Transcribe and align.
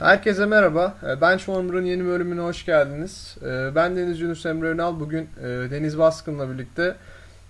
Herkese 0.00 0.46
merhaba. 0.46 0.96
Ee, 1.02 1.20
Benchwarmer'ın 1.20 1.84
yeni 1.84 2.06
bölümüne 2.06 2.40
hoş 2.40 2.64
geldiniz. 2.64 3.36
Ee, 3.42 3.74
Ben 3.74 3.96
Deniz 3.96 4.20
Yunus 4.20 4.46
Emre 4.46 4.68
Önal. 4.68 5.00
Bugün 5.00 5.30
e, 5.40 5.42
Deniz 5.42 5.98
Baskın'la 5.98 6.52
birlikte 6.52 6.96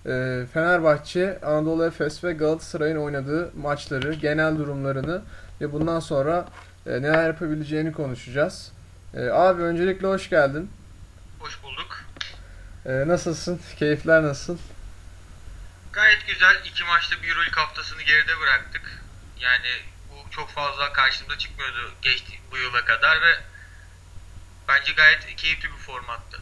e, 0.05 0.45
Fenerbahçe, 0.53 1.39
Anadolu 1.45 1.85
Efes 1.85 2.23
ve 2.23 2.33
Galatasaray'ın 2.33 2.97
oynadığı 2.97 3.51
maçları, 3.57 4.13
genel 4.13 4.57
durumlarını 4.57 5.21
ve 5.61 5.71
bundan 5.71 5.99
sonra 5.99 6.45
e, 6.85 6.91
neler 6.91 7.27
yapabileceğini 7.27 7.93
konuşacağız. 7.93 8.71
Abi 9.31 9.61
öncelikle 9.61 10.07
hoş 10.07 10.29
geldin. 10.29 10.71
Hoş 11.39 11.63
bulduk. 11.63 12.05
Nasılsın? 12.85 13.59
Keyifler 13.79 14.23
nasıl? 14.23 14.57
Gayet 15.93 16.27
güzel. 16.27 16.55
iki 16.65 16.83
maçta 16.83 17.15
bir 17.23 17.29
Euroleague 17.29 17.63
haftasını 17.63 18.01
geride 18.01 18.31
bıraktık. 18.41 19.01
Yani 19.39 19.90
çok 20.31 20.49
fazla 20.49 20.93
karşımıza 20.93 21.37
çıkmıyordu 21.37 21.91
geçti 22.01 22.33
bu 22.51 22.57
yıla 22.57 22.85
kadar 22.85 23.21
ve 23.21 23.35
bence 24.67 24.93
gayet 24.93 25.35
keyifli 25.35 25.69
bir 25.69 25.77
formattı. 25.77 26.41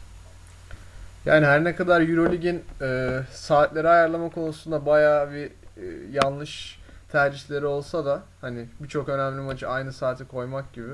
Yani 1.25 1.45
her 1.45 1.63
ne 1.63 1.75
kadar 1.75 2.02
Eurolig'in 2.02 2.65
e, 2.81 3.20
saatleri 3.31 3.89
ayarlama 3.89 4.29
konusunda 4.29 4.85
bayağı 4.85 5.31
bir 5.31 5.45
e, 5.45 5.85
yanlış 6.12 6.79
tercihleri 7.12 7.65
olsa 7.65 8.05
da 8.05 8.23
hani 8.41 8.70
birçok 8.79 9.09
önemli 9.09 9.41
maçı 9.41 9.70
aynı 9.70 9.93
saate 9.93 10.23
koymak 10.23 10.73
gibi. 10.73 10.91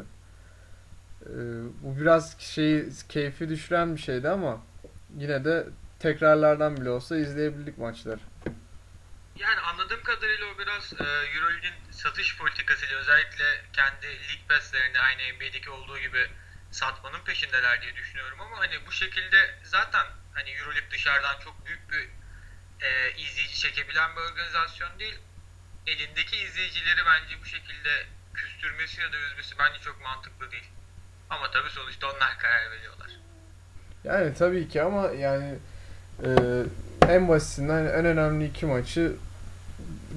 e, 1.26 1.34
bu 1.84 2.00
biraz 2.00 2.40
şeyi 2.40 2.90
keyfi 3.10 3.50
düşüren 3.50 3.96
bir 3.96 4.02
şeydi 4.02 4.30
ama 4.30 4.58
yine 5.18 5.46
de 5.46 5.68
tekrarlardan 6.00 6.78
bile 6.78 6.90
olsa 6.90 7.18
izleyebildik 7.18 7.78
maçları. 7.78 8.20
Yani 9.40 9.60
anladığım 9.60 10.04
kadarıyla 10.04 10.46
o 10.48 10.60
biraz 10.60 10.94
e, 10.94 11.04
Euroleague'in 11.36 11.92
satış 11.92 12.38
politikasıyla 12.38 12.98
özellikle 12.98 13.62
kendi 13.74 14.08
lig 14.08 14.50
passlerini 14.50 15.00
aynı 15.00 15.22
NBA'deki 15.36 15.70
olduğu 15.70 16.00
gibi 16.00 16.30
satmanın 16.72 17.24
peşindeler 17.26 17.82
diye 17.82 17.96
düşünüyorum 17.96 18.42
ama 18.42 18.60
hani 18.60 18.86
bu 18.88 18.92
şekilde 18.92 19.56
zaten 19.64 20.06
hani 20.34 20.50
Euroleague 20.50 20.92
dışarıdan 20.92 21.40
çok 21.40 21.66
büyük 21.66 21.92
bir 21.92 22.10
e, 22.86 23.12
izleyici 23.12 23.60
çekebilen 23.60 24.16
bir 24.16 24.22
organizasyon 24.22 25.00
değil. 25.00 25.20
Elindeki 25.88 26.38
izleyicileri 26.38 27.00
bence 27.06 27.42
bu 27.42 27.46
şekilde 27.46 28.06
küstürmesi 28.34 29.02
ya 29.02 29.14
da 29.14 29.18
üzmesi 29.18 29.56
bence 29.60 29.80
çok 29.80 30.02
mantıklı 30.02 30.52
değil. 30.52 30.70
Ama 31.30 31.52
tabii 31.52 31.70
sonuçta 31.70 32.12
onlar 32.12 32.40
karar 32.40 32.72
veriyorlar. 32.72 33.10
Yani 34.04 34.34
tabii 34.34 34.70
ki 34.70 34.82
ama 34.82 35.08
yani 35.08 35.60
e, 36.24 36.30
en 37.10 37.28
basitinden 37.28 37.86
en 37.86 38.06
önemli 38.06 38.46
iki 38.46 38.66
maçı 38.66 39.12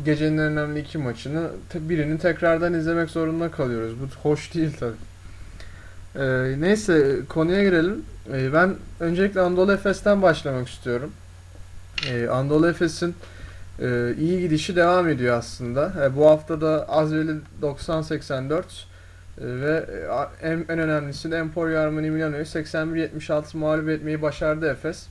gecenin 0.05 0.39
en 0.39 0.45
önemli 0.45 0.81
iki 0.81 0.99
maçını 0.99 1.51
birini 1.75 2.19
tekrardan 2.19 2.75
izlemek 2.75 3.11
zorunda 3.11 3.51
kalıyoruz. 3.51 3.95
Bu 4.01 4.29
hoş 4.29 4.55
değil 4.55 4.77
tabii. 4.81 4.97
E, 6.25 6.55
neyse 6.61 7.19
konuya 7.29 7.63
girelim. 7.63 8.05
E, 8.33 8.53
ben 8.53 8.75
öncelikle 9.01 9.41
Anadolu 9.41 9.73
Efes'ten 9.73 10.23
başlamak 10.23 10.69
istiyorum. 10.69 11.13
E, 12.11 12.29
Anadolu 12.29 12.69
Efes'in 12.69 13.15
e, 13.81 14.15
iyi 14.21 14.41
gidişi 14.41 14.77
devam 14.77 15.09
ediyor 15.09 15.39
aslında. 15.39 15.93
E, 16.05 16.17
bu 16.17 16.27
hafta 16.27 16.61
da 16.61 16.89
Azreli 16.89 17.33
90-84 17.63 18.59
e, 18.59 18.63
ve 19.39 19.87
e, 20.43 20.49
en, 20.49 20.65
en 20.69 20.79
önemlisi 20.79 21.31
de 21.31 21.39
Emporio 21.39 21.81
Armani 21.81 22.11
Milano'yu 22.11 22.45
81-76 22.45 23.57
mağlup 23.57 23.89
etmeyi 23.89 24.23
başardı 24.23 24.71
Efes. 24.71 25.07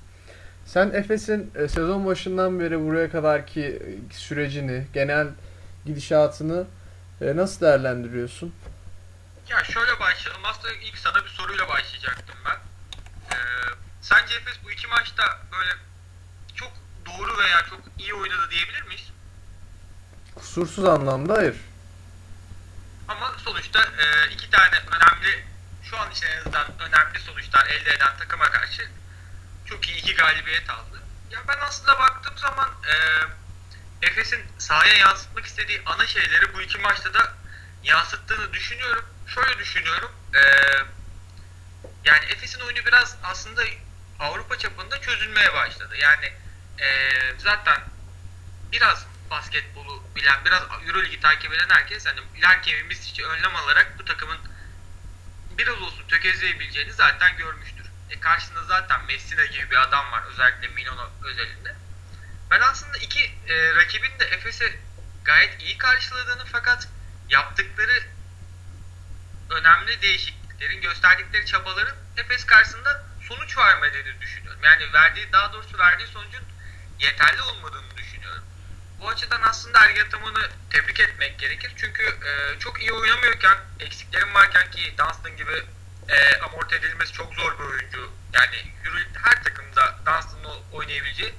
Sen 0.67 0.91
Efes'in 0.93 1.51
e, 1.55 1.67
sezon 1.67 2.05
başından 2.05 2.59
beri 2.59 2.79
buraya 2.79 3.11
kadarki 3.11 3.61
e, 3.61 4.13
sürecini, 4.13 4.87
genel 4.93 5.27
gidişatını 5.85 6.67
e, 7.21 7.35
nasıl 7.35 7.61
değerlendiriyorsun? 7.61 8.55
Ya 9.49 9.63
şöyle 9.63 9.99
başlayalım. 9.99 10.41
Aslında 10.45 10.73
ilk 10.73 10.97
sana 10.97 11.25
bir 11.25 11.29
soruyla 11.29 11.69
başlayacaktım 11.69 12.35
ben. 12.45 12.55
Ee, 13.35 13.37
sence 14.01 14.35
Efes 14.35 14.53
bu 14.63 14.71
iki 14.71 14.87
maçta 14.87 15.23
böyle 15.51 15.71
çok 16.55 16.71
doğru 17.05 17.37
veya 17.39 17.65
çok 17.69 17.79
iyi 17.99 18.13
oynadı 18.13 18.49
diyebilir 18.51 18.81
miyiz? 18.81 19.11
Kusursuz 20.35 20.85
anlamda 20.85 21.33
hayır. 21.33 21.55
Ama 23.07 23.35
sonuçta 23.45 23.79
e, 23.79 24.33
iki 24.33 24.49
tane 24.49 24.75
önemli, 24.75 25.43
şu 25.83 25.97
an 25.97 26.11
için 26.11 26.25
en 26.27 26.39
azından 26.39 26.65
önemli 26.79 27.19
sonuçlar 27.19 27.65
elde 27.65 27.89
eden 27.93 28.17
takıma 28.19 28.45
karşı 28.45 28.81
çok 29.69 29.89
iyi 29.89 29.97
iki 29.97 30.15
galibiyet 30.15 30.69
aldı. 30.69 31.01
Ya 31.31 31.39
ben 31.47 31.57
aslında 31.61 31.99
baktığım 31.99 32.37
zaman 32.37 32.69
e, 32.87 32.95
Efes'in 34.07 34.45
sahaya 34.57 34.93
yansıtmak 34.93 35.45
istediği 35.45 35.81
ana 35.85 36.07
şeyleri 36.07 36.53
bu 36.53 36.61
iki 36.61 36.77
maçta 36.77 37.13
da 37.13 37.33
yansıttığını 37.83 38.53
düşünüyorum. 38.53 39.05
Şöyle 39.27 39.57
düşünüyorum. 39.59 40.11
e, 40.33 40.41
yani 42.05 42.25
Efes'in 42.25 42.59
oyunu 42.59 42.85
biraz 42.85 43.17
aslında 43.23 43.63
Avrupa 44.19 44.57
çapında 44.57 45.01
çözülmeye 45.01 45.53
başladı. 45.53 45.95
Yani 45.97 46.33
e, 46.79 46.87
zaten 47.37 47.81
biraz 48.71 49.05
basketbolu 49.29 50.03
bilen, 50.15 50.45
biraz 50.45 50.63
Euroligi 50.87 51.19
takip 51.19 51.53
eden 51.53 51.69
herkes 51.69 52.05
hani 52.05 52.21
Misic'i 52.87 53.25
önlem 53.25 53.55
alarak 53.55 53.99
bu 53.99 54.05
takımın 54.05 54.37
biraz 55.57 55.81
olsun 55.81 56.07
tökezleyebileceğini 56.07 56.93
zaten 56.93 57.37
görmüştür. 57.37 57.76
E 58.09 58.19
karşısında 58.19 58.63
zaten 58.63 59.05
Messina 59.05 59.45
gibi 59.45 59.71
bir 59.71 59.77
adam 59.77 60.11
var 60.11 60.23
özellikle 60.31 60.67
Milano 60.67 61.09
özelinde. 61.23 61.75
Ben 62.51 62.59
aslında 62.61 62.97
iki 62.97 63.31
e, 63.47 63.75
rakibin 63.75 64.19
de 64.19 64.25
Efes'e 64.25 64.79
gayet 65.23 65.61
iyi 65.61 65.77
karşıladığını 65.77 66.45
fakat 66.45 66.87
yaptıkları 67.29 68.03
önemli 69.49 70.01
değişikliklerin, 70.01 70.81
gösterdikleri 70.81 71.45
çabaların 71.45 71.95
Efes 72.17 72.45
karşısında 72.45 73.03
sonuç 73.27 73.57
vermediğini 73.57 74.21
düşünüyorum. 74.21 74.63
Yani 74.63 74.93
verdiği, 74.93 75.31
daha 75.31 75.53
doğrusu 75.53 75.77
verdiği 75.77 76.07
sonucun 76.07 76.43
yeterli 76.99 77.41
olmadığını 77.41 77.97
düşünüyorum. 77.97 78.43
Bu 78.99 79.09
açıdan 79.09 79.41
aslında 79.41 79.85
Ergen 79.85 80.05
Ataman'ı 80.05 80.49
tebrik 80.69 80.99
etmek 80.99 81.39
gerekir. 81.39 81.71
Çünkü 81.77 82.03
e, 82.03 82.59
çok 82.59 82.81
iyi 82.81 82.91
oynamıyorken, 82.91 83.57
eksiklerim 83.79 84.33
varken 84.33 84.71
ki 84.71 84.95
Dunstan 84.97 85.37
gibi 85.37 85.63
e, 86.09 86.39
amorti 86.39 86.75
edilmesi 86.75 87.13
çok 87.13 87.33
zor 87.33 87.59
bir 87.59 87.63
oyuncu. 87.63 88.11
Yani 88.33 88.55
Euroleague'de 88.85 89.19
her 89.19 89.43
takımda 89.43 89.95
Dunstan'ın 90.05 90.59
oynayabileceği 90.71 91.33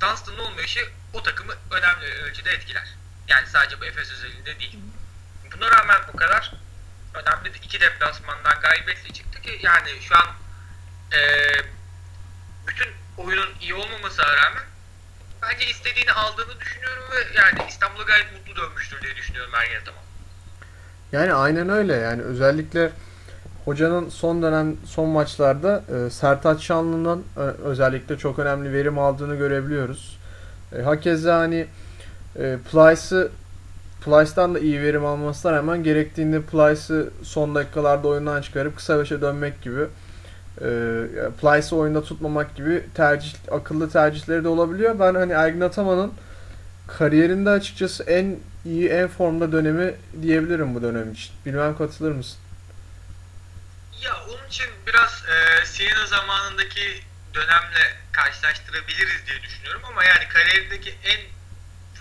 Dunstan'ın 0.00 0.38
olmayışı 0.38 0.88
o 1.12 1.22
takımı 1.22 1.52
önemli 1.70 2.22
ölçüde 2.22 2.50
etkiler. 2.50 2.88
Yani 3.28 3.46
sadece 3.46 3.80
bu 3.80 3.84
Efes 3.84 4.12
özelinde 4.12 4.60
değil. 4.60 4.78
Buna 5.56 5.70
rağmen 5.70 6.00
bu 6.12 6.16
kadar 6.16 6.52
önemli 7.14 7.58
iki 7.58 7.80
deplasmandan 7.80 8.60
galibiyetle 8.60 9.12
çıktı 9.12 9.42
ki 9.42 9.60
yani 9.62 9.90
şu 10.02 10.16
an 10.16 10.26
e, 11.12 11.20
bütün 12.66 12.88
oyunun 13.16 13.50
iyi 13.60 13.74
olmamasına 13.74 14.36
rağmen 14.36 14.62
bence 15.42 15.66
istediğini 15.66 16.12
aldığını 16.12 16.60
düşünüyorum 16.60 17.04
ve 17.12 17.40
yani 17.40 17.68
İstanbul'a 17.68 18.02
gayet 18.02 18.32
mutlu 18.32 18.56
dönmüştür 18.56 19.02
diye 19.02 19.16
düşünüyorum 19.16 19.54
Ergen 19.54 19.80
Ataman. 19.80 20.02
Yani 21.12 21.34
aynen 21.34 21.68
öyle 21.68 21.94
yani 21.94 22.22
özellikle 22.22 22.92
hocanın 23.64 24.08
son 24.08 24.42
dönem 24.42 24.76
son 24.84 25.08
maçlarda 25.08 25.82
e, 26.06 26.10
Sertaç 26.10 26.62
Şanlı'ndan 26.62 27.22
e, 27.36 27.40
özellikle 27.40 28.18
çok 28.18 28.38
önemli 28.38 28.72
verim 28.72 28.98
aldığını 28.98 29.34
görebiliyoruz. 29.34 30.18
E, 30.78 30.82
hakeza 30.82 31.38
hani 31.38 31.66
e, 32.38 32.58
Plyce'ı 32.72 33.30
Plyce'dan 34.04 34.54
da 34.54 34.58
iyi 34.58 34.82
verim 34.82 35.04
almasına 35.04 35.52
rağmen 35.52 35.82
gerektiğinde 35.82 36.42
Plyce'ı 36.42 37.10
son 37.22 37.54
dakikalarda 37.54 38.08
oyundan 38.08 38.42
çıkarıp 38.42 38.76
kısa 38.76 38.98
beşe 38.98 39.20
dönmek 39.20 39.62
gibi 39.62 39.80
e, 40.60 40.66
Plyce'ı 41.40 41.78
oyunda 41.78 42.02
tutmamak 42.02 42.56
gibi 42.56 42.82
tercih 42.94 43.32
akıllı 43.50 43.90
tercihleri 43.90 44.44
de 44.44 44.48
olabiliyor. 44.48 44.98
Ben 44.98 45.14
hani 45.14 45.32
Ergin 45.32 45.60
Ataman'ın 45.60 46.12
kariyerinde 46.86 47.50
açıkçası 47.50 48.04
en 48.04 48.36
iyi 48.64 48.88
en 48.88 49.08
formda 49.08 49.52
dönemi 49.52 49.94
diyebilirim 50.22 50.74
bu 50.74 50.82
dönem 50.82 51.12
için. 51.12 51.32
Bilmem 51.46 51.76
katılır 51.76 52.12
mısın? 52.12 52.41
Ya 54.02 54.24
onun 54.24 54.46
için 54.46 54.70
biraz 54.86 55.24
e, 55.28 55.66
Siena 55.66 56.06
zamanındaki 56.06 57.04
dönemle 57.34 57.96
karşılaştırabiliriz 58.12 59.26
diye 59.26 59.42
düşünüyorum 59.42 59.82
ama 59.84 60.04
yani 60.04 60.28
kariyerindeki 60.28 60.98
en 61.04 61.20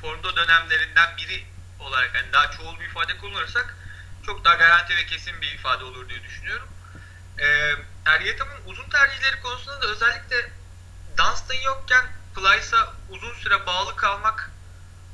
formda 0.02 0.36
dönemlerinden 0.36 1.18
biri 1.18 1.46
olarak 1.80 2.16
hani 2.16 2.34
daha 2.34 2.52
çoğul 2.52 2.80
bir 2.80 2.86
ifade 2.86 3.18
kullanırsak 3.18 3.76
çok 4.26 4.46
daha 4.46 4.56
garanti 4.56 4.96
ve 4.96 5.06
kesin 5.06 5.42
bir 5.42 5.52
ifade 5.52 5.84
olur 5.84 6.10
diye 6.10 6.24
düşünüyorum. 6.24 6.68
E, 7.40 7.76
Eryetam'ın 8.06 8.62
uzun 8.66 8.90
tercihleri 8.90 9.42
konusunda 9.42 9.82
da 9.82 9.88
özellikle 9.88 10.52
Dunstan 11.18 11.56
yokken 11.66 12.06
Plyce'a 12.36 12.94
uzun 13.10 13.34
süre 13.34 13.66
bağlı 13.66 13.96
kalmak 13.96 14.52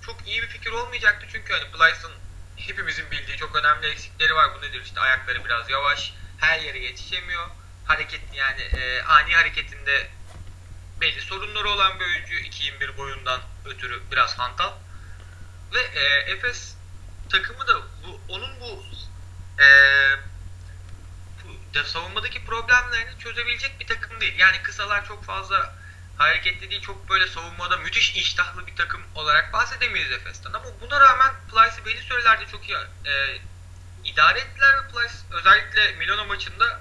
çok 0.05 0.27
iyi 0.27 0.41
bir 0.41 0.47
fikir 0.47 0.71
olmayacaktı 0.71 1.27
çünkü 1.31 1.53
hani 1.53 1.71
Plyce'ın 1.71 2.13
hepimizin 2.57 3.11
bildiği 3.11 3.37
çok 3.37 3.55
önemli 3.55 3.87
eksikleri 3.87 4.35
var. 4.35 4.55
Bu 4.55 4.61
nedir 4.61 4.81
işte 4.81 4.99
ayakları 4.99 5.45
biraz 5.45 5.69
yavaş, 5.69 6.13
her 6.37 6.59
yere 6.59 6.79
yetişemiyor. 6.79 7.47
Hareket 7.85 8.21
yani 8.33 8.61
e, 8.61 9.01
ani 9.01 9.35
hareketinde 9.35 10.09
belli 11.01 11.21
sorunları 11.21 11.69
olan 11.69 11.99
bir 11.99 12.05
oyuncu 12.05 12.33
2.21 12.33 12.97
boyundan 12.97 13.41
ötürü 13.65 14.01
biraz 14.11 14.39
hantal. 14.39 14.71
Ve 15.73 15.79
e, 15.79 16.31
Efes 16.31 16.75
takımı 17.29 17.67
da 17.67 17.81
bu 18.03 18.21
onun 18.27 18.59
bu 18.59 18.83
e, 19.63 19.67
savunmadaki 21.87 22.45
problemlerini 22.45 23.19
çözebilecek 23.19 23.79
bir 23.79 23.87
takım 23.87 24.21
değil. 24.21 24.39
Yani 24.39 24.61
kısalar 24.63 25.05
çok 25.05 25.23
fazla 25.23 25.75
hareketli 26.17 26.69
değil, 26.69 26.81
çok 26.81 27.09
böyle 27.09 27.27
savunmada 27.27 27.77
müthiş 27.77 28.15
iştahlı 28.15 28.67
bir 28.67 28.75
takım 28.75 29.01
olarak 29.15 29.53
bahsedemeyiz 29.53 30.11
Efes'ten. 30.11 30.53
Ama 30.53 30.65
buna 30.81 30.99
rağmen 30.99 31.33
Plyce'ı 31.51 31.85
belli 31.85 32.01
sürelerde 32.01 32.45
çok 32.45 32.69
iyi 32.69 32.77
e, 33.05 33.39
idare 34.12 34.39
ettiler 34.39 34.74
ve 34.77 34.88
Plyce 34.88 35.15
özellikle 35.39 35.98
Milano 36.00 36.25
maçında 36.25 36.80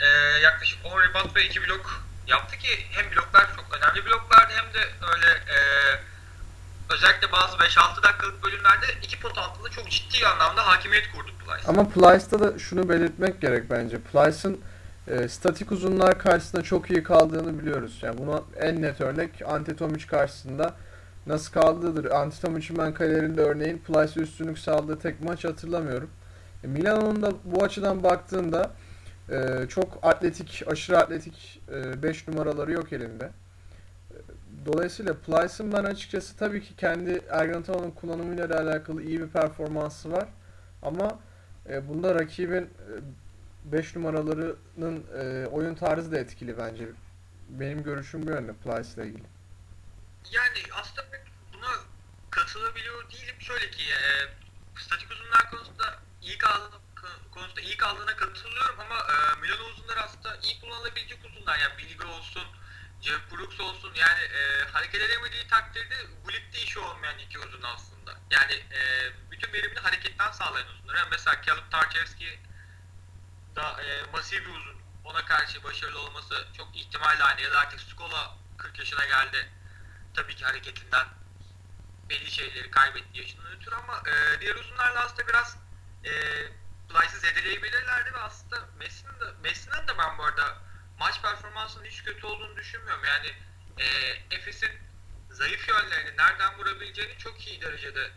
e, 0.00 0.06
yaklaşık 0.42 0.78
10 0.86 1.00
rebound 1.00 1.36
ve 1.36 1.44
2 1.44 1.62
blok 1.62 2.04
yaptı 2.26 2.58
ki 2.58 2.86
hem 2.90 3.10
bloklar 3.10 3.46
çok 3.56 3.66
önemli 3.76 4.06
bloklardı 4.06 4.52
hem 4.56 4.74
de 4.74 4.80
öyle 5.12 5.26
e, 5.26 5.58
özellikle 6.94 7.32
bazı 7.32 7.56
5-6 7.56 8.02
dakikalık 8.02 8.44
bölümlerde 8.44 8.86
iki 9.02 9.20
pot 9.20 9.38
altında 9.38 9.68
çok 9.68 9.90
ciddi 9.90 10.26
anlamda 10.26 10.66
hakimiyet 10.66 11.12
kurdu 11.12 11.30
Plyce. 11.38 11.68
Ama 11.68 11.88
Plyce'da 11.88 12.40
da 12.40 12.58
şunu 12.58 12.88
belirtmek 12.88 13.40
gerek 13.40 13.70
bence. 13.70 13.98
Plyce'ın 14.00 14.60
e, 15.08 15.28
statik 15.28 15.72
uzunlar 15.72 16.18
karşısında 16.18 16.62
çok 16.62 16.90
iyi 16.90 17.02
kaldığını 17.02 17.58
biliyoruz. 17.58 17.98
Yani 18.02 18.18
buna 18.18 18.42
en 18.56 18.82
net 18.82 19.00
örnek 19.00 19.30
Antetomic 19.46 20.06
karşısında 20.06 20.74
nasıl 21.26 21.52
kaldığıdır. 21.52 22.10
Antetomic'in 22.10 22.78
ben 22.78 22.94
kariyerinde 22.94 23.40
örneğin 23.40 23.78
Plyce'e 23.78 24.22
üstünlük 24.22 24.58
sağladığı 24.58 24.98
tek 24.98 25.20
maç 25.20 25.44
hatırlamıyorum. 25.44 26.10
E, 26.64 26.66
Milano'nun 26.66 27.22
da 27.22 27.32
bu 27.44 27.62
açıdan 27.64 28.02
baktığında 28.02 28.70
e, 29.30 29.66
çok 29.68 29.98
atletik, 30.02 30.62
aşırı 30.66 30.98
atletik 30.98 31.62
5 32.02 32.28
numaraları 32.28 32.72
yok 32.72 32.92
elinde. 32.92 33.24
E, 34.10 34.16
Dolayısıyla 34.66 35.14
Plyce'ın 35.14 35.72
ben 35.72 35.84
açıkçası 35.84 36.36
tabii 36.36 36.62
ki 36.62 36.76
kendi 36.76 37.20
Ergen 37.30 37.60
Ataman'ın 37.60 37.90
kullanımıyla 37.90 38.50
da 38.50 38.58
alakalı 38.60 39.02
iyi 39.02 39.20
bir 39.20 39.28
performansı 39.28 40.12
var. 40.12 40.28
Ama 40.82 41.18
e, 41.68 41.88
bunda 41.88 42.14
rakibin 42.14 42.70
5 43.64 43.96
numaralarının 43.96 45.04
e, 45.18 45.46
oyun 45.46 45.74
tarzı 45.74 46.12
da 46.12 46.18
etkili 46.18 46.58
bence. 46.58 46.88
Benim 47.48 47.82
görüşüm 47.82 48.26
bu 48.26 48.30
yönde 48.30 48.52
Plyce 48.52 48.88
ile 48.96 49.06
ilgili. 49.08 49.26
Yani 50.32 50.58
aslında 50.80 51.02
buna 51.54 51.70
katılabiliyor 52.30 53.02
değilim. 53.10 53.34
Şöyle 53.38 53.70
ki 53.70 53.82
e, 53.82 54.02
statik 54.80 55.10
uzunlar 55.12 55.50
konusunda 55.50 55.84
iyi 56.28 56.38
kaldı 56.38 56.80
konusunda 57.30 57.60
iyi 57.60 57.76
kaldığına 57.76 58.16
katılıyorum 58.16 58.80
ama 58.80 58.96
e, 58.96 59.40
Milano 59.40 59.64
uzunlar 59.64 59.96
aslında 59.96 60.36
iyi 60.42 60.60
kullanılabilecek 60.60 61.24
uzunlar. 61.24 61.58
Yani 61.58 61.78
Billy 61.78 62.06
olsun, 62.06 62.42
Jeff 63.00 63.30
Brooks 63.30 63.60
olsun 63.60 63.94
yani 63.94 64.22
e, 64.22 64.64
hareket 64.72 65.02
edemediği 65.02 65.46
takdirde 65.48 65.94
bu 66.24 66.30
işi 66.56 66.78
olmayan 66.78 67.18
iki 67.18 67.38
uzun 67.38 67.62
aslında. 67.62 68.14
Yani 68.30 68.52
e, 68.52 68.80
bütün 69.30 69.52
verimini 69.52 69.78
hareketten 69.78 70.32
sağlayan 70.32 70.68
uzunlar. 70.68 70.96
Yani 70.96 71.08
mesela 71.10 71.42
Caleb 71.42 71.70
Tarchevski 71.70 72.38
da 73.56 73.82
e, 73.82 74.02
masif 74.12 74.40
bir 74.46 74.50
uzun. 74.50 74.78
Ona 75.04 75.24
karşı 75.24 75.64
başarılı 75.64 76.00
olması 76.00 76.46
çok 76.56 76.76
ihtimal 76.76 77.20
aynı. 77.20 77.40
Ya 77.40 77.52
da 77.52 77.58
artık 77.58 77.80
Skola 77.80 78.36
40 78.58 78.78
yaşına 78.78 79.04
geldi. 79.06 79.50
Tabii 80.14 80.36
ki 80.36 80.44
hareketinden 80.44 81.06
belli 82.10 82.30
şeyleri 82.30 82.70
kaybetti 82.70 83.18
yaşından 83.18 83.52
ötürü 83.52 83.74
ama 83.74 84.02
e, 84.06 84.40
diğer 84.40 84.54
uzunlarla 84.54 85.00
aslında 85.00 85.28
biraz 85.28 85.67
e, 86.08 86.12
Plyce'ı 86.88 87.20
zedeleyebilirlerdi 87.20 88.14
ve 88.14 88.18
aslında 88.18 88.68
Messi'nin 88.78 89.20
de, 89.20 89.24
Messi'nin 89.42 89.88
de 89.88 89.98
ben 89.98 90.18
bu 90.18 90.24
arada 90.24 90.58
maç 90.98 91.22
performansının 91.22 91.84
hiç 91.84 92.04
kötü 92.04 92.26
olduğunu 92.26 92.56
düşünmüyorum. 92.56 93.04
Yani 93.04 93.34
e, 93.78 93.86
Efes'in 94.36 94.72
zayıf 95.30 95.68
yönlerini 95.68 96.16
nereden 96.16 96.58
vurabileceğini 96.58 97.18
çok 97.18 97.46
iyi 97.46 97.60
derecede 97.60 98.10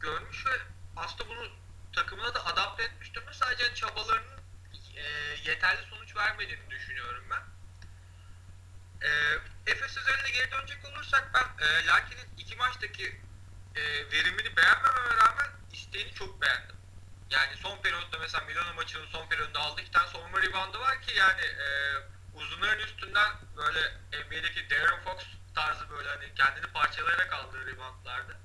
görmüş 0.00 0.46
ve 0.46 0.50
aslında 0.96 1.28
bunu 1.28 1.48
takımına 1.92 2.34
da 2.34 2.46
adapte 2.46 2.82
etmiş 2.82 3.14
durumda. 3.14 3.32
Sadece 3.32 3.74
çabalarının 3.74 4.40
e, 4.96 5.02
yeterli 5.44 5.86
sonuç 5.90 6.16
vermediğini 6.16 6.70
düşünüyorum 6.70 7.24
ben. 7.30 7.42
E, 9.08 9.10
Efes 9.66 9.96
üzerinde 9.96 10.30
geri 10.30 10.50
dönecek 10.50 10.84
olursak 10.84 11.30
ben 11.34 11.66
e, 11.66 11.86
Lakin'in 11.86 12.28
iki 12.38 12.56
maçtaki 12.56 13.20
e, 13.74 13.82
verimini 14.12 14.56
beğenmememe 14.56 15.16
rağmen 15.16 15.50
isteğini 15.72 16.14
çok 16.14 16.42
beğendim. 16.42 16.75
Yani 17.30 17.56
son 17.56 17.82
periyotta 17.82 18.18
mesela 18.18 18.44
Milano 18.44 18.74
maçının 18.74 19.06
son 19.06 19.28
periyodunda 19.28 19.60
aldı 19.60 19.80
iki 19.80 19.90
tane 19.90 20.08
savunma 20.08 20.42
reboundu 20.42 20.80
var 20.80 21.02
ki 21.02 21.14
yani 21.16 21.40
e, 21.40 21.66
uzunların 22.34 22.78
üstünden 22.78 23.32
böyle 23.56 23.80
NBA'deki 24.12 24.70
Darren 24.70 25.00
Fox 25.04 25.24
tarzı 25.54 25.90
böyle 25.90 26.08
hani 26.08 26.34
kendini 26.34 26.66
parçalayarak 26.66 27.32
aldığı 27.32 27.66
reboundlardı. 27.66 28.36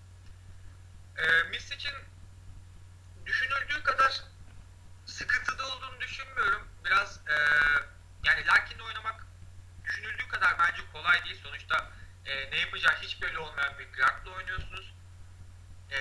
E, 1.17 1.43
Misic'in 1.43 1.95
düşünüldüğü 3.25 3.83
kadar 3.83 4.23
sıkıntıda 5.05 5.67
olduğunu 5.67 5.99
düşünmüyorum. 5.99 6.67
Biraz 6.85 7.19
e, 7.27 7.35
yani 8.23 8.47
Larkin'le 8.47 8.79
oynamak 8.79 9.25
düşünüldüğü 9.85 10.27
kadar 10.27 10.59
bence 10.59 10.81
kolay 10.93 11.25
değil. 11.25 11.41
Sonuçta 11.43 11.91
e, 12.25 12.51
ne 12.51 12.59
yapacağı 12.59 12.95
hiç 13.01 13.21
belli 13.21 13.39
olmayan 13.39 13.79
bir 13.79 13.93
Clark'la 13.97 14.31
oynuyorsunuz. 14.31 14.93
E, 15.91 15.97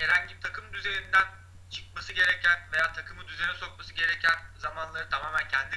herhangi 0.00 0.36
bir 0.36 0.40
takım 0.40 0.64
düzeninden 0.72 1.26
çıkması 1.70 2.12
gereken 2.12 2.58
veya 2.72 2.92
takımı 2.92 3.28
düzene 3.28 3.54
sokması 3.54 3.94
gereken 3.94 4.36
zamanları 4.58 5.08
tamamen 5.08 5.48
kendi 5.48 5.76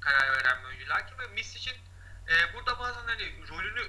karar 0.00 0.38
veren 0.38 0.62
bir 0.62 0.68
oyuncu. 0.68 0.88
Larkin 0.88 1.18
ve 1.18 1.26
Miss 1.26 1.56
için 1.56 1.74
e, 2.28 2.54
burada 2.54 2.78
bazen 2.78 3.06
hani 3.06 3.48
rolünü 3.48 3.82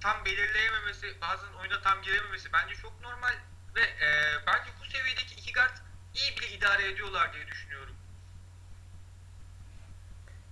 tam 0.00 0.24
belirleyememesi, 0.24 1.20
bazen 1.20 1.52
oyuna 1.60 1.82
tam 1.82 2.02
girememesi 2.02 2.52
bence 2.52 2.74
çok 2.74 3.00
normal 3.00 3.34
ve 3.74 3.80
e, 3.80 4.08
bence 4.46 4.70
bu 4.80 4.84
seviyedeki 4.84 5.34
iki 5.34 5.52
guard 5.52 5.76
iyi 6.14 6.36
bile 6.36 6.48
idare 6.48 6.90
ediyorlar 6.90 7.32
diye 7.32 7.46
düşünüyorum. 7.46 7.94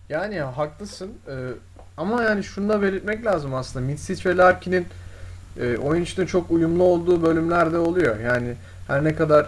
Yani 0.09 0.35
ya, 0.35 0.57
haklısın 0.57 1.19
ee, 1.29 1.33
ama 1.97 2.23
yani 2.23 2.45
şunu 2.45 2.69
da 2.69 2.83
belirtmek 2.83 3.27
lazım 3.27 3.55
aslında. 3.55 3.87
Mitsic 3.87 4.31
ve 4.31 4.37
Larkin'in 4.37 4.89
e, 5.61 5.77
oyun 5.77 6.03
içinde 6.03 6.27
çok 6.27 6.51
uyumlu 6.51 6.83
olduğu 6.83 7.23
bölümler 7.23 7.73
de 7.73 7.79
oluyor. 7.79 8.21
Yani 8.21 8.55
her 8.87 9.05
ne 9.05 9.15
kadar 9.15 9.47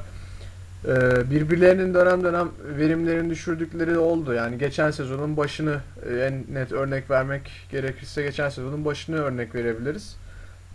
e, 0.85 1.31
birbirlerinin 1.31 1.95
dönem 1.95 2.25
dönem 2.25 2.49
verimlerini 2.79 3.31
düşürdükleri 3.31 3.95
de 3.95 3.99
oldu. 3.99 4.35
Yani 4.35 4.59
geçen 4.59 4.91
sezonun 4.91 5.37
başını 5.37 5.81
e, 6.11 6.15
en 6.15 6.45
net 6.55 6.73
örnek 6.73 7.11
vermek 7.11 7.51
gerekirse 7.71 8.23
geçen 8.23 8.49
sezonun 8.49 8.85
başını 8.85 9.17
örnek 9.17 9.55
verebiliriz. 9.55 10.17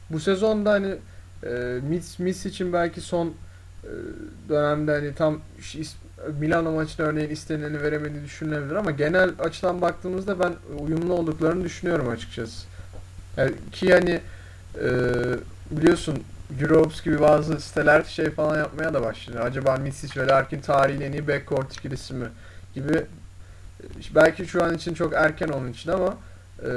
Bu 0.09 0.19
sezonda 0.19 0.71
hani 0.71 0.95
e, 1.43 1.79
Miss, 1.89 2.19
Miss 2.19 2.45
için 2.45 2.73
belki 2.73 3.01
son 3.01 3.27
e, 3.27 3.33
dönemde 4.49 4.91
hani 4.91 5.15
tam 5.15 5.39
Milano 6.39 6.71
maçında 6.71 7.07
örneğin 7.07 7.29
istenileni 7.29 7.81
veremediği 7.81 8.23
düşünülebilir 8.23 8.75
ama 8.75 8.91
genel 8.91 9.29
açıdan 9.39 9.81
baktığımızda 9.81 10.39
ben 10.39 10.53
uyumlu 10.79 11.13
olduklarını 11.13 11.63
düşünüyorum 11.63 12.09
açıkçası. 12.09 12.67
Yani 13.37 13.51
ki 13.71 13.93
hani 13.93 14.19
e, 14.83 14.89
biliyorsun 15.71 16.23
Eurobes 16.61 17.03
gibi 17.03 17.21
bazı 17.21 17.61
siteler 17.61 18.03
şey 18.03 18.29
falan 18.29 18.57
yapmaya 18.57 18.93
da 18.93 19.01
başladı. 19.01 19.41
Acaba 19.41 19.75
Misic 19.75 20.21
ve 20.21 20.27
Larkin 20.27 20.61
tarihin 20.61 21.01
en 21.01 21.27
backcourt 21.27 21.77
ikilisi 21.77 22.13
mi 22.13 22.27
gibi 22.75 23.05
belki 24.15 24.45
şu 24.45 24.63
an 24.63 24.75
için 24.75 24.93
çok 24.93 25.13
erken 25.13 25.47
onun 25.47 25.71
için 25.71 25.91
ama 25.91 26.17
e, 26.63 26.67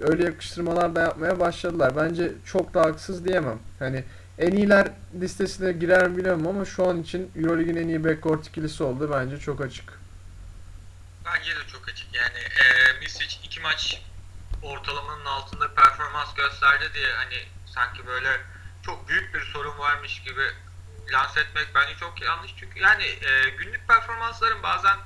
öyle 0.00 0.24
yakıştırmalar 0.24 0.94
da 0.94 1.00
yapmaya 1.00 1.40
başladılar. 1.40 1.96
Bence 1.96 2.32
çok 2.46 2.74
da 2.74 2.80
haksız 2.80 3.24
diyemem. 3.24 3.58
Hani 3.78 4.04
en 4.38 4.52
iyiler 4.52 4.88
listesine 5.20 5.72
girer 5.72 6.08
mi 6.08 6.16
bilmiyorum 6.16 6.46
ama 6.46 6.64
şu 6.64 6.88
an 6.88 7.02
için 7.02 7.30
Euroleague'in 7.36 7.76
en 7.76 7.88
iyi 7.88 8.04
backcourt 8.04 8.46
ikilisi 8.46 8.82
oldu. 8.82 9.10
Bence 9.12 9.38
çok 9.38 9.60
açık. 9.60 9.92
Bence 11.26 11.50
de 11.50 11.72
çok 11.72 11.88
açık. 11.88 12.06
Yani 12.14 12.38
e, 12.38 12.64
Misic 13.00 13.38
iki 13.44 13.60
maç 13.60 14.02
ortalamanın 14.64 15.24
altında 15.24 15.74
performans 15.74 16.34
gösterdi 16.34 16.90
diye 16.94 17.14
hani 17.14 17.48
sanki 17.66 18.06
böyle 18.06 18.40
çok 18.86 19.08
büyük 19.08 19.34
bir 19.34 19.40
sorun 19.40 19.78
varmış 19.78 20.22
gibi 20.22 20.52
lanse 21.12 21.40
etmek 21.40 21.74
bence 21.74 21.96
çok 21.96 22.22
yanlış. 22.22 22.54
Çünkü 22.56 22.80
yani 22.80 23.04
e, 23.04 23.50
günlük 23.50 23.88
performansların 23.88 24.62
bazen 24.62 24.98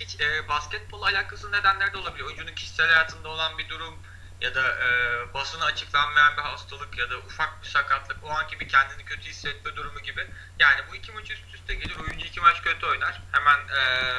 hiç 0.00 0.20
e, 0.20 0.48
basketbol 0.48 1.02
alakası 1.02 1.52
nedenler 1.52 1.92
de 1.92 1.98
olabiliyor. 1.98 2.28
Oyuncunun 2.28 2.54
kişisel 2.54 2.88
hayatında 2.88 3.28
olan 3.28 3.58
bir 3.58 3.68
durum 3.68 3.98
ya 4.40 4.54
da 4.54 4.84
e, 4.84 4.88
basına 5.34 5.64
açıklanmayan 5.64 6.36
bir 6.36 6.42
hastalık 6.42 6.98
ya 6.98 7.10
da 7.10 7.18
ufak 7.18 7.62
bir 7.62 7.68
sakatlık, 7.68 8.24
o 8.24 8.30
anki 8.30 8.60
bir 8.60 8.68
kendini 8.68 9.04
kötü 9.04 9.22
hissetme 9.22 9.76
durumu 9.76 10.00
gibi. 10.00 10.26
Yani 10.58 10.80
bu 10.90 10.94
iki 10.94 11.12
maç 11.12 11.30
üst 11.30 11.54
üste 11.54 11.74
gelir, 11.74 11.96
oyuncu 11.96 12.26
iki 12.26 12.40
maç 12.40 12.62
kötü 12.62 12.86
oynar. 12.86 13.22
Hemen 13.32 13.58
e, 13.68 14.12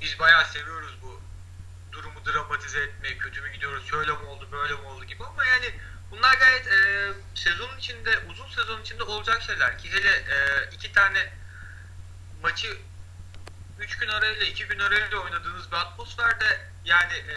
biz 0.00 0.18
bayağı 0.18 0.44
seviyoruz 0.44 1.02
bu 1.02 1.15
durumu 1.96 2.24
dramatize 2.24 2.78
etmeyi, 2.78 3.18
kötü 3.18 3.40
mü 3.40 3.52
gidiyoruz, 3.52 3.86
şöyle 3.86 4.12
mi 4.12 4.24
oldu, 4.28 4.48
böyle 4.52 4.72
mi 4.72 4.86
oldu 4.88 5.04
gibi 5.04 5.24
ama 5.24 5.44
yani 5.44 5.66
bunlar 6.10 6.34
gayet 6.34 6.66
e, 6.66 7.12
sezon 7.34 7.78
içinde, 7.78 8.10
uzun 8.30 8.48
sezon 8.48 8.80
içinde 8.80 9.02
olacak 9.02 9.42
şeyler 9.42 9.78
ki 9.78 9.90
hele 9.92 10.10
e, 10.10 10.36
iki 10.72 10.92
tane 10.92 11.18
maçı 12.42 12.68
3 13.78 13.98
gün 13.98 14.08
arayla 14.08 14.46
2 14.46 14.66
gün 14.66 14.78
arayla 14.78 15.18
oynadığınız 15.18 15.72
bir 15.72 15.76
atmosferde 15.76 16.60
yani 16.84 17.14
e, 17.14 17.36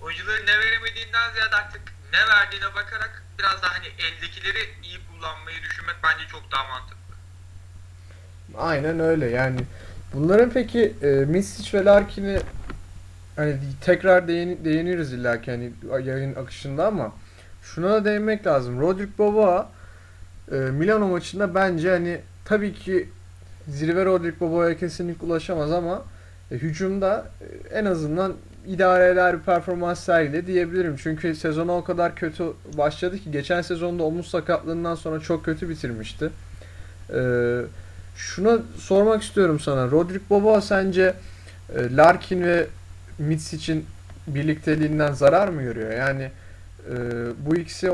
oyuncuların 0.00 0.46
ne 0.46 0.58
veremediğinden 0.58 1.32
ziyade 1.32 1.56
artık 1.56 1.82
ne 2.12 2.28
verdiğine 2.28 2.74
bakarak 2.74 3.22
biraz 3.38 3.62
daha 3.62 3.74
hani 3.74 3.86
eldekileri 3.86 4.74
iyi 4.82 5.00
kullanmayı 5.06 5.62
düşünmek 5.62 5.96
bence 6.02 6.28
çok 6.28 6.52
daha 6.52 6.64
mantıklı. 6.64 6.98
Aynen 8.56 9.00
öyle 9.00 9.26
yani 9.26 9.60
Bunların 10.14 10.50
peki 10.50 10.94
e, 11.02 11.06
Misic 11.06 11.78
ve 11.78 11.84
Larkin'i 11.84 12.40
hani 13.38 13.56
tekrar 13.80 14.28
değin, 14.28 14.58
değiniriz 14.64 15.12
illa 15.12 15.40
ki 15.40 15.50
hani 15.50 15.72
yayın 16.06 16.34
akışında 16.34 16.86
ama 16.86 17.12
şuna 17.62 17.90
da 17.90 18.04
değinmek 18.04 18.46
lazım. 18.46 18.80
Rodrik 18.80 19.18
Boboa 19.18 19.68
e, 20.52 20.54
Milano 20.54 21.08
maçında 21.08 21.54
bence 21.54 21.90
hani 21.90 22.20
tabii 22.44 22.72
ki 22.72 23.08
zirve 23.68 24.04
Rodrik 24.04 24.40
Boboa'ya 24.40 24.76
kesinlikle 24.76 25.26
ulaşamaz 25.26 25.72
ama 25.72 26.02
e, 26.50 26.54
hücumda 26.54 27.26
e, 27.40 27.78
en 27.78 27.84
azından 27.84 28.32
idare 28.66 29.08
eder 29.08 29.38
bir 29.38 29.42
performans 29.42 30.00
sergiledi 30.00 30.46
diyebilirim. 30.46 30.96
Çünkü 30.96 31.34
sezona 31.34 31.72
o 31.72 31.84
kadar 31.84 32.14
kötü 32.14 32.44
başladı 32.78 33.18
ki 33.18 33.30
geçen 33.30 33.62
sezonda 33.62 34.02
omuz 34.02 34.26
sakatlığından 34.28 34.94
sonra 34.94 35.20
çok 35.20 35.44
kötü 35.44 35.68
bitirmişti. 35.68 36.30
Ee, 37.14 37.60
şuna 38.16 38.58
sormak 38.78 39.22
istiyorum 39.22 39.60
sana. 39.60 39.90
Rodrik 39.90 40.30
Boboa 40.30 40.60
sence 40.60 41.14
e, 41.74 41.96
Larkin 41.96 42.42
ve 42.42 42.66
Mitsic'in 43.18 43.86
birlikteliğinden 44.26 45.12
zarar 45.12 45.48
mı 45.48 45.62
görüyor? 45.62 45.92
Yani 45.92 46.30
e, 46.90 46.94
bu 47.46 47.56
ikisi 47.56 47.92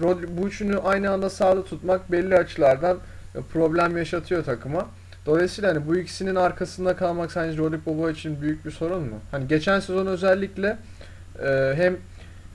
Rodri, 0.00 0.36
bu 0.36 0.48
üçünü 0.48 0.78
aynı 0.78 1.10
anda 1.10 1.30
sahada 1.30 1.64
tutmak 1.64 2.12
belli 2.12 2.36
açılardan 2.36 2.98
e, 3.34 3.38
problem 3.52 3.96
yaşatıyor 3.96 4.44
takıma. 4.44 4.86
Dolayısıyla 5.26 5.70
hani 5.74 5.86
bu 5.86 5.96
ikisinin 5.96 6.34
arkasında 6.34 6.96
kalmak 6.96 7.32
sence 7.32 7.58
Rodrik 7.58 7.86
Boboa 7.86 8.10
için 8.10 8.40
büyük 8.40 8.64
bir 8.64 8.70
sorun 8.70 9.02
mu? 9.02 9.20
Hani 9.30 9.48
geçen 9.48 9.80
sezon 9.80 10.06
özellikle 10.06 10.76
e, 11.42 11.72
hem 11.76 11.96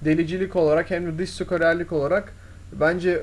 delicilik 0.06 0.56
olarak 0.56 0.92
hem 0.92 1.06
de 1.06 1.18
dış 1.18 1.30
skorerlik 1.30 1.92
olarak 1.92 2.34
bence 2.72 3.22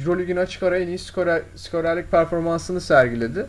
Euroleague'in 0.00 0.36
açık 0.36 0.62
ara 0.62 0.78
en 0.78 0.88
iyi 0.88 0.98
skorer, 0.98 1.42
skorerlik 1.56 2.10
performansını 2.10 2.80
sergiledi. 2.80 3.46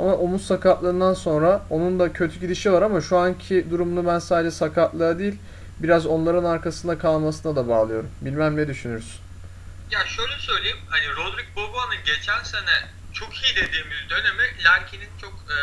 Ama 0.00 0.14
omuz 0.14 0.46
sakatlığından 0.46 1.14
sonra 1.14 1.62
onun 1.70 2.00
da 2.00 2.12
kötü 2.12 2.40
gidişi 2.40 2.72
var 2.72 2.82
ama 2.82 3.00
şu 3.00 3.16
anki 3.16 3.70
durumunu 3.70 4.06
ben 4.06 4.18
sadece 4.18 4.50
sakatlığa 4.50 5.18
değil 5.18 5.38
biraz 5.80 6.06
onların 6.06 6.44
arkasında 6.44 6.98
kalmasına 6.98 7.56
da 7.56 7.68
bağlıyorum. 7.68 8.10
Bilmem 8.20 8.56
ne 8.56 8.68
düşünürsün. 8.68 9.20
Ya 9.90 10.06
şöyle 10.06 10.38
söyleyeyim 10.38 10.76
hani 10.88 11.08
Rodrik 11.16 11.56
Boboa'nın 11.56 11.96
geçen 12.04 12.42
sene 12.42 12.88
çok 13.12 13.44
iyi 13.44 13.56
dediğimiz 13.56 14.10
dönemi 14.10 14.64
Larkin'in 14.64 15.18
çok 15.20 15.32
e, 15.32 15.58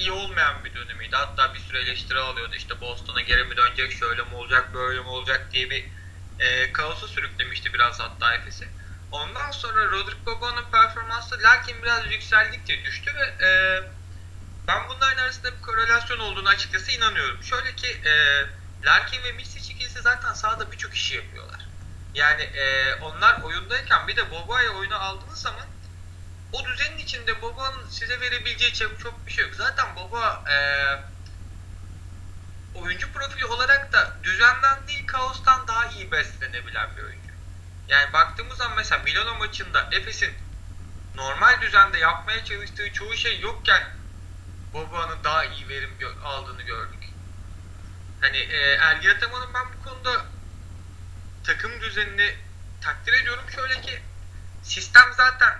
iyi 0.00 0.12
olmayan 0.12 0.64
bir 0.64 0.74
dönemiydi. 0.74 1.16
Hatta 1.16 1.54
bir 1.54 1.60
süre 1.60 1.78
eleştiri 1.78 2.18
alıyordu 2.18 2.54
işte 2.56 2.80
Boston'a 2.80 3.20
geri 3.20 3.44
mi 3.44 3.56
dönecek, 3.56 3.92
şöyle 3.92 4.22
mi 4.22 4.34
olacak, 4.34 4.74
böyle 4.74 5.00
mi 5.00 5.08
olacak 5.08 5.48
diye 5.52 5.70
bir 5.70 5.84
e, 6.38 6.72
kaosa 6.72 7.06
sürüklemişti 7.06 7.74
biraz 7.74 8.00
hatta 8.00 8.34
Efes'i. 8.34 8.68
Ondan 9.12 9.50
sonra 9.50 9.90
Rodrik 9.90 10.26
Boboa'nın 10.26 10.64
performansı 10.72 11.42
Larkin 11.42 11.82
biraz 11.82 12.10
yükseldikçe 12.10 12.84
düştü 12.84 13.14
ve 13.14 13.46
e, 13.46 13.80
ben 14.68 14.88
bunların 14.88 15.22
arasında 15.22 15.56
bir 15.56 15.62
korelasyon 15.62 16.18
olduğunu 16.18 16.48
açıkçası 16.48 16.92
inanıyorum. 16.92 17.42
Şöyle 17.42 17.74
ki 17.74 18.00
e, 18.04 18.44
Larkin 18.84 19.22
ve 19.22 19.32
Misic 19.32 19.72
ikilisi 19.72 20.02
zaten 20.02 20.32
sahada 20.32 20.72
birçok 20.72 20.94
işi 20.94 21.14
yapıyorlar. 21.14 21.68
Yani 22.14 22.42
e, 22.42 22.94
onlar 22.94 23.40
oyundayken 23.40 24.08
bir 24.08 24.16
de 24.16 24.30
Boboa'yı 24.30 24.70
oyuna 24.70 24.98
aldığınız 24.98 25.40
zaman 25.40 25.66
o 26.52 26.64
düzenin 26.64 26.98
içinde 26.98 27.42
Boba'nın 27.42 27.88
size 27.88 28.20
verebileceği 28.20 28.72
çok, 28.72 29.00
çok 29.00 29.26
bir 29.26 29.32
şey 29.32 29.44
yok. 29.44 29.54
Zaten 29.54 29.96
Boba 29.96 30.44
e, 30.50 30.56
oyuncu 32.78 33.12
profili 33.12 33.46
olarak 33.46 33.92
da 33.92 34.16
düzenden 34.22 34.86
değil 34.88 35.06
kaostan 35.06 35.68
daha 35.68 35.86
iyi 35.86 36.12
beslenebilen 36.12 36.96
bir 36.96 37.02
oyuncu. 37.02 37.21
Yani 37.92 38.12
baktığımız 38.12 38.56
zaman 38.56 38.76
mesela 38.76 39.02
Milano 39.02 39.38
maçında 39.38 39.88
Efes'in 39.92 40.34
normal 41.14 41.60
düzende 41.60 41.98
yapmaya 41.98 42.44
çalıştığı 42.44 42.92
çoğu 42.92 43.16
şey 43.16 43.40
yokken 43.40 43.82
Boba'nın 44.72 45.24
daha 45.24 45.44
iyi 45.44 45.68
verim 45.68 45.98
aldığını 46.24 46.62
gördük. 46.62 47.08
Hani 48.20 48.36
e, 48.36 48.58
Ergin 48.72 49.10
Ataman'ın 49.10 49.54
ben 49.54 49.66
bu 49.72 49.88
konuda 49.88 50.24
takım 51.44 51.80
düzenini 51.80 52.34
takdir 52.80 53.12
ediyorum. 53.12 53.44
Şöyle 53.54 53.80
ki 53.80 54.02
sistem 54.62 55.12
zaten 55.16 55.58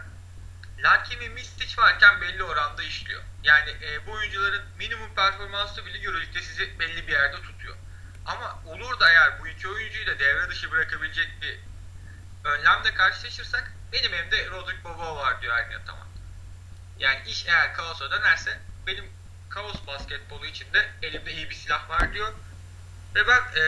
Larkin 0.79 1.21
ve 1.21 1.29
Mistic 1.29 1.83
varken 1.83 2.21
belli 2.21 2.45
oranda 2.45 2.83
işliyor. 2.83 3.23
Yani 3.45 3.71
e, 3.71 4.07
bu 4.07 4.13
oyuncuların 4.13 4.65
minimum 4.79 5.15
performansı 5.15 5.87
bile 5.87 5.99
Euroleague'de 5.99 6.43
sizi 6.43 6.79
belli 6.79 7.07
bir 7.07 7.13
yerde 7.13 7.37
tutuyor. 7.43 7.77
Ama 8.27 8.63
olur 8.67 9.01
da 9.01 9.11
eğer 9.11 9.41
bu 9.41 9.49
iki 9.49 9.69
oyuncuyu 9.69 10.07
da 10.07 10.19
devre 10.19 10.49
dışı 10.51 10.71
bırakabilecek 10.71 11.29
bir 11.43 11.72
önlemle 12.45 12.95
karşılaşırsak 12.95 13.73
benim 13.93 14.15
elimde 14.15 14.51
Rodrik 14.51 14.85
Bobo 14.85 15.17
var 15.17 15.43
diyor 15.43 15.55
Ergin 15.57 15.77
Ataman. 15.77 16.07
Yani 16.99 17.19
iş 17.27 17.47
eğer 17.47 17.75
kaosa 17.75 18.11
dönerse 18.11 18.59
benim 18.87 19.05
kaos 19.49 19.87
basketbolu 19.87 20.47
içinde 20.47 20.87
elimde 21.03 21.33
iyi 21.33 21.51
bir 21.51 21.55
silah 21.55 21.91
var 21.91 22.15
diyor. 22.15 22.33
Ve 23.15 23.21
ben 23.29 23.61
e, 23.61 23.65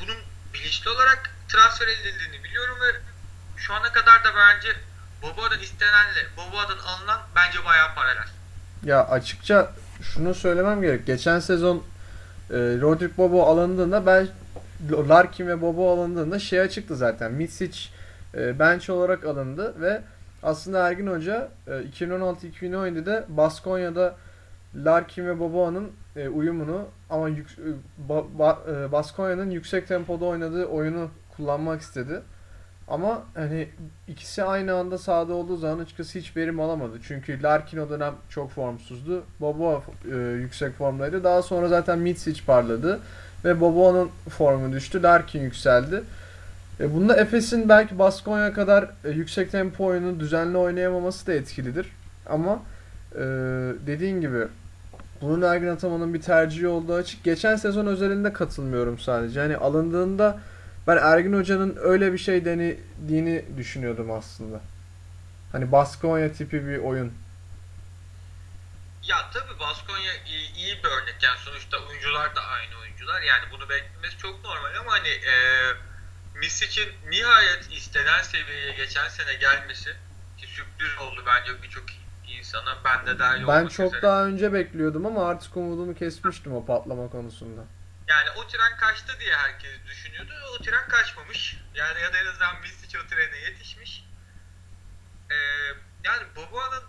bunun 0.00 0.16
bilinçli 0.54 0.90
olarak 0.90 1.30
transfer 1.48 1.88
edildiğini 1.88 2.44
biliyorum 2.44 2.78
ve 2.80 3.00
şu 3.56 3.74
ana 3.74 3.92
kadar 3.92 4.24
da 4.24 4.28
bence 4.36 4.68
Boboa'dan 5.22 5.60
istenenle 5.60 6.26
Boboa'dan 6.36 6.78
alınan 6.78 7.20
bence 7.36 7.64
bayağı 7.64 7.94
paralel. 7.94 8.28
Ya 8.84 9.08
açıkça 9.08 9.72
şunu 10.02 10.34
söylemem 10.34 10.82
gerek. 10.82 11.06
Geçen 11.06 11.40
sezon 11.40 11.76
e, 12.50 12.56
Rodrik 12.56 13.18
Bobo 13.18 13.46
alındığında 13.46 14.06
ben 14.06 14.28
Larkin 14.90 15.46
ve 15.46 15.62
Bobo 15.62 15.90
alındığında 15.90 16.38
şey 16.38 16.60
açıktı 16.60 16.96
zaten. 16.96 17.32
Misic 17.32 17.78
e, 18.34 18.58
bench 18.58 18.90
olarak 18.90 19.24
alındı 19.24 19.74
ve 19.80 20.02
aslında 20.42 20.88
Ergin 20.88 21.06
Hoca 21.06 21.48
e, 21.66 21.70
2016-2017'de 21.70 23.24
Baskonya'da 23.28 24.14
Larkin 24.74 25.26
ve 25.26 25.40
Boboa'nın 25.40 25.90
e, 26.16 26.28
uyumunu 26.28 26.84
ama 27.10 27.28
yük, 27.28 27.50
e, 27.50 27.70
ba, 28.08 28.24
ba, 28.38 28.58
e, 28.70 28.92
Baskonya'nın 28.92 29.50
yüksek 29.50 29.88
tempoda 29.88 30.24
oynadığı 30.24 30.66
oyunu 30.66 31.10
kullanmak 31.36 31.80
istedi. 31.80 32.22
Ama 32.88 33.22
hani 33.34 33.68
ikisi 34.08 34.44
aynı 34.44 34.74
anda 34.74 34.98
sahada 34.98 35.34
olduğu 35.34 35.56
zaman 35.56 35.78
açıkçası 35.78 36.18
hiç 36.18 36.36
verim 36.36 36.60
alamadı. 36.60 36.98
Çünkü 37.02 37.42
Larkin 37.42 37.78
o 37.78 37.90
dönem 37.90 38.14
çok 38.28 38.50
formsuzdu. 38.50 39.24
Bobo 39.40 39.82
e, 40.12 40.16
yüksek 40.16 40.72
formdaydı. 40.72 41.24
Daha 41.24 41.42
sonra 41.42 41.68
zaten 41.68 41.98
Mitsic 41.98 42.44
parladı. 42.46 43.00
Ve 43.44 43.60
Bobo'nun 43.60 44.10
formu 44.28 44.72
düştü. 44.72 45.02
Larkin 45.02 45.40
yükseldi. 45.40 46.02
E, 46.80 46.94
bunda 46.94 47.16
Efes'in 47.16 47.68
belki 47.68 47.98
Baskonya 47.98 48.52
kadar 48.52 48.90
e, 49.04 49.10
yüksek 49.10 49.50
tempo 49.50 49.84
oyunu 49.84 50.20
düzenli 50.20 50.56
oynayamaması 50.56 51.26
da 51.26 51.32
etkilidir. 51.32 51.86
Ama 52.26 52.62
e, 53.14 53.20
dediğin 53.86 54.20
gibi 54.20 54.38
bunun 55.22 55.42
Ergin 55.42 55.66
Ataman'ın 55.66 56.14
bir 56.14 56.22
tercihi 56.22 56.66
olduğu 56.68 56.94
açık. 56.94 57.24
Geçen 57.24 57.56
sezon 57.56 57.86
özelinde 57.86 58.32
katılmıyorum 58.32 58.98
sadece. 58.98 59.40
Hani 59.40 59.56
alındığında 59.56 60.38
ben 60.86 60.98
Ergin 61.02 61.32
Hoca'nın 61.32 61.76
öyle 61.82 62.12
bir 62.12 62.18
şey 62.18 62.44
denediğini 62.44 63.44
düşünüyordum 63.56 64.10
aslında. 64.10 64.60
Hani 65.52 65.72
Baskonya 65.72 66.32
tipi 66.32 66.66
bir 66.66 66.78
oyun. 66.78 67.12
Ya 69.02 69.30
tabii 69.30 69.58
Baskonya 69.58 70.12
iyi, 70.26 70.52
iyi 70.54 70.82
bir 70.84 70.88
örnek. 70.88 71.22
Yani 71.22 71.38
sonuçta 71.38 71.78
oyuncular 71.78 72.36
da 72.36 72.40
aynı 72.44 72.76
oyuncular. 72.78 73.22
Yani 73.22 73.44
bunu 73.52 73.68
beklemesi 73.68 74.18
çok 74.18 74.44
normal 74.44 74.74
ama 74.80 74.92
hani 74.92 75.08
e, 75.08 75.34
Misic'in 76.34 77.10
nihayet 77.10 77.72
istenen 77.72 78.22
seviyeye 78.22 78.72
geçen 78.72 79.08
sene 79.08 79.34
gelmesi 79.34 79.96
ki 80.38 80.46
sürpriz 80.46 80.98
oldu 80.98 81.22
bence 81.26 81.62
birçok 81.62 81.84
insana. 82.28 82.78
Ben 82.84 83.06
de 83.06 83.18
dahil 83.18 83.46
Ben 83.46 83.68
çok 83.68 83.86
üzere. 83.86 84.02
daha 84.02 84.24
önce 84.26 84.52
bekliyordum 84.52 85.06
ama 85.06 85.28
artık 85.28 85.56
umudumu 85.56 85.94
kesmiştim 85.94 86.54
o 86.54 86.66
patlama 86.66 87.10
konusunda. 87.10 87.64
Yani 88.08 88.30
o 88.30 88.46
tren 88.46 88.76
kaçtı 88.76 89.20
diye 89.20 89.36
herkes 89.36 89.84
düşünüyordu. 89.86 90.32
O 90.54 90.62
tren 90.62 90.88
kaçmamış. 90.88 91.56
Yani 91.74 92.00
ya 92.00 92.12
da 92.12 92.18
en 92.18 92.26
azından 92.26 92.60
Misic 92.60 92.98
o 92.98 93.06
trene 93.06 93.36
yetişmiş. 93.36 94.04
Ee, 95.30 95.34
yani 96.04 96.22
Boboa'nın 96.36 96.82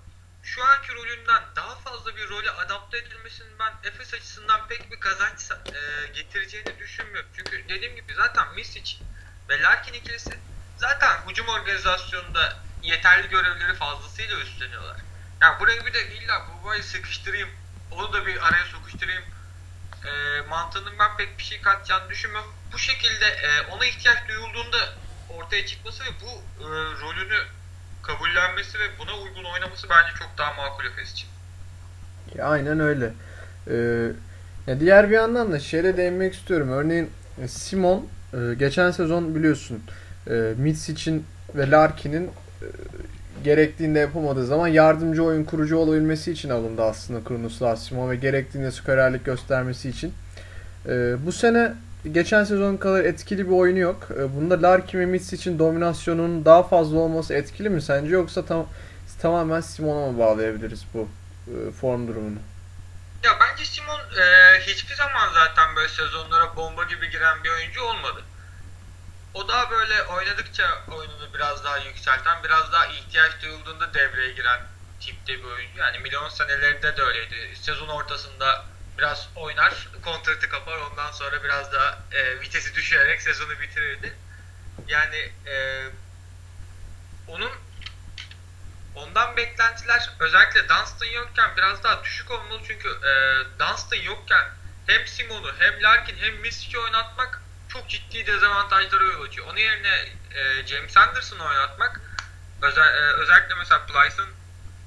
şu 0.43 0.63
anki 0.63 0.93
rolünden 0.93 1.43
daha 1.55 1.75
fazla 1.75 2.15
bir 2.15 2.29
role 2.29 2.51
adapte 2.51 2.97
edilmesinin 2.97 3.59
ben 3.59 3.89
Efes 3.89 4.13
açısından 4.13 4.67
pek 4.67 4.91
bir 4.91 4.99
kazanç 4.99 5.51
e, 5.51 6.07
getireceğini 6.07 6.79
düşünmüyorum. 6.79 7.29
Çünkü 7.35 7.69
dediğim 7.69 7.95
gibi 7.95 8.13
zaten 8.13 8.53
Misic 8.55 8.97
ve 9.49 9.61
Larkin 9.61 9.93
ikilisi 9.93 10.39
zaten 10.77 11.17
hücum 11.27 11.47
organizasyonunda 11.47 12.57
yeterli 12.83 13.29
görevleri 13.29 13.73
fazlasıyla 13.73 14.39
üstleniyorlar. 14.39 14.97
Yani 15.41 15.59
buraya 15.59 15.85
bir 15.85 15.93
de 15.93 16.15
illa 16.15 16.47
Boboa'yı 16.49 16.83
sıkıştırayım, 16.83 17.49
onu 17.91 18.13
da 18.13 18.25
bir 18.25 18.47
araya 18.47 18.65
sokuşturayım 18.65 19.23
e, 20.05 20.41
mantığının 20.41 20.99
ben 20.99 21.17
pek 21.17 21.37
bir 21.37 21.43
şey 21.43 21.61
katacağını 21.61 22.09
düşünmüyorum. 22.09 22.53
Bu 22.73 22.79
şekilde 22.79 23.25
e, 23.25 23.61
ona 23.61 23.85
ihtiyaç 23.85 24.27
duyulduğunda 24.27 24.93
ortaya 25.29 25.65
çıkması 25.65 26.03
ve 26.05 26.09
bu 26.21 26.63
e, 26.63 26.65
rolünü 27.01 27.45
kabullenmesi 28.03 28.79
ve 28.79 28.83
buna 28.99 29.17
uygun 29.17 29.43
oynaması 29.43 29.87
bence 29.89 30.19
çok 30.19 30.29
daha 30.37 30.53
makul 30.53 30.85
Efes 30.85 31.11
için. 31.11 31.27
Ya, 32.35 32.45
aynen 32.45 32.79
öyle. 32.79 33.13
Ee, 33.67 34.11
ya 34.67 34.79
diğer 34.79 35.09
bir 35.09 35.15
yandan 35.15 35.51
da 35.51 35.59
şeye 35.59 35.97
değinmek 35.97 36.33
istiyorum. 36.33 36.69
Örneğin 36.71 37.09
e, 37.41 37.47
Simon 37.47 38.07
e, 38.33 38.37
geçen 38.59 38.91
sezon 38.91 39.35
biliyorsun 39.35 39.83
e, 40.29 40.53
Mitsic'in 40.57 41.25
ve 41.55 41.71
Larkin'in 41.71 42.31
gerektiğinde 43.43 43.99
yapamadığı 43.99 44.45
zaman 44.45 44.67
yardımcı 44.67 45.23
oyun 45.23 45.43
kurucu 45.43 45.77
olabilmesi 45.77 46.31
için 46.31 46.49
alındı 46.49 46.83
aslında 46.83 47.23
Kronos 47.23 47.61
Lasimo 47.61 48.09
ve 48.09 48.15
gerektiğinde 48.15 48.71
skorerlik 48.71 49.25
göstermesi 49.25 49.89
için. 49.89 50.13
Bu 51.25 51.31
sene 51.31 51.73
geçen 52.11 52.43
sezon 52.43 52.77
kadar 52.77 53.05
etkili 53.05 53.47
bir 53.47 53.55
oyunu 53.55 53.79
yok. 53.79 54.07
E, 54.11 54.35
bunda 54.35 54.61
Larkin 54.61 54.99
ve 54.99 55.05
Mitz 55.05 55.33
için 55.33 55.59
dominasyonun 55.59 56.45
daha 56.45 56.63
fazla 56.63 56.97
olması 56.97 57.33
etkili 57.33 57.69
mi 57.69 57.81
sence 57.81 58.11
yoksa 58.11 58.45
tam, 58.45 58.67
tamamen 59.21 59.61
Simon'a 59.61 60.11
mı 60.11 60.19
bağlayabiliriz 60.19 60.85
bu 60.93 61.09
e, 61.47 61.71
form 61.71 62.07
durumunu? 62.07 62.39
Ya 63.23 63.31
bence 63.39 63.65
Simon 63.65 63.99
e, 63.99 64.59
hiçbir 64.59 64.95
zaman 64.95 65.33
zaten 65.33 65.75
böyle 65.75 65.89
sezonlara 65.89 66.55
bomba 66.55 66.83
gibi 66.83 67.09
giren 67.09 67.43
bir 67.43 67.49
oyuncu 67.49 67.81
olmadı. 67.81 68.21
O 69.33 69.47
daha 69.47 69.71
böyle 69.71 70.03
oynadıkça 70.03 70.63
oyununu 70.87 71.33
biraz 71.33 71.63
daha 71.63 71.77
yükselten, 71.77 72.43
biraz 72.43 72.71
daha 72.71 72.85
ihtiyaç 72.85 73.31
duyulduğunda 73.41 73.93
devreye 73.93 74.31
giren 74.31 74.61
tipte 74.99 75.33
bir 75.33 75.43
oyuncu. 75.43 75.79
Yani 75.79 75.99
milyon 75.99 76.29
senelerinde 76.29 76.97
de 76.97 77.01
öyleydi. 77.01 77.35
Sezon 77.61 77.87
ortasında 77.87 78.65
biraz 78.97 79.29
oynar, 79.35 79.87
kontratı 80.01 80.49
kapar, 80.49 80.77
ondan 80.77 81.11
sonra 81.11 81.43
biraz 81.43 81.73
daha 81.73 81.99
e, 82.11 82.39
vitesi 82.41 82.75
düşürerek 82.75 83.21
sezonu 83.21 83.59
bitirirdi. 83.59 84.13
Yani 84.87 85.31
e, 85.47 85.85
onun 87.27 87.51
ondan 88.95 89.37
beklentiler 89.37 90.09
özellikle 90.19 90.69
Dunstan 90.69 91.05
yokken 91.05 91.57
biraz 91.57 91.83
daha 91.83 92.03
düşük 92.03 92.31
olmalı 92.31 92.61
çünkü 92.67 92.87
e, 92.89 93.13
Dunstan 93.59 93.97
yokken 93.97 94.45
hem 94.87 95.07
Simon'u 95.07 95.51
hem 95.59 95.83
Larkin 95.83 96.17
hem 96.17 96.35
Misic'i 96.35 96.79
oynatmak 96.79 97.41
çok 97.69 97.89
ciddi 97.89 98.27
dezavantajlara 98.27 99.03
yol 99.03 99.21
açıyor. 99.21 99.47
Onun 99.47 99.57
yerine 99.57 100.09
e, 100.31 100.67
James 100.67 100.97
Anderson'ı 100.97 101.45
oynatmak 101.45 102.01
özel, 102.61 102.93
e, 102.93 103.13
özellikle 103.13 103.55
mesela 103.55 103.85
Plyce'ın 103.85 104.29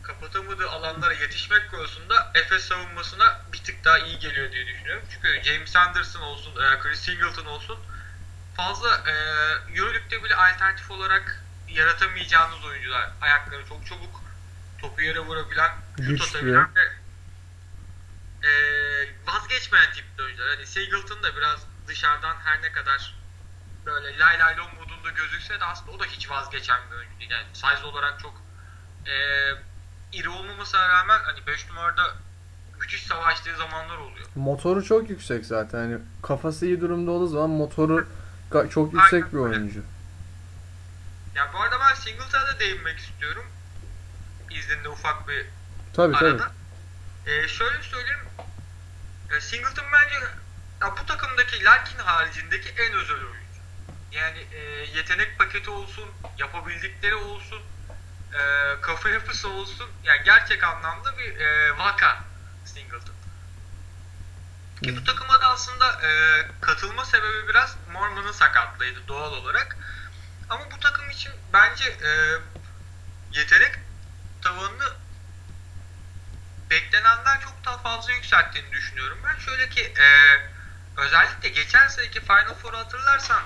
kapatamadığı 0.06 0.70
alanlara 0.70 1.12
yetişmek 1.12 1.70
konusunda 1.70 2.30
Efes 2.34 2.64
savunmasına 2.64 3.40
bir 3.52 3.58
tık 3.58 3.84
daha 3.84 3.98
iyi 3.98 4.18
geliyor 4.18 4.52
diye 4.52 4.66
düşünüyorum. 4.66 5.02
Çünkü 5.10 5.42
James 5.42 5.76
Anderson 5.76 6.20
olsun, 6.20 6.52
e, 6.52 6.78
Chris 6.78 7.00
Singleton 7.00 7.46
olsun 7.46 7.78
fazla 8.56 9.02
e, 9.06 9.12
Euroleague'de 9.78 10.24
bile 10.24 10.34
alternatif 10.34 10.90
olarak 10.90 11.42
yaratamayacağınız 11.68 12.64
oyuncular. 12.64 13.10
Ayakları 13.20 13.66
çok 13.66 13.86
çabuk, 13.86 14.22
topu 14.78 15.02
yere 15.02 15.20
vurabilen, 15.20 15.70
şut 16.06 16.22
atabilen 16.22 16.68
ve 16.74 16.92
e, 18.48 18.50
vazgeçmeyen 19.26 19.92
tipte 19.92 20.22
oyuncular. 20.22 20.48
Hani 20.48 20.66
Singleton 20.66 21.22
da 21.22 21.36
biraz 21.36 21.66
dışarıdan 21.88 22.36
her 22.44 22.62
ne 22.62 22.72
kadar 22.72 23.16
böyle 23.86 24.18
lay 24.18 24.38
lay 24.38 24.56
lom 24.56 24.74
modunda 24.74 25.10
gözükse 25.10 25.60
de 25.60 25.64
aslında 25.64 25.90
o 25.92 26.00
da 26.00 26.04
hiç 26.04 26.30
vazgeçen 26.30 26.80
bir 26.90 26.96
oyuncu 26.96 27.18
değil. 27.18 27.30
Yani 27.30 27.46
size 27.52 27.86
olarak 27.86 28.20
çok 28.20 28.42
e, 29.06 29.12
iri 30.12 30.28
olmamasına 30.28 30.88
rağmen 30.88 31.20
hani 31.24 31.46
5 31.46 31.68
numarada 31.68 32.14
müthiş 32.80 33.02
savaştığı 33.06 33.56
zamanlar 33.56 33.96
oluyor. 33.96 34.26
Motoru 34.34 34.84
çok 34.84 35.10
yüksek 35.10 35.46
zaten. 35.46 35.82
Yani 35.82 35.98
kafası 36.22 36.66
iyi 36.66 36.80
durumda 36.80 37.10
olduğu 37.10 37.26
zaman 37.26 37.50
motoru 37.50 38.08
çok 38.70 38.92
yüksek 38.92 39.24
Aynen 39.24 39.32
bir 39.32 39.38
oyuncu. 39.38 39.82
Ya 41.34 41.50
bu 41.54 41.58
arada 41.58 41.76
ben 41.80 41.94
Singleton'a 41.94 42.46
da 42.46 42.60
değinmek 42.60 42.98
istiyorum. 42.98 43.44
İzninde 44.50 44.88
ufak 44.88 45.28
bir 45.28 45.46
Tabii 45.94 46.14
tabii. 46.14 46.28
arada. 46.28 46.50
Ee, 47.26 47.48
şöyle 47.48 47.82
söyleyeyim. 47.82 48.20
E, 49.36 49.40
Singleton 49.40 49.84
bence 49.92 50.14
ya 50.80 50.94
bu 51.02 51.06
takımdaki 51.06 51.64
Larkin 51.64 51.98
haricindeki 51.98 52.68
en 52.68 52.92
özel 52.92 53.16
oyuncu. 53.16 53.36
Yani 54.12 54.38
e, 54.52 54.58
yetenek 54.98 55.38
paketi 55.38 55.70
olsun, 55.70 56.04
yapabildikleri 56.38 57.14
olsun, 57.14 57.62
e, 58.38 58.76
kafa 58.80 59.08
yapısı 59.08 59.48
olsun. 59.48 59.90
Yani 60.04 60.22
gerçek 60.24 60.64
anlamda 60.64 61.18
bir 61.18 61.36
e, 61.40 61.78
vaka 61.78 62.24
Singleton. 62.64 63.14
Ki 64.82 64.96
bu 64.96 65.04
takıma 65.04 65.40
da 65.40 65.46
aslında 65.46 66.06
e, 66.06 66.10
katılma 66.60 67.04
sebebi 67.04 67.48
biraz 67.48 67.76
Mormon'un 67.92 68.32
sakatlığıydı 68.32 69.08
doğal 69.08 69.32
olarak. 69.32 69.76
Ama 70.50 70.70
bu 70.70 70.80
takım 70.80 71.10
için 71.10 71.32
bence 71.52 71.84
e, 71.84 72.10
yetenek 73.32 73.74
tavanını 74.42 74.92
beklenenden 76.70 77.40
çok 77.40 77.64
daha 77.64 77.78
fazla 77.78 78.12
yükselttiğini 78.12 78.72
düşünüyorum. 78.72 79.18
Ben 79.24 79.38
şöyle 79.38 79.68
ki 79.68 79.80
e, 79.80 80.06
özellikle 81.00 81.48
geçen 81.48 81.88
seneki 81.88 82.20
Final 82.20 82.54
Four'u 82.54 82.76
hatırlarsan 82.76 83.42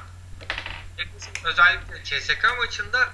özellikle 1.45 2.05
CSK 2.05 2.59
maçında 2.59 3.09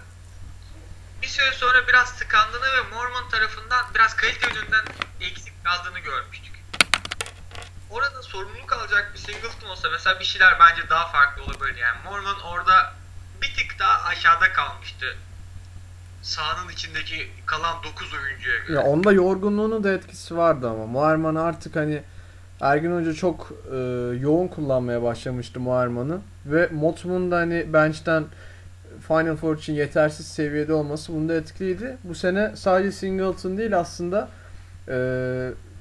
bir 1.23 1.27
süre 1.27 1.53
sonra 1.53 1.89
biraz 1.89 2.19
tıkandığını 2.19 2.65
ve 2.65 2.95
Mormon 2.95 3.29
tarafından 3.31 3.85
biraz 3.95 4.17
kalite 4.17 4.47
yönünden 4.47 4.85
eksik 5.21 5.65
kaldığını 5.65 5.99
görmüştük. 5.99 6.55
Orada 7.91 8.23
sorumluluk 8.23 8.73
alacak 8.73 9.11
bir 9.15 9.19
Singleton 9.19 9.69
olsa 9.69 9.89
mesela 9.91 10.21
bir 10.21 10.25
şeyler 10.25 10.55
bence 10.61 10.89
daha 10.91 11.07
farklı 11.09 11.45
olabilir. 11.45 11.77
Yani 11.77 11.97
Mormon 12.05 12.41
orada 12.41 12.93
bir 13.43 13.55
tık 13.55 13.79
daha 13.79 14.05
aşağıda 14.05 14.53
kalmıştı. 14.53 15.17
Sahanın 16.23 16.69
içindeki 16.69 17.31
kalan 17.47 17.83
9 17.83 18.15
oyuncuya 18.15 18.59
göre. 18.59 18.77
Ya 18.77 18.83
onda 18.83 19.13
yorgunluğunun 19.13 19.85
da 19.85 19.93
etkisi 19.93 20.37
vardı 20.37 20.71
ama 20.71 20.87
Muharman 20.87 21.35
artık 21.35 21.77
hani 21.77 22.03
Ergin 22.61 22.97
Hoca 23.01 23.13
çok 23.13 23.53
e, 23.73 23.77
yoğun 24.21 24.49
kullanmaya 24.49 25.03
başlamıştı 25.03 25.61
Muharman'ı 25.61 26.21
ve 26.47 26.69
Motm'un 26.73 27.31
da 27.31 27.37
hani 27.37 27.73
bench'ten 27.73 28.25
Final 29.09 29.37
Four 29.37 29.57
için 29.57 29.75
yetersiz 29.75 30.27
seviyede 30.27 30.73
olması 30.73 31.13
bunda 31.13 31.35
etkiliydi. 31.35 31.97
Bu 32.05 32.15
sene 32.15 32.57
sadece 32.57 32.93
Singleton 32.93 33.59
değil 33.59 33.79
aslında 33.79 34.29
e, 34.89 34.97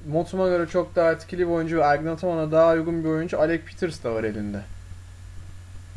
Motum'a 0.08 0.48
göre 0.48 0.68
çok 0.68 0.96
daha 0.96 1.12
etkili 1.12 1.38
bir 1.38 1.52
oyuncu 1.52 1.78
ve 1.78 1.82
Ergin 1.82 2.06
Ataman'a 2.06 2.52
daha 2.52 2.72
uygun 2.72 3.04
bir 3.04 3.08
oyuncu 3.08 3.40
Alec 3.40 3.64
Peters 3.64 4.04
da 4.04 4.14
var 4.14 4.24
elinde. 4.24 4.64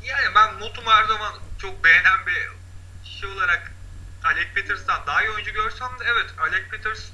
Yani 0.03 0.35
ben 0.35 0.53
Motum'u 0.53 0.89
her 0.89 1.05
zaman 1.05 1.33
çok 1.57 1.83
beğenen 1.83 2.25
bir 2.27 2.49
kişi 3.03 3.27
olarak 3.27 3.71
Alec 4.23 4.47
Peters'tan 4.55 5.07
daha 5.07 5.23
iyi 5.23 5.31
oyuncu 5.31 5.53
görsem 5.53 5.87
de 5.99 6.03
evet 6.13 6.25
Alec 6.41 6.69
Peters 6.71 7.09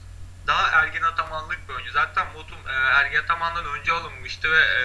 daha 0.47 0.81
Ergin 0.81 1.01
Atamanlık 1.01 1.69
bir 1.69 1.73
oyuncu. 1.73 1.91
Zaten 1.91 2.27
Motum 2.33 2.57
e, 2.67 2.73
Ergin 2.73 3.17
Ataman'dan 3.17 3.65
önce 3.65 3.91
alınmıştı 3.91 4.51
ve 4.51 4.59
e, 4.59 4.83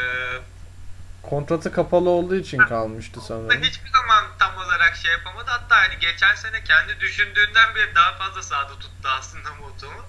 Kontratı 1.22 1.72
kapalı 1.72 2.10
olduğu 2.10 2.36
için 2.36 2.58
kalmıştı 2.58 3.20
sanırım. 3.20 3.62
hiçbir 3.62 3.90
zaman 3.90 4.24
tam 4.38 4.56
olarak 4.56 4.96
şey 4.96 5.12
yapamadı. 5.12 5.50
Hatta 5.50 5.76
hani 5.76 5.98
geçen 5.98 6.34
sene 6.34 6.64
kendi 6.64 7.00
düşündüğünden 7.00 7.74
bile 7.74 7.94
daha 7.94 8.12
fazla 8.18 8.42
sahada 8.42 8.78
tuttu 8.78 9.08
aslında 9.08 9.54
Motum'u. 9.54 10.04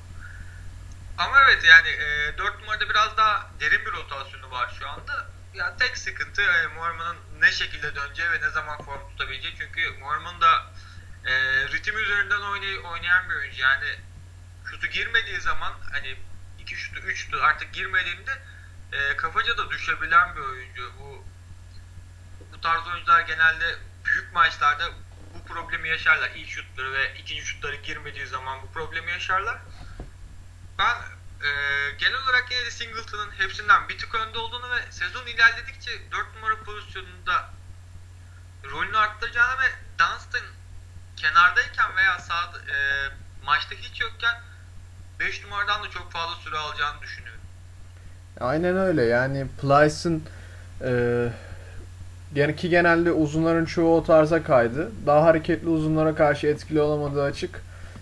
Ama 1.17 1.41
evet 1.43 1.63
yani 1.63 1.89
e, 1.89 2.37
4 2.37 2.59
numarada 2.59 2.89
biraz 2.89 3.17
daha 3.17 3.49
derin 3.59 3.85
bir 3.85 3.91
rotasyonu 3.91 4.51
var 4.51 4.75
şu 4.79 4.89
anda. 4.89 5.27
Ya 5.53 5.77
tek 5.77 5.97
sıkıntı 5.97 6.41
e, 6.41 6.67
Mormon'un 6.67 7.17
ne 7.39 7.51
şekilde 7.51 7.95
döneceği 7.95 8.31
ve 8.31 8.41
ne 8.41 8.49
zaman 8.49 8.77
form 8.77 9.09
tutabileceği. 9.09 9.55
Çünkü 9.57 9.99
Mormon 9.99 10.41
da 10.41 10.65
e, 11.25 11.33
ritim 11.67 11.97
üzerinden 11.97 12.41
oynay 12.41 12.77
oynayan 12.77 13.29
bir 13.29 13.35
oyuncu. 13.35 13.61
Yani 13.61 13.95
şutu 14.71 14.87
girmediği 14.87 15.41
zaman 15.41 15.73
hani 15.91 16.15
iki 16.59 16.75
şutu, 16.75 16.99
üç 16.99 17.17
şutu 17.17 17.43
artık 17.43 17.73
girmediğinde 17.73 18.31
e, 18.91 19.17
kafaca 19.17 19.57
da 19.57 19.69
düşebilen 19.69 20.35
bir 20.35 20.41
oyuncu. 20.41 20.91
Bu 20.99 21.25
bu 22.53 22.61
tarz 22.61 22.87
oyuncular 22.87 23.21
genelde 23.21 23.77
büyük 24.05 24.33
maçlarda 24.33 24.89
bu 25.33 25.45
problemi 25.45 25.89
yaşarlar. 25.89 26.31
İlk 26.35 26.49
şutları 26.49 26.93
ve 26.93 27.13
ikinci 27.17 27.45
şutları 27.45 27.75
girmediği 27.75 28.27
zaman 28.27 28.61
bu 28.61 28.71
problemi 28.71 29.11
yaşarlar. 29.11 29.57
Ben 30.79 30.95
e, 31.43 31.51
genel 31.97 32.23
olarak 32.23 32.51
yine 32.51 32.65
de 32.65 32.71
Singleton'ın 32.71 33.31
hepsinden 33.31 33.89
bir 33.89 33.97
tık 33.97 34.15
önde 34.15 34.37
olduğunu 34.37 34.69
ve 34.71 34.91
sezon 34.91 35.25
ilerledikçe 35.27 36.11
4 36.11 36.35
numara 36.35 36.63
pozisyonunda 36.63 37.49
rolünü 38.63 38.97
arttıracağını 38.97 39.61
ve 39.61 39.71
Dunstan 39.99 40.41
kenardayken 41.17 41.95
veya 41.95 42.19
sağda, 42.19 42.59
e, 42.71 43.09
maçta 43.43 43.75
hiç 43.75 44.01
yokken 44.01 44.41
5 45.19 45.43
numaradan 45.43 45.83
da 45.83 45.89
çok 45.89 46.11
fazla 46.11 46.35
süre 46.35 46.57
alacağını 46.57 47.01
düşünüyorum. 47.01 47.30
Aynen 48.39 48.77
öyle. 48.77 49.03
Yani 49.03 49.45
Plyce'ın 49.61 50.21
e, 50.81 51.27
yani 52.35 52.55
ki 52.55 52.69
genelde 52.69 53.11
uzunların 53.11 53.65
çoğu 53.65 53.97
o 53.97 54.03
tarza 54.03 54.43
kaydı. 54.43 54.91
Daha 55.05 55.23
hareketli 55.23 55.69
uzunlara 55.69 56.15
karşı 56.15 56.47
etkili 56.47 56.81
olamadığı 56.81 57.23
açık. 57.23 57.61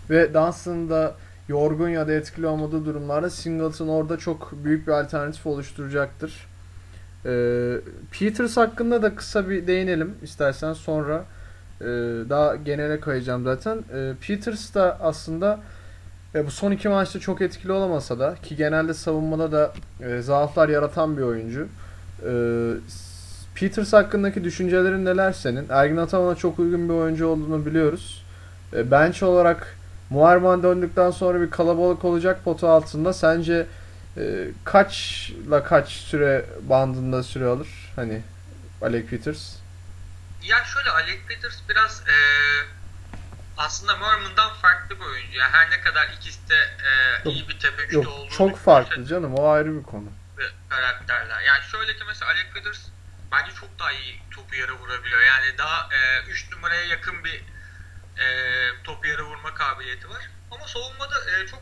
Ve 0.10 0.34
Dunstan'ın 0.34 0.90
da 0.90 1.16
yorgun 1.50 1.90
ya 1.90 2.08
da 2.08 2.14
etkili 2.14 2.48
olmadığı 2.48 2.86
durumlarda 2.86 3.30
Singleton 3.30 3.88
orada 3.88 4.18
çok 4.18 4.52
büyük 4.64 4.88
bir 4.88 4.92
alternatif 4.92 5.46
oluşturacaktır. 5.46 6.48
E, 7.26 7.32
Peters 8.20 8.58
hakkında 8.58 9.02
da 9.02 9.16
kısa 9.16 9.50
bir 9.50 9.68
değinelim 9.68 10.16
istersen 10.22 10.74
sonra 10.74 11.26
e, 11.82 11.86
daha 12.30 12.56
genele 12.56 13.00
kayacağım 13.00 13.44
zaten. 13.44 13.78
E, 13.78 14.14
Peters 14.28 14.76
da 14.76 14.98
aslında 15.02 15.60
e, 16.36 16.46
bu 16.46 16.52
son 16.52 16.72
iki 16.72 16.90
maçta 16.90 17.20
çok 17.20 17.42
etkili 17.42 17.72
olamasa 17.72 18.20
da 18.20 18.36
ki 18.44 18.56
genelde 18.56 18.94
savunmada 18.94 19.52
da 19.52 19.74
e, 20.02 20.22
zaaflar 20.22 20.70
yaratan 20.70 21.18
bir 21.18 21.22
oyuncu. 21.22 21.68
E, 22.26 22.32
Peters 23.56 23.94
hakkındaki 23.94 24.44
düşüncelerin 24.44 25.06
neler 25.06 25.34
senin? 25.34 25.70
Ergin 25.70 25.98
Ataman'a 25.98 26.36
çok 26.36 26.60
uygun 26.60 26.90
bir 26.90 26.94
oyuncu 26.94 27.28
olduğunu 27.28 27.66
biliyoruz. 27.66 28.26
E, 28.74 28.92
bench 28.92 29.24
olarak 29.24 29.76
Muharman 30.10 30.64
döndükten 30.64 31.12
sonra 31.12 31.42
bir 31.42 31.52
kalabalık 31.52 32.06
olacak 32.06 32.44
potu 32.44 32.68
altında. 32.68 33.14
Sence 33.14 33.68
e, 34.18 34.48
kaçla 34.64 35.64
kaç 35.64 35.90
süre 35.90 36.46
bandında 36.70 37.24
süre 37.24 37.46
alır? 37.46 37.68
Hani 37.96 38.22
Alec 38.82 39.06
Peters. 39.06 39.56
Ya 40.44 40.58
şöyle 40.64 40.90
Alec 40.90 41.20
Peters 41.28 41.60
biraz 41.70 42.04
e, 42.08 42.16
aslında 43.60 43.98
Mormon'dan 43.98 44.54
farklı 44.54 45.00
bir 45.00 45.06
oyuncu. 45.06 45.38
Yani 45.38 45.52
her 45.52 45.70
ne 45.72 45.82
kadar 45.82 46.08
ikisi 46.08 46.50
de 46.50 46.56
e, 47.26 47.30
iyi 47.30 47.50
bir 47.50 47.60
tepekçi 47.60 47.96
Yok 47.96 48.08
olduğunu 48.08 48.30
çok 48.30 48.58
farklı 48.58 49.06
canım 49.06 49.36
o 49.36 49.50
ayrı 49.52 49.78
bir 49.80 49.84
konu. 49.84 50.10
karakterler. 50.70 51.42
Yani 51.42 51.64
şöyle 51.72 51.98
ki 51.98 52.04
mesela 52.08 52.32
Alec 52.32 52.50
Peters 52.54 52.80
bence 53.32 53.52
çok 53.52 53.80
daha 53.80 53.92
iyi 53.92 54.22
topu 54.32 54.56
yere 54.56 54.72
vurabiliyor. 54.72 55.22
Yani 55.22 55.58
daha 55.58 55.90
3 56.28 56.46
e, 56.48 56.56
numaraya 56.56 56.84
yakın 56.84 57.24
bir 57.24 57.44
e, 58.18 58.26
topu 58.84 59.08
yere 59.08 59.22
vurma 59.22 59.54
kabiliyeti 59.54 60.10
var. 60.10 60.30
Ama 60.52 60.68
savunmada 60.68 61.32
e, 61.32 61.48
çok 61.48 61.62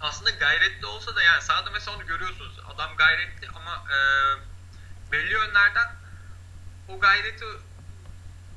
aslında 0.00 0.30
gayretli 0.30 0.86
olsa 0.86 1.16
da 1.16 1.22
yani 1.22 1.42
sahada 1.42 1.70
mesela 1.70 1.96
onu 1.96 2.06
görüyorsunuz. 2.06 2.60
Adam 2.74 2.96
gayretli 2.96 3.48
ama 3.54 3.84
e, 3.92 3.96
belli 5.12 5.32
yönlerden 5.32 5.88
o 6.88 7.00
gayreti 7.00 7.44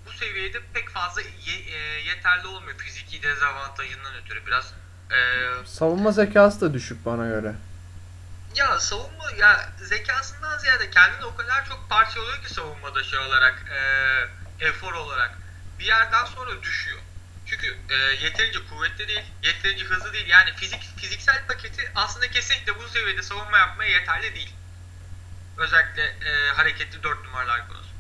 bu 0.06 0.12
seviyede 0.12 0.60
pek 0.74 0.90
fazla 0.90 1.22
ye, 1.22 1.56
e, 1.72 1.78
yeterli 2.10 2.48
olmuyor 2.48 2.78
fiziki 2.78 3.24
dezavantajından 3.24 4.16
ötürü 4.16 4.46
biraz. 4.46 4.74
E, 5.12 5.18
Savunma 5.66 6.12
zekası 6.12 6.62
da 6.62 6.74
düşük 6.74 7.06
bana 7.06 7.28
göre. 7.28 7.56
Ya 8.56 8.80
savunma 8.80 9.32
ya 9.38 9.70
zekasından 9.78 10.58
ziyade 10.58 10.90
kendini 10.90 11.26
o 11.26 11.36
kadar 11.36 11.66
çok 11.66 11.90
parçalıyor 11.90 12.42
ki 12.44 12.54
savunmada 12.54 13.04
şey 13.04 13.20
olarak 13.20 13.64
e, 13.72 14.66
efor 14.66 14.94
olarak 14.94 15.38
bir 15.80 15.86
yerden 15.86 16.26
sonra 16.26 16.64
düşüyor. 16.64 17.00
Çünkü 17.46 17.78
e, 17.90 17.96
yeterince 17.96 18.60
kuvvetli 18.70 19.08
değil, 19.08 19.24
yeterince 19.44 19.86
hızlı 19.86 20.14
değil. 20.14 20.28
Yani 20.28 20.54
fizik 20.56 20.82
fiziksel 20.98 21.48
paketi 21.48 21.92
aslında 21.96 22.32
kesinlikle 22.32 22.76
bu 22.80 22.88
seviyede 22.88 23.22
savunma 23.22 23.58
yapmaya 23.58 23.90
yeterli 23.92 24.36
değil. 24.36 24.54
Özellikle 25.58 26.04
e, 26.04 26.50
hareketli 26.56 27.04
dört 27.04 27.26
numaralar 27.26 27.68
konusunda. 27.68 27.99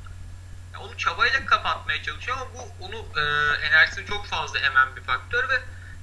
Onu 0.77 0.97
çabayla 0.97 1.45
kapatmaya 1.45 2.03
çalışıyor 2.03 2.37
ama 2.37 2.53
bu 2.53 2.85
onu 2.85 3.05
e, 3.17 3.21
enerjisini 3.67 4.05
çok 4.05 4.27
fazla 4.27 4.59
emen 4.59 4.95
bir 4.95 5.01
faktör 5.01 5.49
ve 5.49 5.59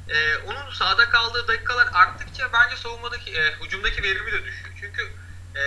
e, 0.08 0.36
onun 0.36 0.70
sahada 0.70 1.10
kaldığı 1.10 1.48
dakikalar 1.48 1.88
arttıkça 1.92 2.52
bence 2.52 2.76
savunmadaki, 2.76 3.30
e, 3.30 3.52
hücumdaki 3.52 4.02
verimi 4.02 4.32
de 4.32 4.44
düşüyor. 4.44 4.74
Çünkü 4.80 5.02
e, 5.56 5.62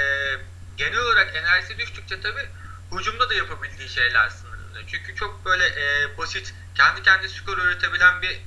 genel 0.77 0.99
olarak 0.99 1.35
enerjisi 1.35 1.77
düştükçe 1.77 2.21
tabi 2.21 2.49
hücumda 2.91 3.29
da 3.29 3.33
yapabildiği 3.33 3.89
şeyler 3.89 4.29
sınırlı. 4.29 4.87
Çünkü 4.87 5.15
çok 5.15 5.45
böyle 5.45 5.65
e, 5.65 6.17
basit, 6.17 6.53
kendi 6.75 7.03
kendi 7.03 7.29
skor 7.29 7.57
üretebilen 7.57 8.21
bir 8.21 8.41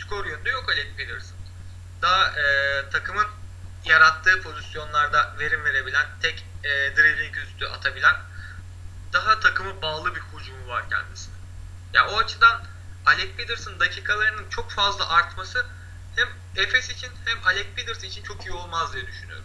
skor 0.00 0.26
yönde 0.26 0.50
yok 0.50 0.68
Alec 0.68 0.96
Peterson. 0.96 1.38
Daha 2.02 2.40
e, 2.40 2.44
takımın 2.90 3.26
yarattığı 3.84 4.42
pozisyonlarda 4.42 5.34
verim 5.38 5.64
verebilen, 5.64 6.06
tek 6.22 6.44
e, 6.64 6.96
dribbling 6.96 7.36
üstü 7.36 7.66
atabilen, 7.66 8.16
daha 9.12 9.40
takımı 9.40 9.82
bağlı 9.82 10.14
bir 10.14 10.20
hücumu 10.20 10.68
var 10.68 10.84
kendisine. 10.90 11.34
Ya 11.94 12.00
yani 12.00 12.12
o 12.12 12.18
açıdan 12.18 12.60
Alec 13.06 13.32
Peterson 13.36 13.80
dakikalarının 13.80 14.48
çok 14.50 14.70
fazla 14.70 15.08
artması 15.08 15.66
hem 16.16 16.28
Efes 16.64 16.90
için 16.90 17.10
hem 17.24 17.38
Alec 17.46 17.68
Peterson 17.76 18.08
için 18.08 18.22
çok 18.22 18.46
iyi 18.46 18.52
olmaz 18.52 18.92
diye 18.92 19.06
düşünüyorum. 19.06 19.44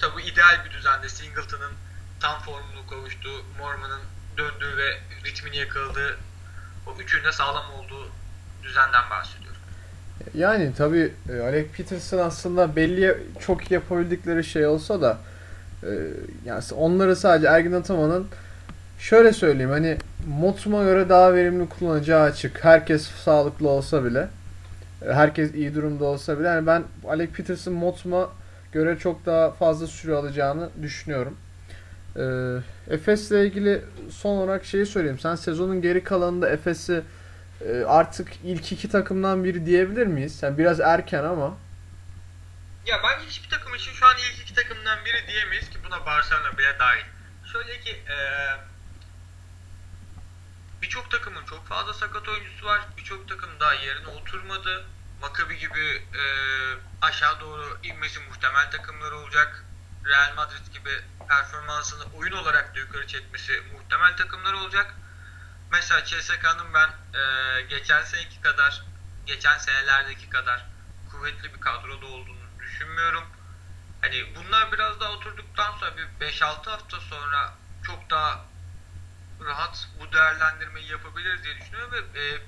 Tabi 0.00 0.22
ideal 0.22 0.64
bir 0.64 0.70
düzende 0.70 1.08
Singleton'ın 1.08 1.72
tam 2.20 2.40
formunu 2.40 2.86
kavuştuğu, 2.90 3.44
Mormon'ın 3.58 4.00
döndüğü 4.36 4.76
ve 4.76 5.00
ritmini 5.24 5.56
yakaladığı 5.56 6.18
o 6.86 6.96
üçünde 6.98 7.32
sağlam 7.32 7.72
olduğu 7.72 8.10
düzenden 8.62 9.10
bahsediyorum. 9.10 9.60
Yani 10.34 10.74
tabi 10.74 11.14
e, 11.28 11.40
Alec 11.40 11.68
Peterson 11.70 12.18
aslında 12.18 12.76
belli 12.76 13.18
çok 13.46 13.70
yapabildikleri 13.70 14.44
şey 14.44 14.66
olsa 14.66 15.02
da 15.02 15.18
e, 15.90 15.92
yani 16.44 16.62
onları 16.76 17.16
sadece 17.16 17.46
Ergin 17.46 17.72
Ataman'ın 17.72 18.26
şöyle 18.98 19.32
söyleyeyim 19.32 19.70
hani 19.70 19.96
Motum'a 20.40 20.84
göre 20.84 21.08
daha 21.08 21.34
verimli 21.34 21.68
kullanacağı 21.68 22.22
açık. 22.22 22.64
Herkes 22.64 23.06
sağlıklı 23.06 23.68
olsa 23.68 24.04
bile. 24.04 24.28
Herkes 25.10 25.54
iyi 25.54 25.74
durumda 25.74 26.04
olsa 26.04 26.38
bile. 26.38 26.48
Yani 26.48 26.66
ben 26.66 26.82
Alec 27.08 27.32
Peterson 27.32 27.74
Motum'a 27.74 28.28
göre 28.72 28.98
çok 28.98 29.26
daha 29.26 29.50
fazla 29.50 29.86
süre 29.86 30.14
alacağını 30.14 30.68
düşünüyorum. 30.82 31.36
Ee, 32.16 32.56
Efes'le 32.90 33.30
ilgili 33.30 33.80
son 34.10 34.36
olarak 34.36 34.64
şeyi 34.64 34.86
söyleyeyim. 34.86 35.18
Sen 35.18 35.34
sezonun 35.34 35.82
geri 35.82 36.04
kalanında 36.04 36.48
Efes'i 36.48 37.02
e, 37.68 37.84
artık 37.84 38.28
ilk 38.44 38.72
iki 38.72 38.88
takımdan 38.88 39.44
biri 39.44 39.66
diyebilir 39.66 40.06
miyiz? 40.06 40.38
Yani 40.42 40.58
biraz 40.58 40.80
erken 40.80 41.24
ama. 41.24 41.54
Ya 42.86 43.02
ben 43.02 43.20
hiçbir 43.20 43.48
takım 43.48 43.74
için 43.74 43.92
şu 43.92 44.06
an 44.06 44.16
ilk 44.18 44.40
iki 44.40 44.54
takımdan 44.54 45.04
biri 45.04 45.26
diyemeyiz 45.28 45.70
ki 45.70 45.84
buna 45.84 46.06
Barcelona 46.06 46.58
bile 46.58 46.78
dahil. 46.78 47.04
Şöyle 47.52 47.80
ki 47.80 48.04
eee 48.08 48.58
Birçok 50.82 51.10
takımın 51.10 51.44
çok 51.44 51.66
fazla 51.66 51.94
sakat 51.94 52.28
oyuncusu 52.28 52.66
var. 52.66 52.80
Birçok 52.96 53.28
takım 53.28 53.60
daha 53.60 53.74
yerine 53.74 54.08
oturmadı. 54.08 54.86
Maccabi 55.20 55.58
gibi 55.58 56.02
e, 56.14 56.22
aşağı 57.02 57.40
doğru 57.40 57.78
inmesi 57.82 58.20
muhtemel 58.20 58.70
takımlar 58.70 59.12
olacak. 59.12 59.64
Real 60.06 60.34
Madrid 60.36 60.72
gibi 60.72 60.90
performansını 61.28 62.04
oyun 62.16 62.32
olarak 62.32 62.74
da 62.74 62.78
yukarı 62.78 63.06
çekmesi 63.06 63.62
muhtemel 63.72 64.16
takımlar 64.16 64.52
olacak. 64.52 64.94
Mesela 65.72 66.04
CSK'nın 66.04 66.74
ben 66.74 66.88
e, 67.20 67.62
geçen 67.62 68.02
seneki 68.02 68.40
kadar, 68.40 68.82
geçen 69.26 69.58
senelerdeki 69.58 70.30
kadar 70.30 70.66
kuvvetli 71.10 71.54
bir 71.54 71.60
kadroda 71.60 72.06
olduğunu 72.06 72.43
düşünmüyorum. 72.74 73.24
Hani 74.00 74.24
bunlar 74.36 74.72
biraz 74.72 75.00
daha 75.00 75.12
oturduktan 75.12 75.78
sonra 75.78 75.92
bir 75.96 76.26
5-6 76.26 76.70
hafta 76.70 77.00
sonra 77.00 77.54
çok 77.86 78.10
daha 78.10 78.44
rahat 79.40 79.88
bu 80.00 80.12
değerlendirmeyi 80.12 80.90
yapabiliriz 80.90 81.44
diye 81.44 81.56
düşünüyorum 81.56 81.92
ve 81.92 82.20
e, 82.20 82.40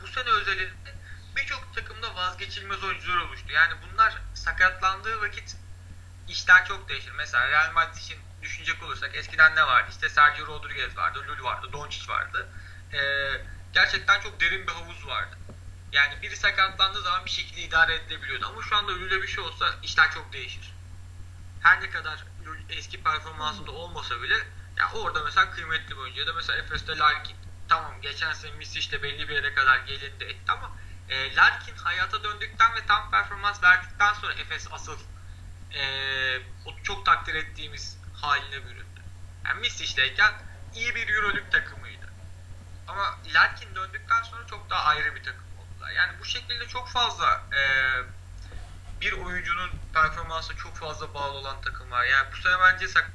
bu 0.00 0.06
sene 0.06 0.28
özelinde 0.28 0.94
birçok 1.36 1.74
takımda 1.74 2.14
vazgeçilmez 2.14 2.84
oyuncular 2.84 3.16
oluştu. 3.16 3.52
Yani 3.52 3.74
bunlar 3.82 4.18
sakatlandığı 4.34 5.20
vakit 5.20 5.56
işler 6.28 6.64
çok 6.64 6.88
değişir. 6.88 7.12
Mesela 7.16 7.48
Real 7.48 7.72
Madrid 7.72 7.96
için 7.96 8.18
düşünecek 8.42 8.82
olursak 8.82 9.14
eskiden 9.14 9.56
ne 9.56 9.66
vardı? 9.66 9.88
İşte 9.90 10.08
Sergio 10.08 10.46
Rodriguez 10.46 10.96
vardı, 10.96 11.24
Lul 11.28 11.44
vardı, 11.44 11.68
Doncic 11.72 12.12
vardı. 12.12 12.48
E, 12.92 13.00
gerçekten 13.72 14.20
çok 14.20 14.40
derin 14.40 14.66
bir 14.66 14.72
havuz 14.72 15.06
vardı. 15.06 15.36
Yani 15.92 16.22
biri 16.22 16.36
sakatlandığı 16.36 17.02
zaman 17.02 17.24
bir 17.24 17.30
şekilde 17.30 17.60
idare 17.60 17.94
edilebiliyordu. 17.94 18.46
Ama 18.46 18.62
şu 18.62 18.76
anda 18.76 18.92
Lul'e 18.92 19.22
bir 19.22 19.28
şey 19.28 19.44
olsa 19.44 19.74
işler 19.82 20.10
çok 20.10 20.32
değişir. 20.32 20.74
Her 21.60 21.80
ne 21.80 21.90
kadar 21.90 22.24
Lul 22.46 22.56
eski 22.68 23.02
performansında 23.02 23.70
olmasa 23.70 24.22
bile 24.22 24.34
ya 24.76 24.90
orada 24.92 25.24
mesela 25.24 25.50
kıymetli 25.50 25.90
bir 25.90 25.96
oyuncu 25.96 26.20
ya 26.20 26.26
da 26.26 26.32
mesela 26.32 26.58
Efes'te 26.58 26.98
Larkin 26.98 27.36
tamam 27.68 28.00
geçen 28.00 28.32
sene 28.32 28.52
Misic'te 28.52 29.02
belli 29.02 29.28
bir 29.28 29.34
yere 29.34 29.54
kadar 29.54 29.78
gelindi 29.78 30.24
etti 30.24 30.52
ama 30.52 30.70
e, 31.08 31.34
Larkin 31.34 31.76
hayata 31.76 32.24
döndükten 32.24 32.74
ve 32.74 32.86
tam 32.86 33.10
performans 33.10 33.62
verdikten 33.62 34.12
sonra 34.12 34.32
Efes 34.32 34.68
asıl 34.72 34.98
e, 35.74 35.82
o 36.64 36.76
çok 36.82 37.06
takdir 37.06 37.34
ettiğimiz 37.34 37.98
haline 38.14 38.64
büründü. 38.64 39.00
Yani 39.44 39.60
Misic'teyken 39.60 40.32
iyi 40.74 40.94
bir 40.94 41.08
Euroleague 41.08 41.50
takımıydı. 41.50 42.06
Ama 42.88 43.18
Larkin 43.34 43.74
döndükten 43.74 44.22
sonra 44.22 44.46
çok 44.46 44.70
daha 44.70 44.84
ayrı 44.84 45.14
bir 45.14 45.22
takım 45.22 45.47
oldular. 45.78 45.90
Yani 45.90 46.12
bu 46.20 46.24
şekilde 46.24 46.66
çok 46.66 46.88
fazla 46.88 47.42
e, 47.52 47.62
bir 49.00 49.12
oyuncunun 49.12 49.70
performansı 49.94 50.56
çok 50.56 50.76
fazla 50.76 51.14
bağlı 51.14 51.38
olan 51.38 51.60
takımlar. 51.60 52.04
Yani 52.04 52.26
bu 52.32 52.36
sene 52.36 52.54
bence 52.60 52.88
sak 52.88 53.10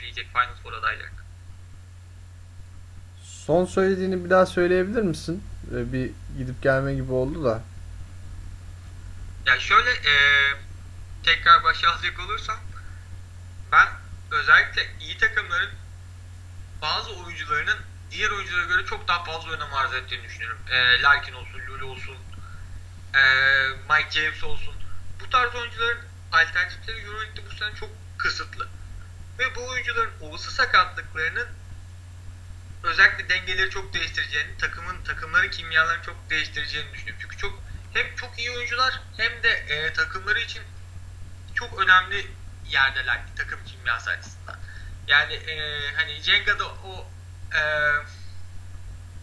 etkileyecek 0.00 0.28
Final 0.32 0.54
Four 0.62 0.72
adaylarını. 0.72 1.20
Son 3.22 3.64
söylediğini 3.64 4.24
bir 4.24 4.30
daha 4.30 4.46
söyleyebilir 4.46 5.02
misin? 5.02 5.44
Bir 5.70 6.10
gidip 6.38 6.62
gelme 6.62 6.94
gibi 6.94 7.12
oldu 7.12 7.44
da. 7.44 7.62
Ya 9.46 9.60
şöyle 9.60 9.90
e, 9.90 10.14
tekrar 11.22 11.64
başa 11.64 11.90
alacak 11.90 12.20
olursam 12.20 12.56
ben 13.72 13.88
özellikle 14.30 14.82
iyi 15.00 15.18
takımların 15.18 15.70
bazı 16.82 17.10
oyuncularının 17.10 17.78
diğer 18.10 18.30
oyunculara 18.30 18.64
göre 18.64 18.84
çok 18.84 19.08
daha 19.08 19.24
fazla 19.24 19.50
önem 19.50 19.74
arz 19.74 19.94
ettiğini 19.94 20.24
düşünüyorum. 20.24 20.58
E, 20.70 21.02
Larkin 21.02 21.32
olsun, 21.32 21.60
Lulu 21.68 21.86
olsun, 21.86 22.16
e, 23.14 23.20
Mike 23.90 24.10
James 24.10 24.44
olsun. 24.44 24.74
Bu 25.20 25.30
tarz 25.30 25.54
oyuncuların 25.54 25.98
alternatifleri 26.32 27.00
Euroleague'de 27.00 27.46
bu 27.50 27.54
sene 27.54 27.74
çok 27.74 27.90
kısıtlı. 28.18 28.68
Ve 29.38 29.54
bu 29.54 29.68
oyuncuların 29.68 30.12
olası 30.20 30.50
sakatlıklarının 30.50 31.48
özellikle 32.82 33.28
dengeleri 33.28 33.70
çok 33.70 33.94
değiştireceğini, 33.94 34.58
takımın 34.58 35.04
takımların 35.04 35.50
kimyalarını 35.50 36.02
çok 36.02 36.30
değiştireceğini 36.30 36.92
düşünüyorum. 36.92 37.20
Çünkü 37.22 37.36
çok 37.36 37.62
hem 37.94 38.16
çok 38.16 38.38
iyi 38.38 38.50
oyuncular 38.50 39.00
hem 39.16 39.42
de 39.42 39.50
e, 39.50 39.92
takımları 39.92 40.40
için 40.40 40.62
çok 41.54 41.82
önemli 41.82 42.26
yerdeler 42.68 43.20
takım 43.36 43.58
kimyası 43.64 44.10
açısından. 44.10 44.56
Yani 45.08 45.34
e, 45.34 45.80
hani 45.96 46.22
Cenga'da 46.22 46.68
o 46.68 47.10
e, 47.54 47.62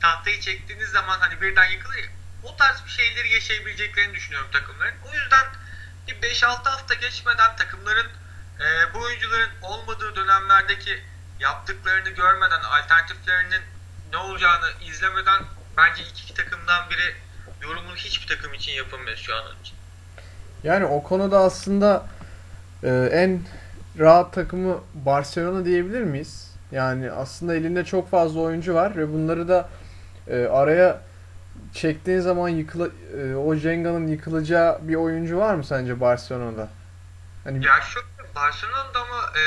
tahtayı 0.02 0.40
çektiğiniz 0.40 0.90
zaman 0.90 1.20
hani 1.20 1.42
birden 1.42 1.72
yıkılır 1.72 2.10
o 2.44 2.56
tarz 2.56 2.86
bir 2.86 2.90
şeyleri 2.90 3.34
yaşayabileceklerini 3.34 4.14
düşünüyorum 4.14 4.50
takımların. 4.52 4.94
O 5.12 5.16
yüzden 5.16 5.46
bir 6.08 6.28
5-6 6.28 6.46
hafta 6.46 6.94
geçmeden 6.94 7.56
takımların 7.56 8.08
e, 8.60 8.94
bu 8.94 9.00
oyuncuların 9.00 9.50
olmadığı 9.62 10.16
dönemlerdeki 10.16 11.00
yaptıklarını 11.40 12.10
görmeden, 12.10 12.60
alternatiflerinin 12.60 13.62
ne 14.12 14.18
olacağını 14.18 14.68
izlemeden 14.86 15.44
bence 15.78 16.04
iki, 16.04 16.24
iki 16.24 16.34
takımdan 16.34 16.90
biri 16.90 17.16
yorumunu 17.62 17.96
hiçbir 17.96 18.28
takım 18.28 18.54
için 18.54 18.72
yapamıyor 18.72 19.18
şu 19.18 19.36
an 19.36 19.44
için. 19.62 19.76
Yani 20.64 20.86
o 20.86 21.04
konuda 21.04 21.40
aslında 21.40 22.06
e, 22.84 22.90
en 23.12 23.42
rahat 24.00 24.34
takımı 24.34 24.84
Barcelona 24.94 25.66
diyebilir 25.66 26.02
miyiz? 26.02 26.47
Yani 26.72 27.12
aslında 27.12 27.56
elinde 27.56 27.86
çok 27.86 28.12
fazla 28.12 28.40
oyuncu 28.40 28.74
var 28.74 28.98
ve 28.98 29.14
bunları 29.14 29.48
da 29.48 29.70
e, 30.28 30.46
araya 30.46 31.02
çektiğin 31.74 32.20
zaman 32.20 32.50
yıkıla, 32.50 32.88
e, 33.18 33.36
o 33.36 33.56
Jenga'nın 33.56 34.08
yıkılacağı 34.08 34.80
bir 34.82 34.96
oyuncu 34.96 35.38
var 35.38 35.56
mı 35.56 35.64
sence 35.64 36.02
Barcelona'da? 36.02 36.70
Hani 37.44 37.66
Ya 37.66 37.82
şu 37.82 38.00
Barcelona'da 38.36 39.00
ama 39.02 39.40
e, 39.40 39.44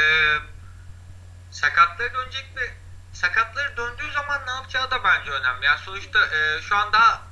sakatları 1.50 2.14
dönecek 2.14 2.46
ve 2.56 2.70
sakatları 3.12 3.76
döndüğü 3.76 4.12
zaman 4.12 4.40
ne 4.46 4.50
yapacağı 4.50 4.90
da 4.90 5.04
bence 5.04 5.30
önemli. 5.30 5.66
Yani 5.66 5.78
sonuçta 5.78 6.18
e, 6.18 6.62
şu 6.62 6.76
an 6.76 6.92
daha 6.92 7.22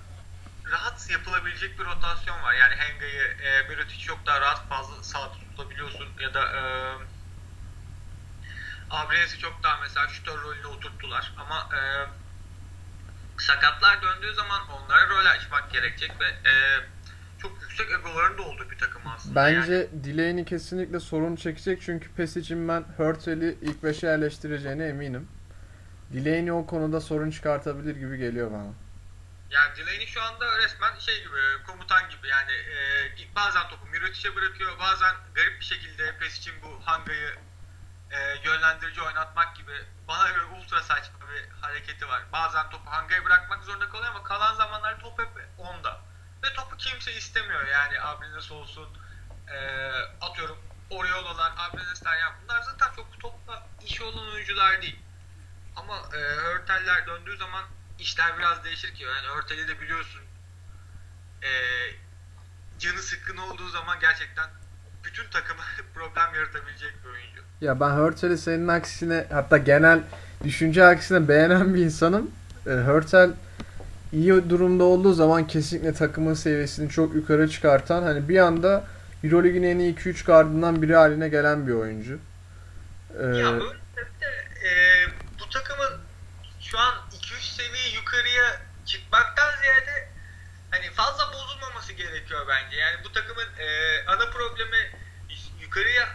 rahat 0.70 1.11
yapılabilecek 1.11 1.79
bir 1.79 1.85
rotasyon 1.85 2.42
var. 2.42 2.55
Yani 2.55 2.74
Henga'yı, 2.74 3.22
e, 3.22 3.68
Mirotic 3.68 3.98
çok 4.07 4.27
daha 4.27 4.40
rahat 4.40 4.68
fazla 4.68 5.03
sağda 5.03 5.33
tutabiliyorsun 5.33 6.07
ya 6.20 6.35
da 6.35 6.42
e, 6.46 6.61
Abrez'i 8.90 9.38
çok 9.38 9.62
daha 9.62 9.81
mesela 9.81 10.09
şutör 10.09 10.42
rolüne 10.42 10.66
oturttular. 10.66 11.33
Ama 11.37 11.68
e, 11.77 11.81
sakatlar 13.38 14.03
döndüğü 14.03 14.35
zaman 14.35 14.61
onlara 14.68 15.09
rol 15.09 15.27
açmak 15.27 15.72
gerekecek 15.72 16.12
ve 16.20 16.27
e, 16.27 16.53
çok 17.38 17.62
yüksek 17.62 17.90
egoların 17.90 18.38
da 18.38 18.42
olduğu 18.42 18.70
bir 18.70 18.79
takım 18.79 19.03
aslında. 19.07 19.51
Yani. 19.51 19.62
bence 19.62 19.88
Delaney 19.92 20.44
kesinlikle 20.44 21.01
sorun 21.01 21.37
çekecek 21.37 21.83
çünkü 21.83 22.12
PES 22.12 22.37
için 22.37 22.68
ben 22.68 22.85
Hurtel'i 22.96 23.59
ilk 23.62 23.83
5'e 23.83 24.09
yerleştireceğine 24.09 24.87
eminim. 24.87 25.29
Delaney 26.12 26.53
o 26.53 26.66
konuda 26.66 27.01
sorun 27.01 27.31
çıkartabilir 27.31 27.96
gibi 27.96 28.18
geliyor 28.18 28.51
bana. 28.53 28.72
Yani 29.51 29.77
Delaney 29.77 30.07
şu 30.07 30.22
anda 30.22 30.59
resmen 30.59 30.98
şey 30.98 31.18
gibi, 31.18 31.64
komutan 31.66 32.11
gibi 32.11 32.29
yani 32.29 32.53
e, 32.53 33.35
bazen 33.37 33.68
topu 33.68 33.87
Mirotic'e 33.87 34.37
bırakıyor, 34.37 34.79
bazen 34.81 35.14
garip 35.35 35.61
bir 35.61 35.64
şekilde 35.64 36.18
PES 36.18 36.38
için 36.38 36.53
bu 36.62 36.87
Hanga'yı 36.87 37.35
e, 38.11 38.38
yönlendirici 38.44 39.03
oynatmak 39.03 39.57
gibi 39.57 39.85
bana 40.09 40.31
göre 40.31 40.44
ultra 40.44 40.83
saçma 40.83 41.18
bir 41.21 41.49
hareketi 41.61 42.09
var. 42.09 42.23
Bazen 42.33 42.71
topu 42.71 42.90
Hanga'ya 42.90 43.25
bırakmak 43.25 43.64
zorunda 43.64 43.88
kalıyor 43.88 44.11
ama 44.11 44.23
kalan 44.23 44.55
zamanlar 44.55 45.01
top 45.01 45.18
hep 45.18 45.29
onda. 45.59 46.01
Ve 46.42 46.53
topu 46.53 46.77
kimse 46.77 47.12
istemiyor 47.12 47.66
yani 47.66 48.01
Abrines 48.01 48.51
olsun, 48.51 48.88
e, 49.49 49.88
atıyorum 50.21 50.59
Oriola'lar, 50.90 51.53
Abrines'ler 51.57 52.16
yani 52.16 52.35
bunlar 52.42 52.62
zaten 52.62 52.92
çok 52.97 53.21
topla 53.21 53.66
işi 53.85 54.05
olan 54.05 54.29
oyuncular 54.29 54.83
değil. 54.83 55.01
Ama 55.77 55.97
e, 55.97 56.18
Hörtel'ler 56.18 57.07
döndüğü 57.07 57.37
zaman 57.37 57.64
işler 57.99 58.38
biraz 58.38 58.64
değişir 58.64 58.94
ki. 58.94 59.03
Yani 59.03 59.27
Hörtel'i 59.27 59.68
de 59.68 59.81
biliyorsun 59.81 60.23
e, 61.42 61.51
canı 62.79 63.03
sıkkın 63.03 63.37
olduğu 63.37 63.68
zaman 63.68 64.01
gerçekten 64.01 64.51
bütün 65.05 65.31
takıma 65.31 65.63
problem 65.95 66.35
yaratabilecek 66.35 66.95
bir 67.05 67.09
oyuncu. 67.09 67.43
Ya 67.61 67.81
ben 67.81 67.91
Hurtel'i 67.91 68.39
senin 68.39 68.69
aksine 68.69 69.27
hatta 69.33 69.57
genel 69.59 70.01
düşünce 70.45 70.85
aksine 70.85 71.29
beğenen 71.29 71.75
bir 71.75 71.85
insanım. 71.85 72.31
E, 72.67 72.71
iyi 74.13 74.51
durumda 74.51 74.85
olduğu 74.85 75.13
zaman 75.13 75.47
kesinlikle 75.47 75.95
takımın 75.95 76.35
seviyesini 76.35 76.91
çok 76.91 77.15
yukarı 77.15 77.51
çıkartan 77.51 78.03
hani 78.03 78.29
bir 78.29 78.39
anda 78.39 78.85
Euroleague'in 79.25 79.63
en 79.63 79.79
iyi 79.79 79.97
2-3 79.97 80.27
gardından 80.27 80.83
biri 80.83 80.95
haline 80.97 81.29
gelen 81.29 81.67
bir 81.67 81.73
oyuncu. 81.73 82.19
Ee, 83.19 83.23
Ya 83.23 83.53
böyle 83.53 83.79
de, 84.21 84.27
e, 84.69 84.73
bu 85.41 85.49
takımın 85.51 86.01
şu 86.61 86.79
an 86.79 86.95
2-3 87.13 87.57
seviye 87.57 87.89
yukarıya 87.95 88.61
çıkmaktan 88.87 89.51
ziyade 89.63 90.08
hani 90.79 90.91
fazla 90.91 91.33
bozulmaması 91.33 91.93
gerekiyor 91.93 92.47
bence. 92.49 92.77
Yani 92.77 92.97
bu 93.05 93.12
takımın 93.12 93.47
e, 93.59 93.69
ana 94.07 94.31
problemi 94.31 94.91
yukarıya 95.61 96.09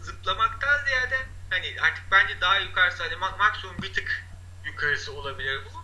zıplamaktan 0.00 0.84
ziyade 0.86 1.16
hani 1.50 1.76
artık 1.80 2.04
bence 2.12 2.40
daha 2.40 2.58
yukarısı 2.58 3.02
hani 3.02 3.14
ma- 3.14 3.38
maksimum 3.38 3.76
bir 3.82 3.94
tık 3.94 4.24
yukarısı 4.64 5.12
olabilir 5.12 5.60
bu. 5.64 5.80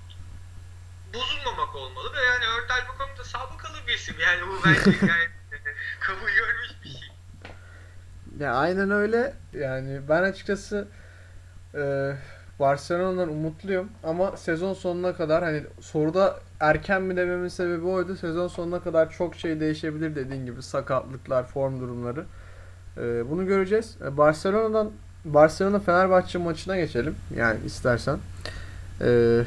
Bozulmamak 1.19 1.75
olmalı 1.75 2.13
ve 2.15 2.21
yani 2.23 2.47
Örtel 2.47 2.85
bu 2.89 2.99
konuda 2.99 3.25
sabıkalı 3.25 3.87
bir 3.87 3.95
isim. 3.95 4.17
Yani 4.21 4.47
bu 4.47 4.61
bence 4.65 4.91
yani 5.07 5.29
kabul 6.01 6.31
görmüş 6.31 6.71
bir 6.85 6.89
şey. 6.91 7.09
Ya 8.41 8.55
aynen 8.55 8.91
öyle. 8.91 9.35
Yani 9.53 10.09
ben 10.09 10.23
açıkçası 10.23 10.89
e, 11.75 12.13
Barcelona'dan 12.61 13.29
umutluyum 13.29 13.89
ama 14.05 14.37
sezon 14.37 14.75
sonuna 14.75 15.17
kadar 15.17 15.45
hani 15.45 15.63
soruda 15.81 16.37
erken 16.61 17.03
mi 17.03 17.17
dememin 17.17 17.49
sebebi 17.49 17.87
oydu. 17.87 18.17
Sezon 18.17 18.49
sonuna 18.49 18.81
kadar 18.81 19.11
çok 19.11 19.35
şey 19.35 19.61
değişebilir 19.61 20.17
dediğin 20.17 20.47
gibi 20.47 20.63
sakatlıklar, 20.63 21.47
form 21.47 21.81
durumları. 21.81 22.25
E, 22.97 23.31
bunu 23.31 23.47
göreceğiz. 23.47 23.97
E, 24.05 24.17
Barcelona'dan 24.17 24.91
Barcelona 25.25 25.79
Fenerbahçe 25.79 26.39
maçına 26.39 26.77
geçelim. 26.77 27.15
Yani 27.37 27.59
istersen. 27.67 28.19
E, 29.01 29.41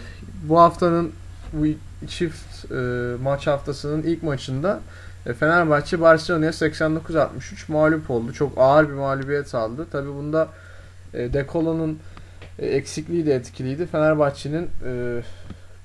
bu 0.44 0.60
haftanın 0.60 1.12
bu 1.54 1.66
çift 2.08 2.72
e, 2.72 2.76
maç 3.24 3.48
haftasının 3.48 4.04
ilk 4.04 4.24
maçında 4.24 4.80
e, 5.26 5.34
Fenerbahçe 5.34 6.02
Barcelona'ya 6.02 6.52
89-63 6.52 7.30
mağlup 7.68 8.10
oldu. 8.10 8.34
Çok 8.34 8.58
ağır 8.58 8.90
bir 8.90 8.94
mağlubiyet 8.94 9.56
aldı. 9.56 9.88
Tabi 9.92 10.08
bunda 10.08 10.48
e, 11.14 11.34
Dekolo'nun 11.34 11.94
e, 11.94 12.19
eksikliği 12.66 13.26
de 13.26 13.36
etkiliydi. 13.36 13.88
Fenerbahçe'nin 13.88 14.72
e, 14.86 15.22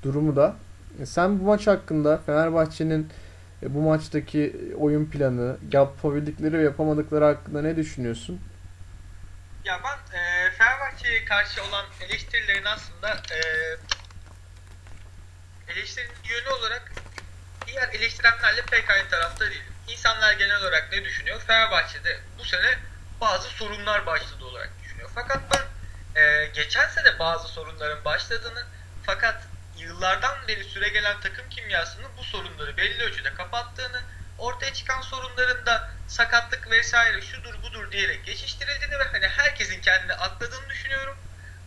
durumu 0.02 0.36
da. 0.36 0.56
E, 1.02 1.06
sen 1.06 1.40
bu 1.40 1.44
maç 1.44 1.66
hakkında 1.66 2.20
Fenerbahçe'nin 2.26 3.12
e, 3.62 3.74
bu 3.74 3.80
maçtaki 3.80 4.56
oyun 4.78 5.06
planı, 5.06 5.56
yapabildikleri 5.72 6.58
ve 6.58 6.62
yapamadıkları 6.62 7.24
hakkında 7.24 7.62
ne 7.62 7.76
düşünüyorsun? 7.76 8.40
Ya 9.64 9.80
ben 9.84 10.18
e, 10.18 10.50
Fenerbahçe'ye 10.50 11.24
karşı 11.24 11.62
olan 11.62 11.84
eleştirilerin 12.00 12.64
aslında 12.64 13.08
e, 13.12 13.38
eleştirinin 15.72 16.12
yönü 16.30 16.48
olarak 16.48 16.92
diğer 17.66 17.88
eleştirenlerle 17.88 18.62
pek 18.70 18.90
aynı 18.90 19.08
tarafta 19.08 19.44
değilim. 19.44 19.74
İnsanlar 19.88 20.32
genel 20.32 20.60
olarak 20.60 20.88
ne 20.92 21.04
düşünüyor? 21.04 21.40
Fenerbahçe'de 21.46 22.20
bu 22.38 22.44
sene 22.44 22.78
bazı 23.20 23.48
sorunlar 23.48 24.06
başladı 24.06 24.44
olarak 24.44 24.70
düşünüyor. 24.84 25.10
Fakat 25.14 25.40
ben 25.54 25.73
e, 26.16 26.46
geçen 26.54 26.88
sene 26.88 27.18
bazı 27.18 27.48
sorunların 27.48 28.04
başladığını 28.04 28.66
fakat 29.02 29.48
yıllardan 29.76 30.48
beri 30.48 30.64
süre 30.64 30.88
gelen 30.88 31.20
takım 31.20 31.48
kimyasının 31.50 32.10
bu 32.16 32.24
sorunları 32.24 32.76
belli 32.76 33.02
ölçüde 33.02 33.34
kapattığını, 33.34 34.02
ortaya 34.38 34.72
çıkan 34.72 35.00
sorunların 35.00 35.66
da 35.66 35.90
sakatlık 36.06 36.70
vesaire 36.70 37.20
şudur 37.20 37.62
budur 37.62 37.92
diyerek 37.92 38.24
geçiştirildiğini 38.24 38.98
ve 38.98 39.04
hani 39.12 39.28
herkesin 39.28 39.80
kendini 39.80 40.12
atladığını 40.14 40.68
düşünüyorum. 40.68 41.16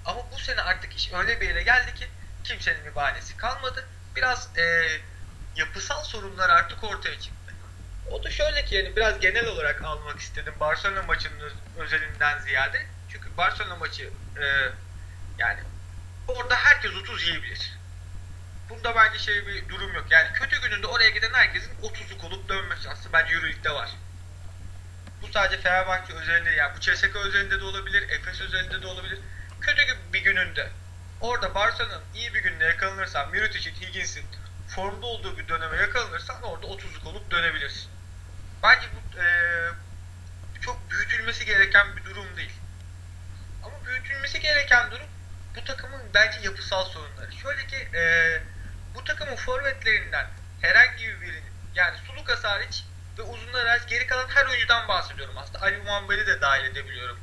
Ama 0.05 0.31
bu 0.31 0.39
sene 0.39 0.61
artık 0.61 0.95
iş 0.95 1.13
öyle 1.13 1.41
bir 1.41 1.47
yere 1.47 1.63
geldi 1.63 1.93
ki 1.93 2.07
kimsenin 2.43 2.85
bir 2.85 2.95
bahanesi 2.95 3.37
kalmadı. 3.37 3.89
Biraz 4.15 4.57
e, 4.57 4.87
yapısal 5.55 6.03
sorunlar 6.03 6.49
artık 6.49 6.83
ortaya 6.83 7.19
çıktı. 7.19 7.53
O 8.05 8.23
da 8.23 8.29
şöyle 8.31 8.65
ki 8.65 8.75
yani 8.75 8.95
biraz 8.95 9.19
genel 9.19 9.45
olarak 9.47 9.83
almak 9.83 10.19
istedim 10.19 10.53
Barcelona 10.59 11.03
maçının 11.03 11.39
öz- 11.39 11.63
özelinden 11.75 12.39
ziyade. 12.39 12.96
Çünkü 13.11 13.37
Barcelona 13.37 13.75
maçı 13.75 14.09
e, 14.41 14.45
yani 15.37 15.59
orada 16.27 16.55
herkes 16.55 16.91
30 16.95 17.27
yiyebilir. 17.27 17.77
Bunda 18.69 18.95
bence 18.95 19.19
şey 19.19 19.47
bir 19.47 19.69
durum 19.69 19.93
yok. 19.93 20.05
Yani 20.09 20.33
kötü 20.33 20.61
gününde 20.61 20.87
oraya 20.87 21.09
giden 21.09 21.33
herkesin 21.33 21.71
30'luk 21.81 22.25
olup 22.25 22.49
dönme 22.49 22.75
şansı 22.83 23.13
bence 23.13 23.33
Euroleague'de 23.33 23.71
var. 23.71 23.89
Bu 25.21 25.27
sadece 25.27 25.61
Fenerbahçe 25.61 26.13
özelinde 26.13 26.49
yani 26.49 26.75
bu 26.75 26.79
CSKA 26.79 27.19
özelinde 27.19 27.59
de 27.59 27.63
olabilir, 27.63 28.09
Efes 28.09 28.41
özelinde 28.41 28.81
de 28.81 28.87
olabilir. 28.87 29.19
Kötü 29.61 29.81
bir 30.13 30.23
gününde 30.23 30.69
orada 31.21 31.55
Barcelona'nın 31.55 32.03
iyi 32.15 32.33
bir 32.33 32.43
gününe 32.43 32.65
yakalanırsan, 32.65 33.31
Mirotic'in, 33.31 33.75
Higgins'in 33.75 34.25
formda 34.67 35.05
olduğu 35.05 35.37
bir 35.37 35.47
döneme 35.47 35.77
yakalanırsan 35.77 36.41
orada 36.41 36.65
30'luk 36.65 37.07
olup 37.07 37.31
dönebilirsin. 37.31 37.89
Bence 38.63 38.87
bu 38.93 39.19
eee, 39.19 39.71
çok 40.61 40.91
büyütülmesi 40.91 41.45
gereken 41.45 41.97
bir 41.97 42.05
durum 42.05 42.37
değil. 42.37 42.51
Büyütülmesi 43.87 44.39
gereken 44.39 44.91
durum 44.91 45.05
bu 45.55 45.63
takımın 45.63 46.01
bence 46.13 46.39
yapısal 46.43 46.85
sorunları. 46.85 47.31
Şöyle 47.33 47.67
ki 47.67 47.87
eee, 47.93 48.41
bu 48.95 49.03
takımın 49.03 49.35
forvetlerinden 49.35 50.27
herhangi 50.61 51.21
birinin 51.21 51.43
yani 51.75 51.97
Sulukas 52.07 52.43
hariç 52.43 52.83
ve 53.17 53.21
uzunlar 53.21 53.67
hariç 53.67 53.83
geri 53.87 54.07
kalan 54.07 54.27
her 54.29 54.45
oyuncudan 54.45 54.87
bahsediyorum 54.87 55.37
aslında. 55.37 55.61
Ali 55.61 55.77
Muhammed'i 55.77 56.27
de 56.27 56.41
dahil 56.41 56.63
edebiliyorum. 56.65 57.19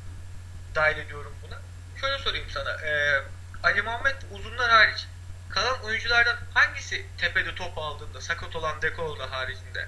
Dahil 0.75 0.97
ediyorum 0.97 1.33
buna. 1.47 1.59
Şöyle 2.01 2.17
sorayım 2.23 2.49
sana. 2.49 2.81
eee, 2.81 3.21
Ali 3.63 3.81
Muhammed 3.81 4.15
uzunlar 4.31 4.69
hariç 4.71 5.05
kalan 5.49 5.83
oyunculardan 5.83 6.37
hangisi 6.53 7.05
tepede 7.17 7.55
top 7.55 7.77
aldığında 7.77 8.21
sakat 8.21 8.55
olan 8.55 8.81
Dekolda 8.81 9.31
haricinde 9.31 9.87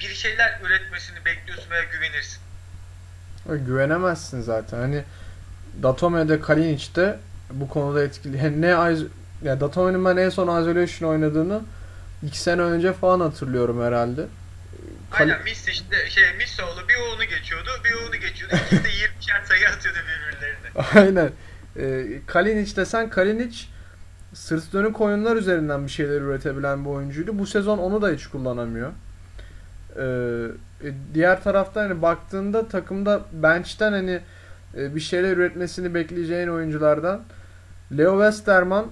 bir 0.00 0.14
şeyler 0.14 0.60
üretmesini 0.62 1.24
bekliyorsun 1.24 1.70
veya 1.70 1.84
güvenirsin? 1.84 2.42
Güvenemezsin 3.46 4.40
zaten. 4.40 4.78
Hani 4.78 5.04
Datome'de 5.82 6.40
Kalinic'te 6.40 7.18
bu 7.50 7.68
konuda 7.68 8.02
etkili. 8.04 8.36
Yani 8.36 8.60
ne 8.60 8.66
ya 9.42 9.60
Datome'nin 9.60 10.04
ben 10.04 10.16
en 10.16 10.28
son 10.28 10.60
Isolation 10.62 11.08
oynadığını 11.10 11.60
iki 12.26 12.38
sene 12.40 12.60
önce 12.62 12.92
falan 12.92 13.20
hatırlıyorum 13.20 13.82
herhalde. 13.82 14.26
Kal- 15.10 15.20
Aynen 15.24 15.42
Miss 15.44 15.68
işte 15.68 16.10
şey 16.10 16.24
Missoğlu 16.38 16.88
bir 16.88 17.14
onu 17.16 17.24
geçiyordu 17.24 17.68
bir 17.84 18.08
onu 18.08 18.16
geçiyordu. 18.20 18.54
İkisi 18.66 18.84
de 18.84 18.88
20'şer 18.88 19.44
sayı 19.48 19.68
atıyordu 19.68 19.98
birbirlerine. 19.98 20.90
Aynen. 20.94 21.30
Ee, 21.76 22.06
Kalinic 22.26 22.76
desen 22.76 23.10
Kalinic 23.10 23.58
sırt 24.34 24.72
dönük 24.72 25.00
oyunlar 25.00 25.36
üzerinden 25.36 25.84
bir 25.86 25.90
şeyler 25.90 26.20
üretebilen 26.20 26.84
bir 26.84 26.90
oyuncuydu. 26.90 27.38
Bu 27.38 27.46
sezon 27.46 27.78
onu 27.78 28.02
da 28.02 28.10
hiç 28.10 28.26
kullanamıyor. 28.26 28.92
Ee, 29.96 30.02
e, 30.84 30.92
diğer 31.14 31.42
tarafta 31.42 31.80
hani 31.82 32.02
baktığında 32.02 32.68
takımda 32.68 33.20
bench'ten 33.32 33.92
hani 33.92 34.10
e, 34.10 34.20
bir 34.74 35.00
şeyler 35.00 35.36
üretmesini 35.36 35.94
bekleyeceğin 35.94 36.48
oyunculardan 36.48 37.22
Leo 37.98 38.12
Westerman 38.12 38.86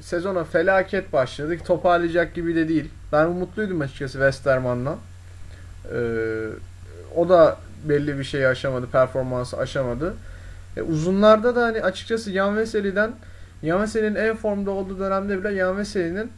sezona 0.00 0.44
felaket 0.44 1.12
başladı. 1.12 1.58
Toparlayacak 1.66 2.34
gibi 2.34 2.54
de 2.54 2.68
değil. 2.68 2.90
Ben 3.12 3.26
umutluydum 3.26 3.80
açıkçası 3.80 4.12
Westerman'la. 4.12 4.98
Ee, 5.92 6.46
o 7.16 7.28
da 7.28 7.56
belli 7.84 8.18
bir 8.18 8.24
şey 8.24 8.46
aşamadı, 8.46 8.86
performansı 8.86 9.58
aşamadı. 9.58 10.14
E, 10.76 10.82
uzunlarda 10.82 11.56
da 11.56 11.62
hani 11.62 11.82
açıkçası 11.82 12.30
Yan 12.30 12.56
Veseli'den 12.56 13.12
Yan 13.62 13.82
Veseli'nin 13.82 14.14
en 14.14 14.36
formda 14.36 14.70
olduğu 14.70 14.98
dönemde 14.98 15.38
bile 15.38 15.54
Yan 15.54 15.78
Veseli'nin 15.78 16.32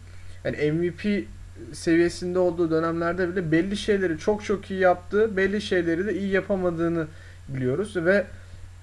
yani 0.44 0.72
MVP 0.72 1.24
seviyesinde 1.72 2.38
olduğu 2.38 2.70
dönemlerde 2.70 3.28
bile 3.28 3.52
belli 3.52 3.76
şeyleri 3.76 4.18
çok 4.18 4.44
çok 4.44 4.70
iyi 4.70 4.80
yaptığı, 4.80 5.36
belli 5.36 5.62
şeyleri 5.62 6.06
de 6.06 6.18
iyi 6.18 6.30
yapamadığını 6.30 7.06
biliyoruz 7.48 7.96
ve 7.96 8.14
e, 8.14 8.24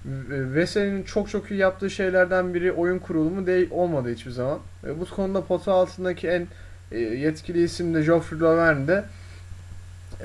Veseli'nin 0.04 1.02
çok 1.02 1.28
çok 1.28 1.50
iyi 1.50 1.60
yaptığı 1.60 1.90
şeylerden 1.90 2.54
biri 2.54 2.72
oyun 2.72 2.98
kurulumu 2.98 3.46
değil 3.46 3.68
olmadı 3.70 4.12
hiçbir 4.12 4.30
zaman. 4.30 4.58
E, 4.86 5.00
bu 5.00 5.04
konuda 5.04 5.44
pota 5.44 5.72
altındaki 5.72 6.28
en 6.28 6.46
e, 6.92 6.98
yetkili 6.98 7.62
isim 7.62 7.94
de 7.94 8.02
Geoffrey 8.02 8.40
Lauvergne 8.40 8.88
de 8.88 9.04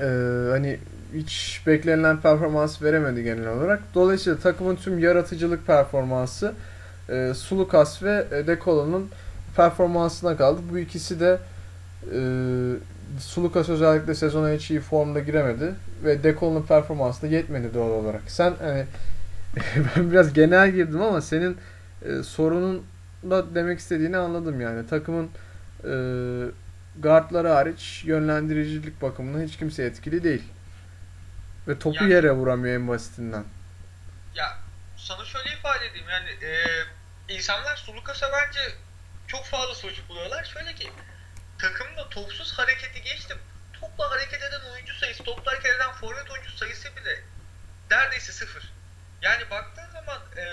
e, 0.00 0.06
hani 0.50 0.78
hiç 1.14 1.62
beklenilen 1.66 2.20
performans 2.20 2.82
veremedi 2.82 3.22
genel 3.22 3.48
olarak. 3.48 3.80
Dolayısıyla 3.94 4.38
takımın 4.38 4.76
tüm 4.76 4.98
yaratıcılık 4.98 5.66
performansı 5.66 6.52
e, 7.08 7.32
Sulukas 7.34 8.02
ve 8.02 8.26
e, 8.32 8.46
Dekolo'nun 8.46 9.10
performansına 9.56 10.36
kaldı. 10.36 10.60
Bu 10.72 10.78
ikisi 10.78 11.20
de 11.20 11.38
e, 12.14 12.18
Sulukas 13.20 13.68
özellikle 13.68 14.14
sezona 14.14 14.50
hiç 14.50 14.70
iyi 14.70 14.80
formda 14.80 15.20
giremedi 15.20 15.74
ve 16.04 16.22
Dekolo'nun 16.22 16.62
performansı 16.62 17.22
da 17.22 17.26
yetmedi 17.26 17.74
doğal 17.74 17.90
olarak. 17.90 18.22
Sen 18.26 18.52
hani 18.62 18.84
ben 19.96 20.10
biraz 20.12 20.32
genel 20.32 20.70
girdim 20.70 21.02
ama 21.02 21.20
senin 21.20 21.58
e, 22.02 22.22
sorunun 22.22 22.86
da 23.30 23.54
demek 23.54 23.78
istediğini 23.78 24.16
anladım 24.16 24.60
yani. 24.60 24.86
Takımın 24.88 25.30
e, 25.84 25.92
guardları 26.98 27.48
hariç 27.48 28.02
yönlendiricilik 28.04 29.02
bakımından 29.02 29.46
hiç 29.46 29.56
kimse 29.56 29.84
etkili 29.84 30.24
değil. 30.24 30.42
Ve 31.68 31.78
topu 31.78 32.04
Yani- 32.04 32.12
yere 32.12 32.32
vuramıyor 32.32 32.74
en 32.74 32.88
basitinden. 32.88 33.44
Ya 34.34 34.58
sana 34.96 35.24
şöyle 35.24 35.52
ifade 35.52 35.86
edeyim 35.86 36.06
yani 36.10 36.30
e, 36.44 36.54
insanlar 37.34 37.76
Sulukas'a 37.76 38.26
bence 38.32 38.60
çok 39.26 39.44
fazla 39.44 39.74
suç 39.74 40.00
buluyorlar. 40.08 40.44
Şöyle 40.44 40.74
ki 40.74 40.90
takımda 41.58 42.08
topsuz 42.08 42.52
hareketi 42.58 43.02
geçtim. 43.02 43.36
Topla 43.80 44.10
hareket 44.10 44.42
eden 44.42 44.72
oyuncu 44.72 44.94
sayısı, 44.94 45.22
topla 45.24 45.52
hareket 45.52 45.70
eden 45.76 45.92
forvet 45.92 46.30
oyuncu 46.30 46.50
sayısı 46.56 46.88
bile 46.96 47.20
neredeyse 47.90 48.32
sıfır. 48.32 48.73
Yani 49.24 49.50
baktığın 49.50 49.90
zaman 49.92 50.22
e, 50.36 50.44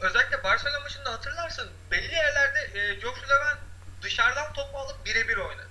özellikle 0.00 0.42
Barcelona 0.44 0.80
maçında 0.80 1.12
hatırlarsın 1.12 1.70
belli 1.90 2.14
yerlerde 2.14 2.78
e, 2.78 2.94
Geoffrey 2.94 3.28
Leven 3.28 3.58
dışarıdan 4.02 4.52
topu 4.52 4.78
alıp 4.78 5.06
birebir 5.06 5.36
oynadı. 5.36 5.68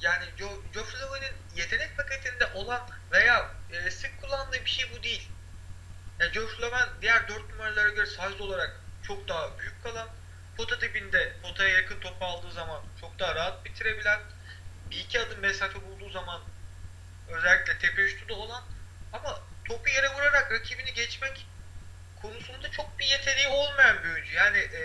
Yani 0.00 0.24
Jo- 0.38 0.72
Geoffrey 0.72 1.00
Leven'in 1.00 1.32
yetenek 1.56 1.96
paketinde 1.96 2.46
olan 2.54 2.88
veya 3.12 3.50
e, 3.72 3.90
sık 3.90 4.22
kullandığı 4.22 4.64
bir 4.64 4.70
şey 4.70 4.90
bu 4.92 5.02
değil. 5.02 5.28
Yani 6.20 6.32
Geoffrey 6.32 6.62
Leven 6.62 6.88
diğer 7.02 7.28
4 7.28 7.50
numaralara 7.50 7.88
göre 7.88 8.06
size 8.06 8.42
olarak 8.42 8.80
çok 9.02 9.28
daha 9.28 9.58
büyük 9.58 9.82
kalan, 9.82 10.08
pota 10.56 10.80
dibinde 10.80 11.36
potaya 11.42 11.70
yakın 11.70 12.00
topu 12.00 12.24
aldığı 12.24 12.52
zaman 12.52 12.82
çok 13.00 13.18
daha 13.18 13.34
rahat 13.34 13.64
bitirebilen, 13.64 14.20
bir 14.90 14.96
iki 14.98 15.20
adım 15.20 15.40
mesafe 15.40 15.78
bulduğu 15.82 16.10
zaman 16.10 16.40
özellikle 17.28 17.78
tepe 17.78 18.02
üstü 18.02 18.28
de 18.28 18.32
olan 18.32 18.64
ama 19.12 19.49
topu 19.64 19.88
yere 19.88 20.08
vurarak 20.08 20.52
rakibini 20.52 20.94
geçmek 20.94 21.46
konusunda 22.22 22.70
çok 22.70 22.98
bir 22.98 23.04
yeteneği 23.04 23.48
olmayan 23.48 24.04
bir 24.04 24.08
oyuncu. 24.08 24.34
Yani 24.34 24.58
e, 24.58 24.82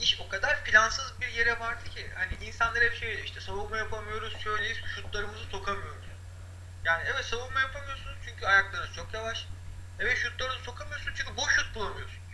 iş 0.00 0.20
o 0.20 0.28
kadar 0.28 0.64
plansız 0.64 1.20
bir 1.20 1.28
yere 1.28 1.60
vardı 1.60 1.84
ki 1.90 2.10
hani 2.14 2.46
insanlar 2.46 2.82
hep 2.82 2.94
şey 2.94 3.24
işte 3.24 3.40
savunma 3.40 3.76
yapamıyoruz, 3.76 4.38
şöyleyiz, 4.44 4.78
şutlarımızı 4.96 5.44
sokamıyoruz. 5.44 6.04
Yani 6.84 7.04
evet 7.06 7.24
savunma 7.24 7.60
yapamıyorsunuz 7.60 8.16
çünkü 8.24 8.46
ayaklarınız 8.46 8.94
çok 8.94 9.14
yavaş. 9.14 9.46
Evet 9.98 10.18
şutlarınızı 10.18 10.64
sokamıyorsunuz 10.64 11.14
çünkü 11.18 11.36
boş 11.36 11.54
şut 11.54 11.74
bulamıyorsunuz. 11.74 12.28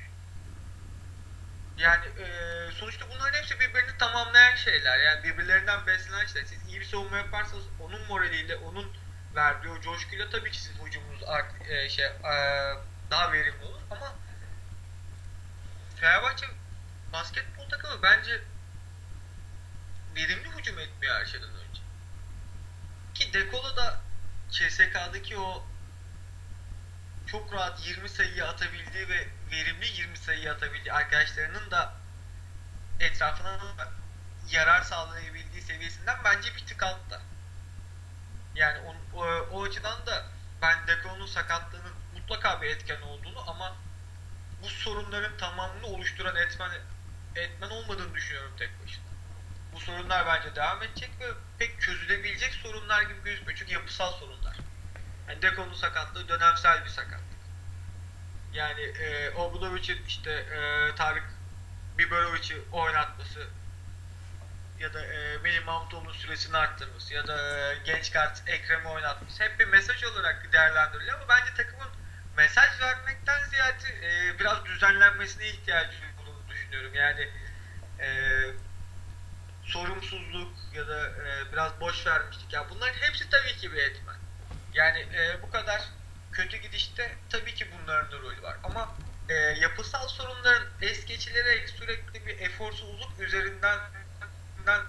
Yani 1.79 2.07
e, 2.07 2.27
sonuçta 2.73 3.07
bunların 3.11 3.39
hepsi 3.39 3.61
birbirini 3.61 3.99
tamamlayan 3.99 4.57
şeyler. 4.57 4.99
Yani 4.99 5.25
birbirlerinden 5.25 5.87
beslenen 5.87 6.27
şeyler. 6.27 6.47
Siz 6.47 6.69
iyi 6.69 6.81
bir 6.81 6.85
savunma 6.85 7.17
yaparsanız 7.17 7.65
onun 7.81 8.07
moraliyle, 8.07 8.57
onun 8.57 8.97
verdiği 9.37 9.69
o 9.69 9.81
coşkuyla 9.81 10.31
tabii 10.31 10.51
ki 10.51 10.63
sizin 10.63 10.87
hücumunuz 10.87 11.23
art, 11.27 11.71
e, 11.71 11.89
şey, 11.89 12.05
e, 12.05 12.15
daha 13.11 13.33
verimli 13.33 13.65
olur 13.65 13.81
ama 13.91 14.15
Fenerbahçe 16.01 16.47
basketbol 17.13 17.69
takımı 17.69 18.03
bence 18.03 18.43
verimli 20.17 20.51
hücum 20.51 20.79
etmiyor 20.79 21.15
her 21.15 21.25
şeyden 21.27 21.51
önce. 21.51 21.81
Ki 23.15 23.33
Dekolo 23.33 23.77
da 23.77 24.01
CSK'daki 24.51 25.39
o 25.39 25.67
çok 27.27 27.53
rahat 27.53 27.87
20 27.87 28.09
sayıyı 28.09 28.47
atabildiği 28.47 29.09
ve 29.09 29.29
verimli 29.51 29.87
20 29.87 30.19
sayıyı 30.19 30.53
atabildiği 30.53 30.93
arkadaşlarının 30.93 31.71
da 31.71 31.95
etrafına 33.01 33.59
yarar 34.51 34.83
sağlayabildiği 34.83 35.63
seviyesinden 35.63 36.19
bence 36.25 36.55
bir 36.55 36.67
tık 36.67 36.83
altta. 36.83 37.21
Yani 38.55 38.79
o, 38.79 39.19
o, 39.19 39.25
o 39.53 39.65
açıdan 39.65 40.07
da 40.07 40.27
ben 40.63 40.87
Dekolo'nun 40.87 41.27
sakatlığının 41.27 41.93
mutlaka 42.15 42.63
bir 42.63 42.67
etken 42.67 43.01
olduğunu 43.01 43.51
ama 43.51 43.77
bu 44.63 44.69
sorunların 44.69 45.37
tamamını 45.37 45.87
oluşturan 45.87 46.37
etmen 46.37 46.71
etmen 47.37 47.71
olmadığını 47.71 48.15
düşünüyorum 48.15 48.53
tek 48.59 48.85
başına. 48.85 49.05
Bu 49.73 49.81
sorunlar 49.81 50.27
bence 50.27 50.57
devam 50.57 50.83
edecek 50.83 51.11
ve 51.21 51.27
pek 51.59 51.81
çözülebilecek 51.81 52.53
sorunlar 52.53 53.03
gibi 53.03 53.25
gözükmüyor. 53.25 53.59
Çünkü 53.59 53.73
yapısal 53.73 54.13
sorunlar. 54.13 54.57
Yani 55.29 55.43
Deko'nun 55.43 55.75
sakatlığı 55.75 56.29
dönemsel 56.29 56.85
bir 56.85 56.91
sakatlık. 56.91 57.25
Yani 58.53 58.81
e, 58.81 59.31
Obradovic'in 59.31 60.05
işte 60.07 60.31
e, 60.31 60.91
Tarık 60.95 61.25
Biberovic'i 61.99 62.63
oynatması 62.73 63.49
ya 64.79 64.95
da 64.95 65.07
e, 65.07 65.39
Melih 65.39 65.65
Mahmutoğlu'nun 65.65 66.13
süresini 66.13 66.57
arttırması 66.57 67.15
ya 67.15 67.27
da 67.27 67.59
e, 67.59 67.79
genç 67.85 68.13
kart 68.13 68.43
Ekrem'i 68.47 68.89
oynatması 68.89 69.43
hep 69.43 69.61
bir 69.61 69.67
mesaj 69.67 70.05
olarak 70.05 70.53
değerlendiriliyor 70.53 71.15
ama 71.15 71.29
bence 71.29 71.55
takımın 71.55 71.89
mesaj 72.37 72.81
vermekten 72.81 73.45
ziyade 73.45 74.07
e, 74.07 74.39
biraz 74.39 74.65
düzenlenmesine 74.65 75.49
ihtiyacı 75.49 75.97
olduğunu 76.23 76.49
düşünüyorum. 76.49 76.95
Yani 76.95 77.29
e, 78.01 78.09
sorumsuzluk 79.65 80.53
ya 80.75 80.89
da 80.89 81.09
e, 81.09 81.53
biraz 81.53 81.81
boş 81.81 82.07
vermiştik. 82.07 82.53
Ya 82.53 82.71
bunların 82.71 82.95
hepsi 82.95 83.31
tabii 83.31 83.57
ki 83.57 83.73
bir 83.73 83.79
etmen. 83.79 84.17
Yani 84.75 84.99
e, 84.99 85.43
bu 85.43 85.51
kadar 85.51 85.83
kötü 86.33 86.57
gidişte 86.57 87.15
tabii 87.31 87.55
ki 87.55 87.67
bunların 87.73 88.13
da 88.13 88.19
rolü 88.19 88.43
var. 88.43 88.57
Ama 88.65 88.95
e, 89.29 89.35
yapısal 89.35 90.09
sorunların 90.09 90.69
es 90.81 91.05
geçilerek 91.05 91.69
sürekli 91.69 92.27
bir 92.27 92.39
eforsuzluk 92.41 93.21
üzerinden 93.21 93.79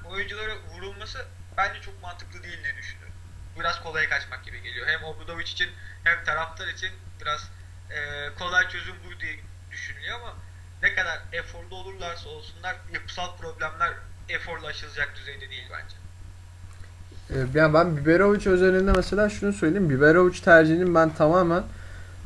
oyunculara 0.10 0.54
vurulması 0.74 1.26
bence 1.58 1.82
çok 1.82 2.02
mantıklı 2.02 2.44
değil 2.44 2.64
diye 2.64 2.78
düşünüyorum. 2.78 3.16
Biraz 3.60 3.84
kolaya 3.84 4.10
kaçmak 4.10 4.46
gibi 4.46 4.62
geliyor. 4.64 4.88
Hem 4.88 5.04
Obradovic 5.04 5.44
için 5.44 5.70
hem 6.04 6.24
taraftar 6.24 6.68
için 6.68 6.90
biraz 7.22 7.50
e, 7.90 8.30
kolay 8.40 8.70
çözüm 8.70 8.96
bu 9.06 9.20
diye 9.20 9.40
düşünülüyor 9.72 10.20
ama 10.20 10.34
ne 10.84 10.96
kadar 10.96 11.20
eforlu 11.34 11.76
olurlarsa 11.76 12.30
olsunlar 12.30 12.76
yapısal 12.94 13.38
problemler 13.38 13.94
eforla 14.30 14.68
aşılacak 14.68 15.16
düzeyde 15.16 15.50
değil 15.50 15.68
bence. 15.72 15.96
Ee, 17.30 17.60
Yani 17.60 17.74
ben 17.74 17.98
Biberovic 17.98 18.50
özelinde 18.50 18.92
mesela 18.92 19.30
şunu 19.30 19.54
söyleyeyim. 19.54 19.90
Biberovic 19.90 20.42
tercihinin 20.42 20.96
ben 20.96 21.14
tamamen 21.14 21.64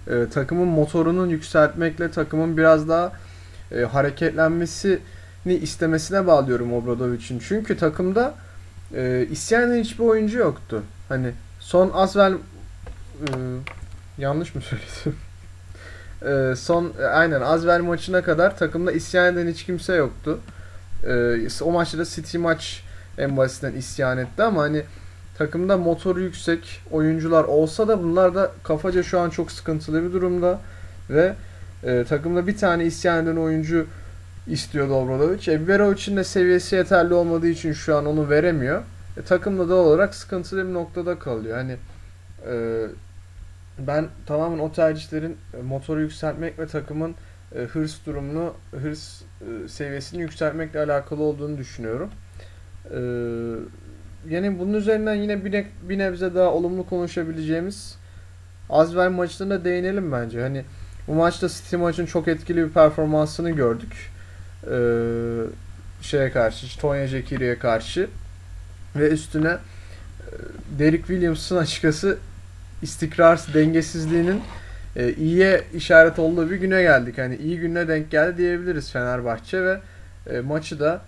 e, 0.08 0.30
takımın 0.34 0.68
motorunun 0.68 1.30
yükseltmekle 1.30 2.12
takımın 2.12 2.58
biraz 2.58 2.90
daha 2.90 3.14
e, 3.72 3.80
hareketlenmesi 3.82 5.02
istemesine 5.46 6.28
bağlıyorum 6.28 6.74
Obradovic'in. 6.74 7.40
Çünkü 7.40 7.78
takımda 7.78 8.34
e, 8.96 9.28
isyan 9.32 9.80
hiçbir 9.80 10.04
oyuncu 10.04 10.38
yoktu. 10.38 10.84
Hani 11.10 11.32
son 11.60 11.92
Asvel 11.94 12.34
e, 12.34 13.28
yanlış 14.18 14.56
mı 14.56 14.62
söyledim? 14.70 15.20
e, 16.26 16.56
son 16.56 16.94
e, 17.02 17.06
aynen 17.06 17.42
Asvel 17.42 17.82
maçına 17.82 18.22
kadar 18.22 18.58
takımda 18.58 18.92
isyan 18.92 19.34
eden 19.34 19.48
hiç 19.48 19.66
kimse 19.66 19.96
yoktu. 19.96 20.40
E, 21.08 21.48
o 21.62 21.72
maçta 21.72 21.98
da 21.98 22.06
City 22.06 22.38
maç 22.38 22.84
en 23.18 23.38
basitinden 23.38 23.74
isyan 23.74 24.18
etti 24.18 24.44
ama 24.44 24.62
hani 24.62 24.84
takımda 25.38 25.78
motoru 25.78 26.22
yüksek 26.22 26.82
oyuncular 26.92 27.44
olsa 27.44 27.88
da 27.88 28.04
bunlar 28.04 28.36
da 28.36 28.52
kafaca 28.64 29.04
şu 29.04 29.20
an 29.20 29.30
çok 29.30 29.52
sıkıntılı 29.52 30.04
bir 30.04 30.14
durumda 30.14 30.60
ve 31.10 31.36
e, 31.84 32.04
takımda 32.10 32.48
bir 32.48 32.58
tane 32.58 32.86
isyan 32.86 33.24
eden 33.24 33.36
oyuncu 33.36 33.88
istiyor 34.50 34.90
Obradovic. 34.90 35.52
E, 35.52 35.68
Verovic'in 35.68 36.18
de 36.18 36.24
seviyesi 36.24 36.76
yeterli 36.76 37.14
olmadığı 37.14 37.48
için 37.48 37.74
şu 37.74 37.98
an 37.98 38.06
onu 38.06 38.30
veremiyor. 38.30 38.84
E, 39.18 39.22
takımda 39.22 39.70
da 39.70 39.76
olarak 39.76 40.16
sıkıntılı 40.16 40.68
bir 40.68 40.74
noktada 40.74 41.20
kalıyor. 41.20 41.58
Hani 41.58 41.78
e, 42.52 42.86
ben 43.80 44.08
tamamen 44.26 44.60
o 44.60 44.72
tercihlerin 44.72 45.38
e, 45.54 45.62
motoru 45.62 46.02
yükseltmek 46.02 46.60
ve 46.60 46.68
takımın 46.68 47.16
e, 47.56 47.60
hırs 47.60 48.06
durumunu, 48.06 48.54
hırs 48.72 49.22
e, 49.22 49.68
seviyesini 49.68 50.22
yükseltmekle 50.22 50.80
alakalı 50.80 51.24
olduğunu 51.24 51.58
düşünüyorum. 51.58 52.10
E, 52.92 53.00
yani 54.30 54.60
bunun 54.60 54.74
üzerinden 54.74 55.16
yine 55.16 55.46
bir, 55.46 55.52
ne, 55.52 55.66
bir 55.90 55.98
nebze 55.98 56.36
daha 56.36 56.50
olumlu 56.50 56.86
konuşabileceğimiz 56.86 57.98
Azver 58.70 59.08
maçlarına 59.08 59.66
değinelim 59.66 60.12
bence. 60.12 60.42
Hani 60.42 60.64
bu 61.08 61.14
maçta 61.14 61.50
City 61.50 61.76
maçın 61.76 62.06
çok 62.06 62.28
etkili 62.28 62.68
bir 62.68 62.70
performansını 62.70 63.50
gördük. 63.50 64.12
Ee, 64.68 64.72
şeye 66.02 66.32
karşı, 66.32 66.80
Tonya 66.80 67.08
Jekiri'ye 67.08 67.60
karşı 67.60 68.10
ve 68.96 69.10
üstüne 69.10 69.50
e, 69.50 69.58
Derek 70.80 71.08
Williams'ın 71.08 71.58
açıkçası 71.58 72.18
istikrar 72.82 73.40
dengesizliğinin 73.54 74.44
e, 74.96 75.14
iyiye 75.14 75.64
işaret 75.74 76.20
olduğu 76.20 76.52
bir 76.52 76.56
güne 76.56 76.82
geldik. 76.82 77.18
Hani 77.18 77.36
iyi 77.36 77.60
güne 77.60 77.88
denk 77.88 78.12
geldi 78.12 78.38
diyebiliriz 78.38 78.92
Fenerbahçe 78.92 79.62
ve 79.64 79.80
e, 80.30 80.40
maçı 80.40 80.80
da 80.80 81.02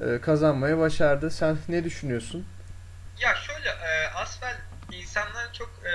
e, 0.00 0.20
kazanmayı 0.20 0.78
başardı. 0.78 1.30
Sen 1.30 1.56
ne 1.68 1.84
düşünüyorsun? 1.84 2.46
Ya 3.20 3.34
şöyle 3.34 3.68
e, 3.68 4.08
Asfel 4.14 4.54
insanların 4.92 5.52
çok 5.52 5.70
e, 5.84 5.92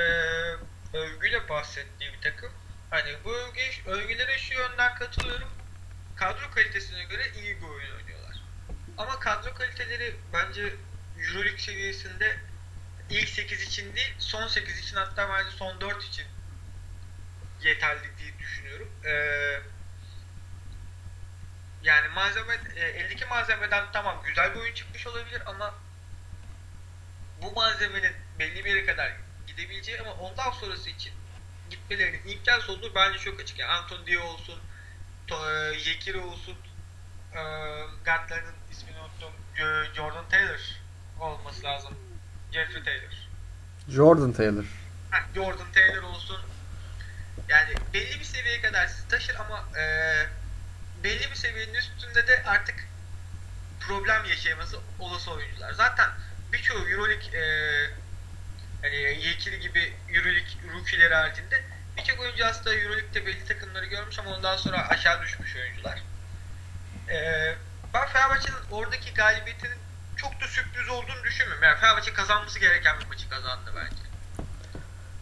övgüyle 0.97 1.49
bahsettiği 1.49 2.09
bir 2.13 2.31
takım. 2.31 2.49
Hani 2.89 3.09
bu 3.25 3.29
övgü, 3.29 3.61
övgülere 3.91 4.37
şu 4.37 4.53
yönden 4.53 4.95
katılıyorum. 4.95 5.47
Kadro 6.21 6.51
kalitesine 6.51 7.03
göre 7.03 7.31
iyi 7.35 7.61
bir 7.61 7.67
oyun 7.67 7.95
oynuyorlar. 7.95 8.35
Ama 8.97 9.19
kadro 9.19 9.53
kaliteleri 9.53 10.15
bence 10.33 10.73
Euroleague 11.19 11.59
seviyesinde 11.59 12.37
ilk 13.09 13.29
8 13.29 13.61
için 13.61 13.95
değil, 13.95 14.15
son 14.19 14.47
8 14.47 14.79
için 14.79 14.95
hatta 14.95 15.29
bence 15.29 15.57
son 15.57 15.81
4 15.81 16.03
için 16.03 16.25
yeterli 17.61 18.17
diye 18.19 18.39
düşünüyorum. 18.39 18.91
Ee, 19.05 19.61
yani 21.83 22.07
malzeme, 22.07 22.59
e, 22.75 22.79
eldeki 22.79 23.25
malzemeden 23.25 23.91
tamam 23.93 24.21
güzel 24.25 24.55
bir 24.55 24.59
oyun 24.59 24.73
çıkmış 24.73 25.07
olabilir 25.07 25.41
ama 25.45 25.75
bu 27.41 27.51
malzemenin 27.51 28.13
belli 28.39 28.65
bir 28.65 28.69
yere 28.69 28.85
kadar 28.85 29.13
gidebileceği 29.47 30.01
ama 30.01 30.13
ondan 30.13 30.51
sonrası 30.51 30.89
için 30.89 31.13
gitmelerinin 31.69 32.27
imkansız 32.27 32.69
olduğu 32.69 32.95
bence 32.95 33.19
çok 33.19 33.39
açık. 33.39 33.59
Yani 33.59 33.71
Anton 33.71 34.07
Dio 34.07 34.23
olsun, 34.23 34.59
Yekiri 35.85 36.17
olsun, 36.17 36.57
e, 37.33 37.41
guardlarının 38.05 38.53
ismini 38.71 38.97
unuttum, 38.99 39.33
Jordan 39.95 40.29
Taylor 40.29 40.59
olması 41.19 41.63
lazım. 41.63 41.97
Jeffrey 42.51 42.83
Taylor. 42.83 43.27
Jordan 43.89 44.33
Taylor. 44.33 44.65
Heh, 45.11 45.21
Jordan 45.35 45.71
Taylor 45.73 46.03
olsun. 46.03 46.37
Yani 47.49 47.73
belli 47.93 48.19
bir 48.19 48.25
seviyeye 48.25 48.61
kadar 48.61 48.87
sizi 48.87 49.07
taşır 49.07 49.35
ama 49.35 49.79
e, 49.79 49.83
belli 51.03 51.31
bir 51.31 51.35
seviyenin 51.35 51.73
üstünde 51.73 52.27
de 52.27 52.43
artık 52.45 52.87
problem 53.79 54.25
yaşayaması 54.25 54.79
olası 54.99 55.31
oyuncular. 55.31 55.73
Zaten 55.73 56.09
birçoğu 56.53 56.89
Euroleague 56.89 57.39
e, 57.39 57.43
hani 58.81 58.95
Yekili 58.95 59.59
gibi 59.59 59.93
Euroleague 60.09 60.73
rookie'leri 60.73 61.13
haricinde 61.13 61.63
birçok 61.97 62.19
oyuncu 62.19 62.45
aslında 62.45 62.75
Euroleague'de 62.75 63.25
belli 63.25 63.45
takımları 63.45 63.85
görmüş 63.85 64.19
ama 64.19 64.35
ondan 64.35 64.57
sonra 64.57 64.89
aşağı 64.89 65.21
düşmüş 65.21 65.55
oyuncular. 65.55 66.01
E, 67.09 67.15
ben 67.93 68.07
Fenerbahçe'nin 68.07 68.71
oradaki 68.71 69.13
galibiyetinin 69.13 69.77
çok 70.15 70.41
da 70.41 70.47
sürpriz 70.47 70.89
olduğunu 70.89 71.23
düşünmüyorum. 71.23 71.63
Yani 71.63 71.79
Fenerbahçe 71.79 72.13
kazanması 72.13 72.59
gereken 72.59 72.99
bir 72.99 73.05
maçı 73.05 73.29
kazandı 73.29 73.73
bence. 73.75 74.01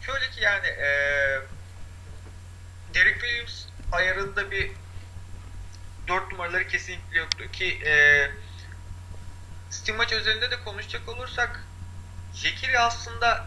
Şöyle 0.00 0.30
ki 0.30 0.40
yani 0.40 0.66
e, 0.66 0.88
Derek 2.94 3.20
Williams 3.20 3.66
ayarında 3.92 4.50
bir 4.50 4.72
4 6.08 6.32
numaraları 6.32 6.66
kesinlikle 6.66 7.18
yoktu 7.18 7.50
ki 7.52 7.82
e, 7.86 8.30
Steam 9.70 9.98
maç 9.98 10.12
üzerinde 10.12 10.50
de 10.50 10.60
konuşacak 10.64 11.08
olursak 11.08 11.60
Jekiri 12.34 12.78
aslında 12.78 13.46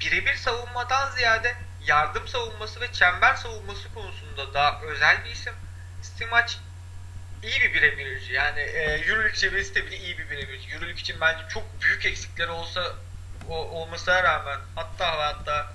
birebir 0.00 0.34
savunmadan 0.34 1.10
ziyade 1.10 1.56
yardım 1.86 2.28
savunması 2.28 2.80
ve 2.80 2.92
çember 2.92 3.34
savunması 3.34 3.94
konusunda 3.94 4.54
daha 4.54 4.80
özel 4.80 5.24
bir 5.24 5.30
isim. 5.30 5.54
Steam 6.02 6.30
maç 6.30 6.58
iyi 7.42 7.60
bir 7.60 7.74
birebirci. 7.74 8.32
Yani 8.32 8.60
e, 8.60 8.80
Euroleague 8.82 9.34
seviyesinde 9.34 9.86
bile 9.86 9.96
iyi 9.96 10.18
bir 10.18 10.30
birebirci. 10.30 10.70
Euroleague 10.70 11.00
için 11.00 11.16
bence 11.20 11.44
çok 11.48 11.82
büyük 11.82 12.06
eksikleri 12.06 12.50
olsa 12.50 12.92
o, 13.48 13.56
olmasına 13.56 14.22
rağmen 14.22 14.60
hatta 14.74 15.18
hatta 15.18 15.72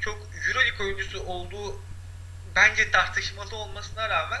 çok 0.00 0.18
Euroleague 0.48 0.86
oyuncusu 0.86 1.20
olduğu 1.20 1.80
bence 2.56 2.90
tartışmalı 2.90 3.56
olmasına 3.56 4.08
rağmen 4.08 4.40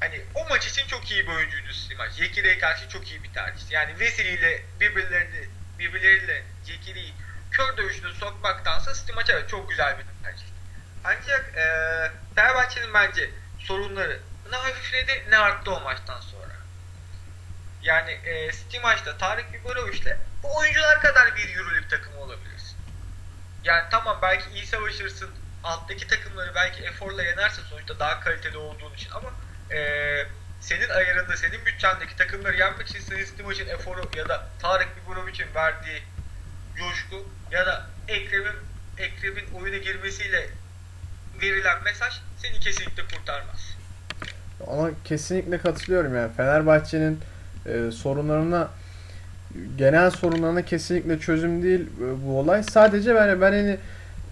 hani 0.00 0.20
o 0.34 0.48
maç 0.48 0.66
için 0.66 0.86
çok 0.86 1.10
iyi 1.10 1.26
bir 1.26 1.32
oyuncuydu 1.32 1.72
Slimaç. 1.72 2.20
Yekiri'ye 2.20 2.58
karşı 2.58 2.88
çok 2.88 3.10
iyi 3.10 3.22
bir 3.22 3.32
tercih. 3.32 3.70
Yani 3.70 3.98
Veseli 3.98 4.28
ile 4.28 4.62
birbirlerini 4.80 5.48
birbirleriyle 5.78 6.44
Yekiri'yi 6.66 7.14
kör 7.54 7.76
dövüşüne 7.76 8.12
sokmaktansa 8.12 8.94
Slimaç 8.94 9.30
evet 9.30 9.48
çok 9.48 9.68
güzel 9.70 9.98
bir 9.98 10.04
tercih. 10.22 10.46
Ancak 11.04 11.54
e, 11.56 11.66
Fenerbahçe'nin 12.34 12.94
bence 12.94 13.30
sorunları 13.58 14.20
ne 14.50 14.56
hafifledi 14.56 15.24
ne 15.30 15.38
arttı 15.38 15.70
o 15.70 15.80
maçtan 15.80 16.20
sonra. 16.20 16.54
Yani 17.82 18.10
e, 18.10 18.52
City 18.52 18.78
maçta 18.78 19.18
Tarık 19.18 19.52
Biberovic'le 19.52 20.16
bu 20.42 20.56
oyuncular 20.56 21.00
kadar 21.00 21.36
bir 21.36 21.56
Euroleague 21.56 21.88
takımı 21.88 22.20
olabilirsin. 22.20 22.76
Yani 23.64 23.84
tamam 23.90 24.18
belki 24.22 24.50
iyi 24.50 24.66
savaşırsın, 24.66 25.30
alttaki 25.64 26.06
takımları 26.06 26.54
belki 26.54 26.82
eforla 26.82 27.22
yenersin 27.22 27.62
sonuçta 27.62 27.98
daha 27.98 28.20
kaliteli 28.20 28.58
olduğun 28.58 28.94
için 28.94 29.10
ama 29.10 29.30
e, 29.70 30.26
senin 30.60 30.88
ayarında, 30.88 31.36
senin 31.36 31.66
bütçendeki 31.66 32.16
takımları 32.16 32.56
yenmek 32.56 32.88
için 32.88 33.00
senin 33.00 33.24
City 33.24 33.42
maçın 33.42 33.68
eforu 33.68 34.10
ya 34.16 34.28
da 34.28 34.48
Tarık 34.58 34.88
Biberovic'in 34.96 35.54
verdiği 35.54 36.02
coşku 36.76 37.28
ya 37.54 37.66
da 37.66 37.82
Ekrem'in 38.08 38.56
Ekrem'in 38.98 39.60
oyuna 39.60 39.76
girmesiyle 39.76 40.46
verilen 41.42 41.84
mesaj 41.84 42.12
seni 42.38 42.60
kesinlikle 42.60 43.02
kurtarmaz. 43.02 43.76
Ona 44.66 44.90
kesinlikle 45.04 45.58
katılıyorum 45.58 46.16
yani 46.16 46.32
Fenerbahçe'nin 46.36 47.20
e, 47.66 47.90
sorunlarına 47.90 48.68
genel 49.76 50.10
sorunlarına 50.10 50.62
kesinlikle 50.62 51.18
çözüm 51.18 51.62
değil 51.62 51.80
e, 51.80 52.26
bu 52.26 52.38
olay. 52.38 52.62
Sadece 52.62 53.14
ben 53.14 53.40
ben 53.40 53.52
hani 53.52 53.78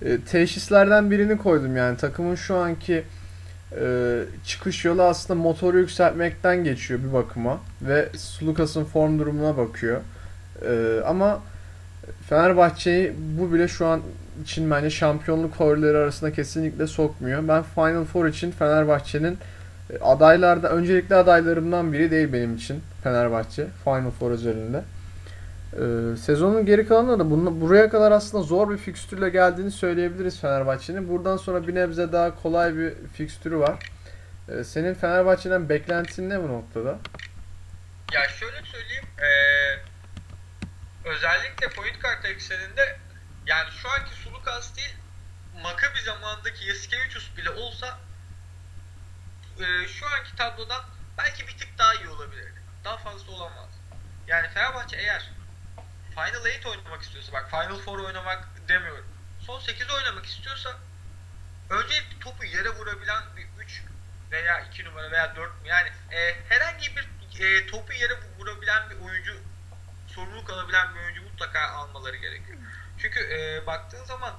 e, 0.02 0.20
teşhislerden 0.20 1.10
birini 1.10 1.38
koydum 1.38 1.76
yani 1.76 1.96
takımın 1.96 2.34
şu 2.34 2.56
anki 2.56 3.04
e, 3.80 4.18
çıkış 4.46 4.84
yolu 4.84 5.02
aslında 5.02 5.40
motoru 5.40 5.78
yükseltmekten 5.78 6.64
geçiyor 6.64 7.00
bir 7.08 7.12
bakıma 7.12 7.60
ve 7.82 8.08
Lucas'ın 8.42 8.84
form 8.84 9.18
durumuna 9.18 9.56
bakıyor. 9.56 10.00
E, 10.66 11.00
ama 11.06 11.42
Fenerbahçe'yi 12.28 13.12
bu 13.18 13.52
bile 13.52 13.68
şu 13.68 13.86
an 13.86 14.00
için 14.42 14.70
bence 14.70 14.90
şampiyonluk 14.90 15.54
favorileri 15.54 15.96
arasında 15.96 16.32
kesinlikle 16.32 16.86
sokmuyor. 16.86 17.48
Ben 17.48 17.62
Final 17.62 18.04
Four 18.04 18.26
için 18.26 18.50
Fenerbahçe'nin 18.50 19.38
e, 19.90 19.98
adaylarda 19.98 20.70
öncelikli 20.70 21.14
adaylarımdan 21.14 21.92
biri 21.92 22.10
değil 22.10 22.32
benim 22.32 22.56
için 22.56 22.80
Fenerbahçe 23.02 23.66
Final 23.84 24.10
Four 24.10 24.30
üzerinde. 24.30 24.82
Ee, 25.72 26.16
sezonun 26.16 26.66
geri 26.66 26.88
kalanında 26.88 27.18
da 27.18 27.30
bunu, 27.30 27.60
buraya 27.60 27.90
kadar 27.90 28.12
aslında 28.12 28.44
zor 28.44 28.70
bir 28.70 28.76
fikstürle 28.76 29.28
geldiğini 29.28 29.70
söyleyebiliriz 29.70 30.40
Fenerbahçe'nin. 30.40 31.08
Buradan 31.08 31.36
sonra 31.36 31.68
bir 31.68 31.74
nebze 31.74 32.12
daha 32.12 32.42
kolay 32.42 32.76
bir 32.76 32.92
fikstürü 33.14 33.58
var. 33.58 33.92
Ee, 34.48 34.64
senin 34.64 34.94
Fenerbahçe'den 34.94 35.68
beklentin 35.68 36.30
ne 36.30 36.42
bu 36.42 36.48
noktada? 36.48 36.98
Ya 38.14 38.28
şöyle 38.28 38.56
söyleyeyim. 38.64 39.04
Ee, 39.18 39.91
özellikle 41.04 41.70
point 41.70 41.98
kart 41.98 42.24
ekseninde 42.24 42.98
yani 43.46 43.70
şu 43.82 43.90
anki 43.90 44.14
Sulukas 44.14 44.76
değil 44.76 44.96
Makabi 45.62 46.00
zamanındaki 46.00 46.68
Yasikevicius 46.68 47.36
bile 47.36 47.50
olsa 47.50 47.98
e, 49.60 49.88
şu 49.88 50.06
anki 50.06 50.36
tablodan 50.36 50.84
belki 51.18 51.48
bir 51.48 51.58
tık 51.58 51.78
daha 51.78 51.94
iyi 51.94 52.08
olabilirdi. 52.08 52.62
Daha 52.84 52.96
fazla 52.96 53.32
olamaz. 53.32 53.70
Yani 54.26 54.48
Fenerbahçe 54.48 54.96
eğer 54.96 55.30
Final 56.14 56.42
8 56.42 56.66
oynamak 56.66 57.02
istiyorsa 57.02 57.32
bak 57.32 57.50
Final 57.50 57.78
Four 57.78 57.98
oynamak 57.98 58.48
demiyorum. 58.68 59.06
Son 59.46 59.60
8 59.60 59.90
oynamak 59.90 60.26
istiyorsa 60.26 60.78
önce 61.70 61.94
topu 62.20 62.44
yere 62.44 62.68
vurabilen 62.68 63.22
bir 63.36 63.46
3 63.64 63.82
veya 64.30 64.60
2 64.60 64.84
numara 64.84 65.10
veya 65.10 65.36
4 65.36 65.52
yani 65.64 65.88
e, 66.10 66.36
herhangi 66.48 66.96
bir 66.96 67.08
e, 67.40 67.66
topu 67.66 67.92
yere 67.92 68.14
vurabilen 68.38 68.90
bir 68.90 69.00
oyuncu 69.00 69.36
sorumluluk 70.14 70.50
alabilen 70.50 70.94
bir 70.94 71.00
oyuncu 71.00 71.22
mutlaka 71.22 71.68
almaları 71.68 72.16
gerekiyor. 72.16 72.58
Çünkü 72.98 73.20
e, 73.20 73.66
baktığın 73.66 74.04
zaman 74.04 74.34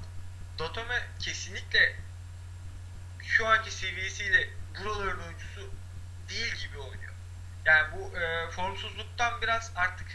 Dotome 0.59 1.01
kesinlikle 1.19 1.95
şu 3.23 3.47
anki 3.47 3.71
seviyesiyle 3.71 4.49
buraların 4.79 5.21
oyuncusu 5.21 5.69
değil 6.29 6.55
gibi 6.55 6.77
oynuyor. 6.79 7.13
Yani 7.65 7.87
bu 7.97 8.17
e, 8.17 8.51
formsuzluktan 8.51 9.41
biraz 9.41 9.71
artık 9.75 10.07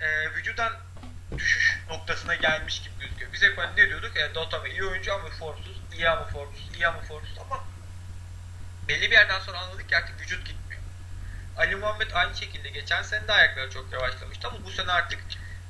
e, 0.00 0.30
vücudan 0.34 0.72
düşüş 1.38 1.78
noktasına 1.90 2.34
gelmiş 2.34 2.82
gibi 2.82 2.98
gözüküyor. 3.00 3.32
Biz 3.32 3.42
hep 3.42 3.58
hani 3.58 3.76
ne 3.76 3.88
diyorduk? 3.88 4.16
E, 4.16 4.34
Dotame 4.34 4.70
iyi 4.70 4.84
oyuncu 4.84 5.14
ama 5.14 5.28
formsuz, 5.30 5.80
iyi 5.92 6.08
ama 6.08 6.24
formsuz, 6.24 6.70
iyi 6.74 6.86
ama 6.86 7.00
formsuz 7.00 7.38
ama 7.38 7.64
belli 8.88 9.10
bir 9.10 9.16
yerden 9.16 9.40
sonra 9.40 9.58
anladık 9.58 9.88
ki 9.88 9.96
artık 9.96 10.20
vücut 10.20 10.46
gitmiyor. 10.46 10.67
Ali 11.58 11.76
Muhammed 11.76 12.10
aynı 12.14 12.36
şekilde 12.36 12.68
geçen 12.68 13.02
sene 13.02 13.28
de 13.28 13.32
ayakları 13.32 13.70
çok 13.70 13.92
yavaşlamıştı 13.92 14.48
ama 14.48 14.64
bu 14.64 14.70
sene 14.70 14.92
artık 14.92 15.18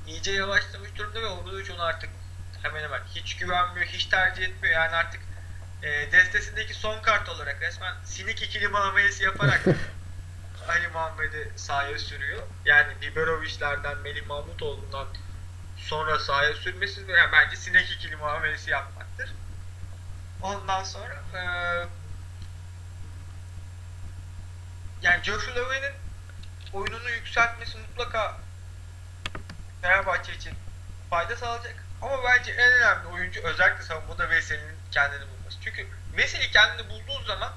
iyice 0.07 0.33
yavaşlamış 0.33 0.97
durumda 0.97 1.23
ve 1.23 1.27
Obradoviç 1.27 1.71
onu 1.71 1.83
artık 1.83 2.11
hemen 2.63 2.83
hemen 2.83 3.01
hiç 3.15 3.37
güvenmiyor, 3.37 3.87
hiç 3.87 4.05
tercih 4.05 4.43
etmiyor. 4.43 4.75
Yani 4.75 4.97
artık 4.97 5.21
e, 5.83 6.13
destesindeki 6.13 6.75
son 6.75 7.03
kart 7.03 7.29
olarak 7.29 7.63
resmen 7.63 7.95
sinik 8.05 8.43
ikili 8.43 8.69
muamelesi 8.69 9.25
yaparak 9.25 9.61
Ali 10.69 10.89
Muhammed'i 10.89 11.53
sahaya 11.57 11.99
sürüyor. 11.99 12.43
Yani 12.65 12.93
Biberovic'lerden, 13.03 13.99
Melih 13.99 14.27
Mahmutoğlu'ndan 14.27 15.07
sonra 15.77 16.19
sahaya 16.19 16.55
sürmesi 16.55 17.01
yani 17.01 17.33
bence 17.33 17.57
sinek 17.57 17.91
ikili 17.91 18.17
muamelesi 18.17 18.71
yapmaktır. 18.71 19.35
Ondan 20.43 20.85
sonra 20.85 21.15
e, 21.35 21.43
yani 25.03 25.25
Joshua 25.25 25.55
Love'nin 25.55 25.93
oyununu 26.73 27.11
yükseltmesi 27.11 27.79
mutlaka 27.79 28.37
Fenerbahçe 29.83 30.35
için 30.35 30.55
fayda 31.11 31.37
sağlayacak. 31.37 31.85
Ama 32.03 32.25
bence 32.25 32.53
en 32.53 32.73
önemli 32.73 33.07
oyuncu 33.07 33.41
özellikle 33.43 33.83
savunmada 33.83 34.31
Veseli'nin 34.31 34.77
kendini 34.91 35.21
bulması. 35.21 35.59
Çünkü 35.65 35.87
Veseli 36.17 36.51
kendini 36.51 36.89
bulduğu 36.89 37.25
zaman 37.25 37.53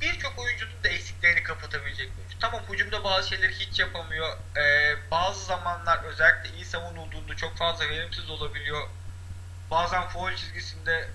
birçok 0.00 0.38
oyuncunun 0.38 0.84
da 0.84 0.88
eksiklerini 0.88 1.42
kapatabilecek 1.42 2.12
bir 2.12 2.18
oyuncu. 2.18 2.38
Tamam 2.40 2.62
hücumda 2.68 3.04
bazı 3.04 3.28
şeyleri 3.28 3.54
hiç 3.54 3.78
yapamıyor. 3.78 4.38
Ee, 4.56 4.96
bazı 5.10 5.44
zamanlar 5.44 6.04
özellikle 6.04 6.56
iyi 6.56 6.64
savunulduğunda 6.64 7.36
çok 7.36 7.56
fazla 7.56 7.88
verimsiz 7.88 8.30
olabiliyor. 8.30 8.88
Bazen 9.70 10.08
foul 10.08 10.36
çizgisinde 10.36 11.08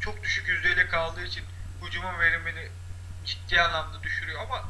çok 0.00 0.22
düşük 0.22 0.48
yüzdeyle 0.48 0.88
kaldığı 0.88 1.24
için 1.24 1.44
hücumun 1.82 2.18
verimini 2.18 2.68
ciddi 3.24 3.60
anlamda 3.60 4.02
düşürüyor 4.02 4.40
ama 4.40 4.64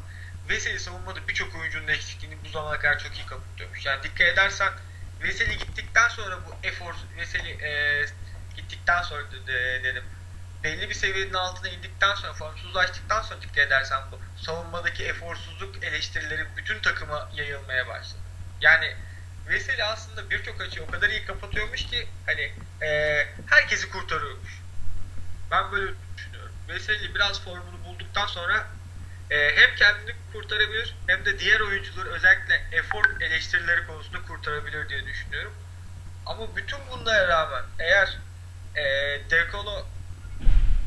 Veseli 0.49 0.81
savunmada 0.81 1.29
birçok 1.29 1.55
oyuncunun 1.55 1.89
eksikliğini 1.89 2.45
bu 2.45 2.49
zamana 2.49 2.79
kadar 2.79 2.99
çok 2.99 3.17
iyi 3.17 3.27
kapatıyormuş. 3.27 3.87
Yani 3.87 4.03
dikkat 4.03 4.29
edersen 4.29 4.73
Veseli 5.23 5.59
gittikten 5.59 6.09
sonra 6.09 6.39
bu 6.47 6.67
efor 6.67 6.95
Veseli 7.17 7.51
e, 7.51 8.05
gittikten 8.57 9.03
sonra 9.03 9.33
de, 9.33 9.47
de, 9.47 9.81
dedim 9.85 10.05
belli 10.65 10.89
bir 10.89 10.95
seviyenin 10.95 11.35
altına 11.35 11.69
indikten 11.69 12.15
sonra 12.15 12.33
formsuzlaştıktan 12.33 13.23
sonra 13.23 13.43
dikkat 13.43 13.59
edersen 13.59 14.01
bu 14.13 14.43
savunmadaki 14.43 15.05
eforsuzluk 15.05 15.85
eleştirileri 15.85 16.47
bütün 16.57 16.81
takıma 16.81 17.31
yayılmaya 17.35 17.89
başladı. 17.89 18.23
Yani 18.61 18.95
Veseli 19.49 19.85
aslında 19.85 20.31
birçok 20.31 20.61
açıyı 20.61 20.85
o 20.85 20.91
kadar 20.91 21.09
iyi 21.11 21.25
kapatıyormuş 21.25 21.87
ki 21.87 22.09
hani 22.27 22.53
e, 22.83 23.27
herkesi 23.47 23.91
kurtarıyormuş. 23.91 24.61
Ben 25.51 25.73
böyle 25.73 25.93
düşünüyorum. 26.17 26.32
Veseli 26.69 27.15
biraz 27.15 27.45
formunu 27.45 27.85
bulduktan 27.87 28.27
sonra 28.27 28.67
e, 29.31 29.57
hem 29.57 29.77
kendini 29.77 30.15
kurtarabilir 30.33 30.95
hem 31.07 31.25
de 31.25 31.39
diğer 31.39 31.61
oyuncuları 31.61 32.09
özellikle 32.09 32.63
efor 32.73 33.05
eleştirileri 33.21 33.87
konusunda 33.87 34.23
kurtarabilir 34.23 34.89
diye 34.89 35.07
düşünüyorum. 35.07 35.53
Ama 36.27 36.57
bütün 36.57 36.79
bunlara 36.91 37.29
rağmen 37.29 37.63
eğer 37.79 38.19
e, 38.77 38.85
Dekolo 39.31 39.87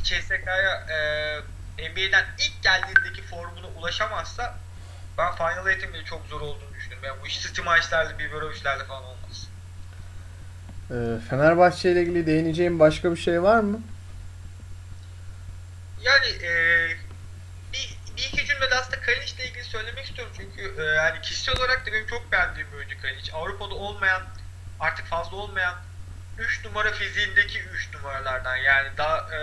CSK'ya 0.04 0.86
e, 0.90 1.90
NBA'den 1.90 2.26
ilk 2.40 2.64
geldiğindeki 2.64 3.22
formuna 3.22 3.68
ulaşamazsa 3.68 4.56
ben 5.18 5.36
Final 5.36 5.68
Eight'in 5.68 5.94
bile 5.94 6.04
çok 6.04 6.26
zor 6.26 6.42
olduğunu 6.42 6.74
düşünüyorum. 6.76 7.08
Yani 7.08 7.22
bu 7.22 7.28
iş 7.28 7.44
City 7.44 7.62
maçlarla, 7.62 8.20
Biberovic'lerle 8.20 8.84
falan 8.84 9.04
olmaz. 9.04 9.50
Ee, 10.92 11.30
Fenerbahçe 11.30 11.92
ile 11.92 12.02
ilgili 12.02 12.28
değineceğim 12.28 12.80
başka 12.80 13.12
bir 13.12 13.18
şey 13.18 13.44
var 13.44 13.60
mı? 13.60 13.82
Yani 16.06 16.28
e, 16.28 16.52
bir, 17.74 17.98
bir 18.18 18.24
iki 18.24 18.46
cümle 18.46 18.72
de 18.72 18.76
aslında 18.76 19.02
Kalinic 19.02 19.36
ile 19.36 19.48
ilgili 19.48 19.64
söylemek 19.64 20.06
istiyorum 20.06 20.34
çünkü 20.38 20.82
e, 20.82 20.84
yani 20.84 21.22
kişisel 21.22 21.58
olarak 21.58 21.86
da 21.86 21.92
benim 21.94 22.08
çok 22.08 22.32
beğendiğim 22.32 22.72
bir 22.72 22.78
oyuncu 22.78 23.02
Kalinic. 23.02 23.34
Avrupa'da 23.34 23.74
olmayan, 23.74 24.24
artık 24.80 25.06
fazla 25.06 25.38
olmayan 25.38 25.76
3 26.38 26.66
numara 26.66 26.92
fiziğindeki 26.92 27.60
3 27.60 27.94
numaralardan 27.94 28.56
yani 28.56 28.98
daha 28.98 29.36
e, 29.36 29.40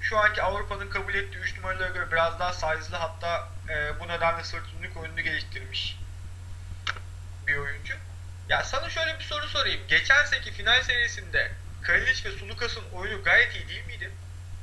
şu 0.00 0.18
anki 0.18 0.42
Avrupa'nın 0.42 0.90
kabul 0.90 1.14
ettiği 1.14 1.38
3 1.38 1.56
numaralara 1.56 1.88
göre 1.88 2.12
biraz 2.12 2.38
daha 2.38 2.52
size'lı 2.52 2.96
hatta 2.96 3.48
e, 3.68 4.00
bu 4.00 4.08
nedenle 4.08 4.44
sırt 4.44 4.66
uzunluk 4.66 4.96
oyununu 4.96 5.20
geliştirmiş 5.20 5.98
bir 7.46 7.56
oyuncu. 7.56 7.94
Ya 8.48 8.64
sana 8.64 8.90
şöyle 8.90 9.18
bir 9.18 9.24
soru 9.24 9.48
sorayım. 9.48 9.80
Geçen 9.88 10.24
seki 10.24 10.52
final 10.52 10.82
serisinde 10.82 11.52
Kalinic 11.82 12.30
ve 12.30 12.38
Sulukas'ın 12.38 12.84
oyunu 12.92 13.22
gayet 13.22 13.54
iyi 13.54 13.68
değil 13.68 13.86
miydi? 13.86 14.10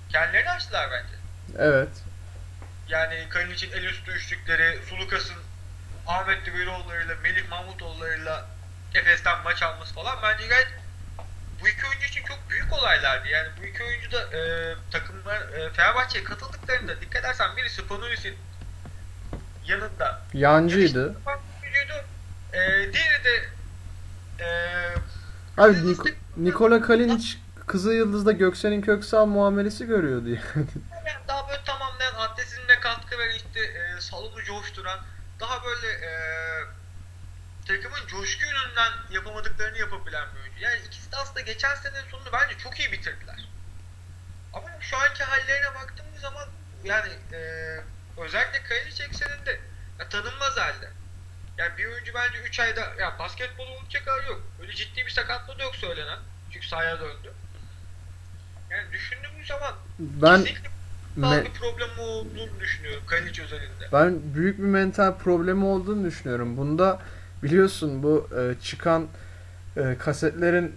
Kendilerini 0.09 0.49
açtılar 0.49 0.89
bence. 0.91 1.13
Evet. 1.59 1.89
Yani 2.87 3.25
Kalinic'in 3.29 3.71
el 3.71 3.83
üstü 3.83 4.11
üçlükleri, 4.11 4.79
Sulukas'ın 4.89 5.35
Ahmet 6.07 6.45
Düveroğulları'yla, 6.45 7.15
Melih 7.23 7.49
Mahmutoğulları'yla 7.49 8.45
Efes'ten 8.95 9.43
maç 9.43 9.63
alması 9.63 9.93
falan 9.93 10.17
bence 10.23 10.47
gayet 10.47 10.67
bu 11.61 11.67
iki 11.67 11.87
oyuncu 11.87 12.05
için 12.05 12.23
çok 12.23 12.49
büyük 12.49 12.73
olaylardı. 12.73 13.27
Yani 13.27 13.47
bu 13.61 13.65
iki 13.65 13.83
oyuncu 13.83 14.11
da 14.11 14.21
e, 14.37 14.73
takımlar 14.91 15.41
e, 15.41 15.69
Fenerbahçe'ye 15.69 16.23
katıldıklarında 16.23 17.01
dikkat 17.01 17.21
edersen 17.21 17.57
biri 17.57 17.69
Spanulis'in 17.69 18.35
yanında 19.65 20.21
Yancıydı. 20.33 21.15
oyuncuydu. 21.63 22.05
E, 22.53 22.59
diğeri 22.93 23.23
de 23.23 23.45
e, 24.39 24.47
Abi 25.57 25.71
Nik- 25.73 26.13
Nikola 26.37 26.81
Kalinic 26.81 27.37
Kızıl 27.67 27.91
Yıldız'da 27.91 28.31
Göksel'in 28.31 28.81
Köksal 28.81 29.25
muamelesi 29.25 29.85
görüyordu 29.85 30.29
yani. 30.29 30.67
Daha 31.27 31.49
böyle 31.49 31.63
tamamlayan, 31.63 32.13
atletizmine 32.13 32.79
katkı 32.79 33.17
veren 33.17 33.39
e, 33.55 34.01
salonu 34.01 34.43
coşturan, 34.43 34.99
daha 35.39 35.63
böyle 35.63 35.87
e, 35.87 36.11
takımın 37.67 38.07
coşku 38.07 38.45
yönünden 38.45 38.91
yapamadıklarını 39.11 39.77
yapabilen 39.77 40.27
bir 40.35 40.41
oyuncu. 40.41 40.63
Yani 40.63 40.79
ikisi 40.87 41.11
de 41.11 41.15
aslında 41.15 41.41
geçen 41.41 41.75
senenin 41.75 42.09
sonunu 42.11 42.29
bence 42.33 42.57
çok 42.57 42.79
iyi 42.79 42.91
bitirdiler. 42.91 43.49
Ama 44.53 44.67
şu 44.81 44.97
anki 44.97 45.23
hallerine 45.23 45.75
baktığımız 45.75 46.21
zaman 46.21 46.47
yani 46.83 47.13
e, 47.33 47.39
özellikle 48.17 48.63
Kalinic 48.63 49.03
ekseninde 49.03 49.59
ya, 49.99 50.09
tanınmaz 50.09 50.57
halde. 50.57 50.89
Yani 51.57 51.77
bir 51.77 51.85
oyuncu 51.85 52.13
bence 52.13 52.37
3 52.39 52.59
ayda 52.59 52.81
ya 52.99 53.19
basketbolu 53.19 53.71
unutacak 53.71 54.07
hali 54.07 54.27
yok. 54.27 54.41
Öyle 54.61 54.73
ciddi 54.73 55.05
bir 55.05 55.11
sakatlığı 55.11 55.59
da 55.59 55.63
yok 55.63 55.75
söylenen. 55.75 56.19
Çünkü 56.53 56.67
sahaya 56.67 56.99
döndü. 56.99 57.33
Yani 58.71 58.91
düşündüğümüz 58.93 59.47
zaman 59.47 59.73
Ben 59.99 60.39
me- 61.17 61.45
bir 61.45 61.51
problem 61.51 61.89
olduğunu 61.99 62.59
düşünüyorum 62.59 63.03
Kalinic 63.07 63.43
özelinde. 63.43 63.67
ben 63.93 64.19
büyük 64.35 64.57
bir 64.57 64.63
mental 64.63 65.15
problemi 65.17 65.65
olduğunu 65.65 66.05
düşünüyorum. 66.05 66.57
Bunda 66.57 66.99
biliyorsun 67.43 68.03
bu 68.03 68.29
e, 68.39 68.61
çıkan 68.61 69.07
e, 69.77 69.95
kasetlerin 69.99 70.73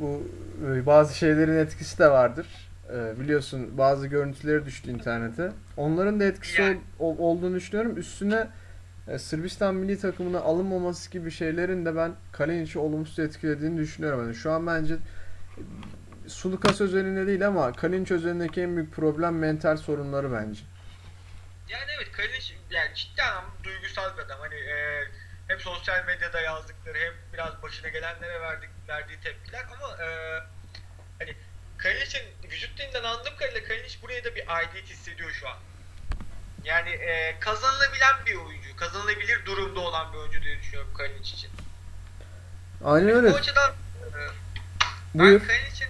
bu 0.00 0.28
e, 0.66 0.86
bazı 0.86 1.18
şeylerin 1.18 1.56
etkisi 1.56 1.98
de 1.98 2.10
vardır. 2.10 2.46
E, 2.94 3.20
biliyorsun 3.20 3.78
bazı 3.78 4.06
görüntüleri 4.06 4.66
düştü 4.66 4.90
internete. 4.90 5.52
Onların 5.76 6.20
da 6.20 6.24
etkisi 6.24 6.62
Yani. 6.62 6.80
ol- 6.98 7.16
ol- 7.16 7.18
olduğunu 7.18 7.54
düşünüyorum. 7.54 7.98
Üstüne 7.98 8.48
e, 9.08 9.18
Sırbistan 9.18 9.74
milli 9.74 9.98
takımına 9.98 10.40
alınmaması 10.40 11.10
gibi 11.10 11.30
şeylerin 11.30 11.84
de 11.84 11.96
ben 11.96 12.12
Kalinic'i 12.32 12.78
olumsuz 12.78 13.18
etkilediğini 13.18 13.78
düşünüyorum. 13.78 14.22
Yani 14.24 14.34
şu 14.34 14.52
an 14.52 14.66
bence 14.66 14.96
Sulukas 16.28 16.80
özelinde 16.80 17.26
değil 17.26 17.46
ama 17.46 17.72
Kalinic 17.72 18.14
özelindeki 18.14 18.62
en 18.62 18.76
büyük 18.76 18.94
problem 18.94 19.38
mental 19.38 19.76
sorunları 19.76 20.32
bence. 20.32 20.60
Yani 21.68 21.90
evet 21.96 22.12
Kalinic 22.12 22.54
yani 22.70 22.94
ciddi 22.94 23.22
anlamda 23.22 23.64
duygusal 23.64 24.16
bir 24.16 24.22
adam. 24.22 24.40
Hani 24.40 24.54
e, 24.54 25.04
hem 25.48 25.60
sosyal 25.60 26.06
medyada 26.06 26.40
yazdıkları 26.40 26.98
hem 26.98 27.12
biraz 27.32 27.62
başına 27.62 27.88
gelenlere 27.88 28.40
verdik, 28.40 28.70
verdiği 28.88 29.20
tepkiler 29.20 29.64
ama 29.76 30.04
e, 30.04 30.38
hani 31.18 31.36
Kalinic'in 31.78 32.50
vücut 32.50 32.78
dilinden 32.78 33.04
anladığım 33.04 33.36
kadarıyla 33.36 33.68
Kalinic 33.68 34.02
buraya 34.02 34.24
da 34.24 34.34
bir 34.34 34.56
aidiyet 34.56 34.86
hissediyor 34.86 35.30
şu 35.30 35.48
an. 35.48 35.56
Yani 36.64 36.90
e, 36.90 37.36
kazanılabilen 37.40 38.26
bir 38.26 38.34
oyuncu, 38.34 38.76
kazanılabilir 38.76 39.46
durumda 39.46 39.80
olan 39.80 40.12
bir 40.12 40.18
oyuncu 40.18 40.42
diye 40.42 40.58
düşünüyorum 40.58 40.94
Kalinic 40.94 41.34
için. 41.34 41.50
Aynen 42.84 43.08
öyle. 43.08 43.32
Bu 43.32 43.36
açıdan 43.36 43.70
e, 44.00 44.18
Buyur. 45.14 45.40
ben 45.40 45.46
Kalinic'in 45.46 45.88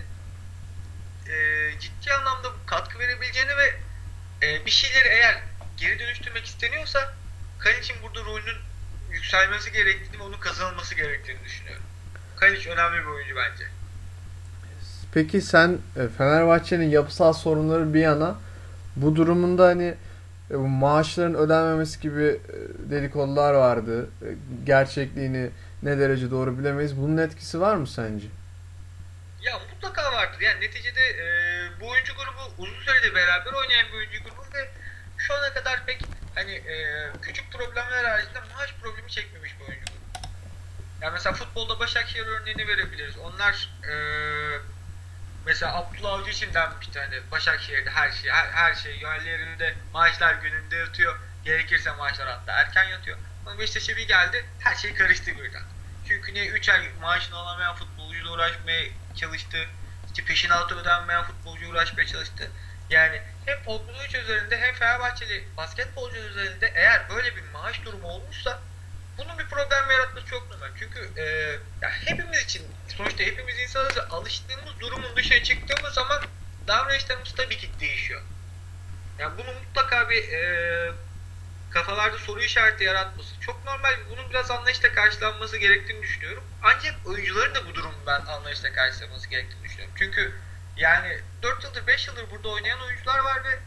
e, 1.32 1.70
ciddi 1.80 2.12
anlamda 2.12 2.48
katkı 2.66 2.98
verebileceğini 2.98 3.52
ve 3.56 3.74
e, 4.46 4.66
bir 4.66 4.70
şeyleri 4.70 5.08
eğer 5.08 5.42
geri 5.76 5.98
dönüştürmek 5.98 6.44
isteniyorsa 6.44 7.12
Kalic'in 7.58 7.96
burada 8.02 8.24
rolünün 8.24 8.56
yükselmesi 9.12 9.72
gerektiğini 9.72 10.18
ve 10.18 10.22
onun 10.22 10.38
kazanılması 10.38 10.94
gerektiğini 10.94 11.44
düşünüyorum. 11.44 11.82
Kalic 12.36 12.70
önemli 12.70 13.00
bir 13.00 13.06
oyuncu 13.06 13.34
bence. 13.36 13.64
Peki 15.14 15.40
sen 15.40 15.78
e, 15.96 16.08
Fenerbahçe'nin 16.08 16.90
yapısal 16.90 17.32
sorunları 17.32 17.94
bir 17.94 18.00
yana 18.00 18.36
bu 18.96 19.16
durumunda 19.16 19.66
hani 19.66 19.94
e, 20.50 20.56
maaşların 20.56 21.34
ödenmemesi 21.34 22.00
gibi 22.00 22.22
e, 22.22 22.90
dedikodular 22.90 23.54
vardı. 23.54 24.10
Gerçekliğini 24.64 25.50
ne 25.82 25.98
derece 25.98 26.30
doğru 26.30 26.58
bilemeyiz. 26.58 26.96
Bunun 26.96 27.16
etkisi 27.16 27.60
var 27.60 27.76
mı 27.76 27.86
sence? 27.86 28.26
Ya 29.42 29.58
mutlaka 29.58 30.12
vardır. 30.12 30.40
Yani 30.40 30.60
neticede 30.60 31.08
e, 31.08 31.24
bu 31.80 31.88
oyuncu 31.88 32.14
grubu 32.14 32.54
uzun 32.58 32.80
süredir 32.80 33.14
beraber 33.14 33.52
oynayan 33.52 33.88
bir 33.88 33.92
oyuncu 33.92 34.22
grubu 34.22 34.42
ve 34.54 34.70
şu 35.18 35.34
ana 35.34 35.54
kadar 35.54 35.86
pek 35.86 36.02
hani 36.34 36.52
e, 36.52 37.08
küçük 37.22 37.52
problemler 37.52 38.04
haricinde 38.04 38.40
maaş 38.54 38.74
problemi 38.82 39.10
çekmemiş 39.10 39.60
bir 39.60 39.64
oyuncu 39.64 39.84
grubu. 39.84 40.28
Yani 41.00 41.12
mesela 41.12 41.34
futbolda 41.34 41.78
Başakşehir 41.78 42.26
örneğini 42.26 42.68
verebiliriz. 42.68 43.16
Onlar 43.18 43.70
e, 43.88 43.94
mesela 45.46 45.76
Abdullah 45.76 46.12
Avcı 46.12 46.30
için 46.30 46.54
denmişti 46.54 47.00
hani 47.00 47.30
Başakşehir'de 47.30 47.90
her 47.90 48.12
şey 48.12 48.30
her, 48.30 48.46
her 48.46 48.74
şey 48.74 48.98
yerlerinde 48.98 49.74
maaşlar 49.92 50.34
gününde 50.34 50.76
yatıyor. 50.76 51.18
Gerekirse 51.44 51.92
maaşlar 51.92 52.28
hatta 52.28 52.52
erken 52.52 52.84
yatıyor. 52.84 53.18
Ama 53.46 53.58
Beşiktaş'a 53.58 53.96
bir 53.96 54.08
geldi 54.08 54.44
her 54.60 54.74
şey 54.74 54.94
karıştı 54.94 55.38
birden. 55.38 55.62
Çünkü 56.08 56.34
ne 56.34 56.46
3 56.46 56.68
ay 56.68 56.88
maaşını 57.00 57.36
alamayan 57.36 57.74
futbolcuyla 57.74 58.30
uğraşmaya 58.30 58.82
çalıştı. 59.16 59.68
İşte 60.06 60.24
peşinatı 60.24 60.78
ödenmeyen 60.80 61.24
futbolcu 61.24 61.70
uğraşmaya 61.70 62.06
çalıştı. 62.06 62.50
Yani 62.90 63.22
hem 63.46 63.58
Obradoviç 63.66 64.14
üzerinde 64.14 64.60
hem 64.60 64.74
Fenerbahçeli 64.74 65.44
basketbolcu 65.56 66.16
üzerinde 66.16 66.72
eğer 66.74 67.08
böyle 67.10 67.36
bir 67.36 67.42
maaş 67.52 67.84
durumu 67.84 68.08
olmuşsa 68.08 68.60
bunun 69.18 69.38
bir 69.38 69.46
problem 69.46 69.90
yaratması 69.90 70.26
çok 70.26 70.50
normal. 70.50 70.68
Çünkü 70.78 71.10
e, 71.16 71.24
ya 71.82 71.90
hepimiz 71.90 72.38
için 72.38 72.62
sonuçta 72.96 73.24
hepimiz 73.24 73.58
insanız 73.58 73.98
alıştığımız 74.10 74.80
durumun 74.80 75.16
dışına 75.16 75.42
çıktığımız 75.42 75.94
zaman 75.94 76.22
davranışlarımız 76.66 77.34
tabii 77.36 77.56
ki 77.56 77.70
değişiyor. 77.80 78.22
Yani 79.18 79.38
bunu 79.38 79.54
mutlaka 79.54 80.10
bir 80.10 80.32
e, 80.32 80.92
kafalarda 81.72 82.18
soru 82.18 82.42
işareti 82.42 82.84
yaratması 82.84 83.40
çok 83.40 83.64
normal. 83.64 83.94
Bunun 84.10 84.30
biraz 84.30 84.50
anlayışla 84.50 84.92
karşılanması 84.92 85.56
gerektiğini 85.56 86.02
düşünüyorum. 86.02 86.44
Ancak 86.62 86.94
oyuncuların 87.06 87.54
da 87.54 87.66
bu 87.66 87.74
durumu 87.74 87.96
ben 88.06 88.20
anlayışla 88.20 88.72
karşılaması 88.72 89.28
gerektiğini 89.28 89.64
düşünüyorum. 89.64 89.94
Çünkü 89.98 90.34
yani 90.76 91.18
4 91.42 91.64
yıldır 91.64 91.86
5 91.86 92.06
yıldır 92.06 92.30
burada 92.30 92.48
oynayan 92.48 92.80
oyuncular 92.80 93.18
var 93.18 93.44
ve 93.44 93.58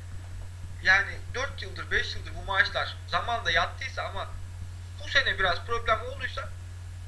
yani 0.83 1.11
4 1.33 1.61
yıldır 1.61 1.91
5 1.91 2.15
yıldır 2.15 2.35
bu 2.35 2.43
maaşlar 2.43 2.97
zamanla 3.07 3.51
yattıysa 3.51 4.03
ama 4.03 4.27
bu 5.03 5.09
sene 5.09 5.39
biraz 5.39 5.65
problem 5.65 6.01
olduysa 6.01 6.49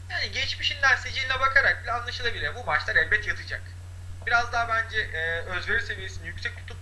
yani 0.09 0.31
geçmişinden 0.31 0.95
siciline 0.95 1.39
bakarak 1.39 1.83
bile 1.83 1.91
anlaşılabilir. 1.91 2.55
Bu 2.55 2.63
maçlar 2.63 2.95
elbet 2.95 3.27
yatacak. 3.27 3.61
Biraz 4.27 4.53
daha 4.53 4.69
bence 4.69 4.97
e, 4.97 5.41
özveri 5.41 5.81
seviyesini 5.81 6.27
yüksek 6.27 6.57
tutup 6.57 6.77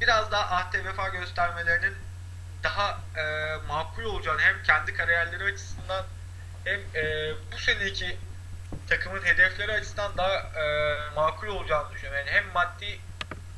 biraz 0.00 0.32
daha 0.32 0.56
ahde 0.56 0.82
göstermelerinin 1.12 2.09
daha 2.62 3.00
e, 3.16 3.56
makul 3.68 4.04
olacağını 4.04 4.40
hem 4.40 4.62
kendi 4.62 4.94
kariyerleri 4.94 5.44
açısından 5.44 6.04
hem 6.64 6.80
e, 6.94 7.32
bu 7.52 7.58
seneki 7.58 8.16
takımın 8.88 9.22
hedefleri 9.22 9.72
açısından 9.72 10.12
daha 10.16 10.34
e, 10.36 10.96
makul 11.16 11.46
olacağını 11.46 11.92
düşünüyorum. 11.92 12.26
Yani 12.26 12.36
hem 12.36 12.52
maddi 12.54 13.00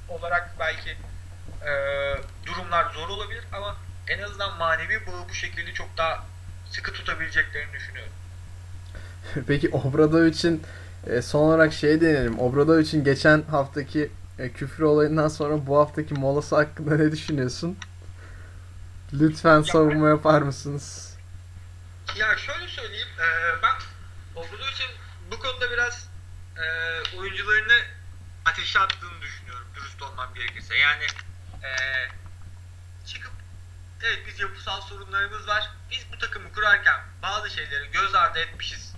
olarak 0.09 0.51
belki 0.61 0.91
e, 1.67 1.73
durumlar 2.47 2.95
zor 2.95 3.09
olabilir 3.09 3.45
ama 3.53 3.77
en 4.09 4.23
azından 4.23 4.59
manevi 4.59 5.07
bağı 5.07 5.29
bu 5.29 5.35
şekilde 5.35 5.73
çok 5.73 5.97
daha 5.97 6.25
sıkı 6.71 6.93
tutabileceklerini 6.93 7.73
düşünüyorum. 7.73 8.13
Peki 9.47 9.69
Obradovic'in 9.69 10.63
e, 11.07 11.23
son 11.23 11.41
olarak 11.41 11.73
şey 11.73 12.01
deneyelim. 12.01 12.39
Obradovic'in 12.39 13.05
geçen 13.05 13.43
haftaki 13.43 14.11
e, 14.39 14.53
küfür 14.53 14.83
olayından 14.83 15.29
sonra 15.29 15.67
bu 15.67 15.79
haftaki 15.79 16.15
molası 16.15 16.57
hakkında 16.57 16.97
ne 16.97 17.13
düşünüyorsun? 17.13 17.79
Lütfen 19.13 19.63
savunma 19.63 20.09
yapar 20.09 20.43
mısınız? 20.43 21.17
Ya 22.17 22.37
şöyle 22.37 22.69
söyleyeyim, 22.69 23.09
e, 23.19 23.63
ben 23.63 23.75
Obradovic'in 24.35 24.91
bu 25.31 25.39
konuda 25.39 25.71
biraz 25.71 26.09
e, 26.57 26.67
oyuncularını 27.17 27.83
ateşe 28.45 28.81
attığını 28.81 29.21
düşünüyorum, 29.23 29.67
dürüst 29.77 30.03
olmam 30.03 30.35
gerekirse. 30.35 30.77
Yani 30.77 31.05
e, 31.63 31.71
çıkıp, 33.07 33.33
evet 34.03 34.19
biz 34.27 34.41
yapısal 34.41 34.81
sorunlarımız 34.81 35.49
var, 35.49 35.71
biz 35.91 36.07
bu 36.13 36.19
takımı 36.19 36.53
kurarken 36.53 37.01
bazı 37.23 37.51
şeyleri 37.51 37.91
göz 37.91 38.15
ardı 38.15 38.39
etmişiz 38.39 38.95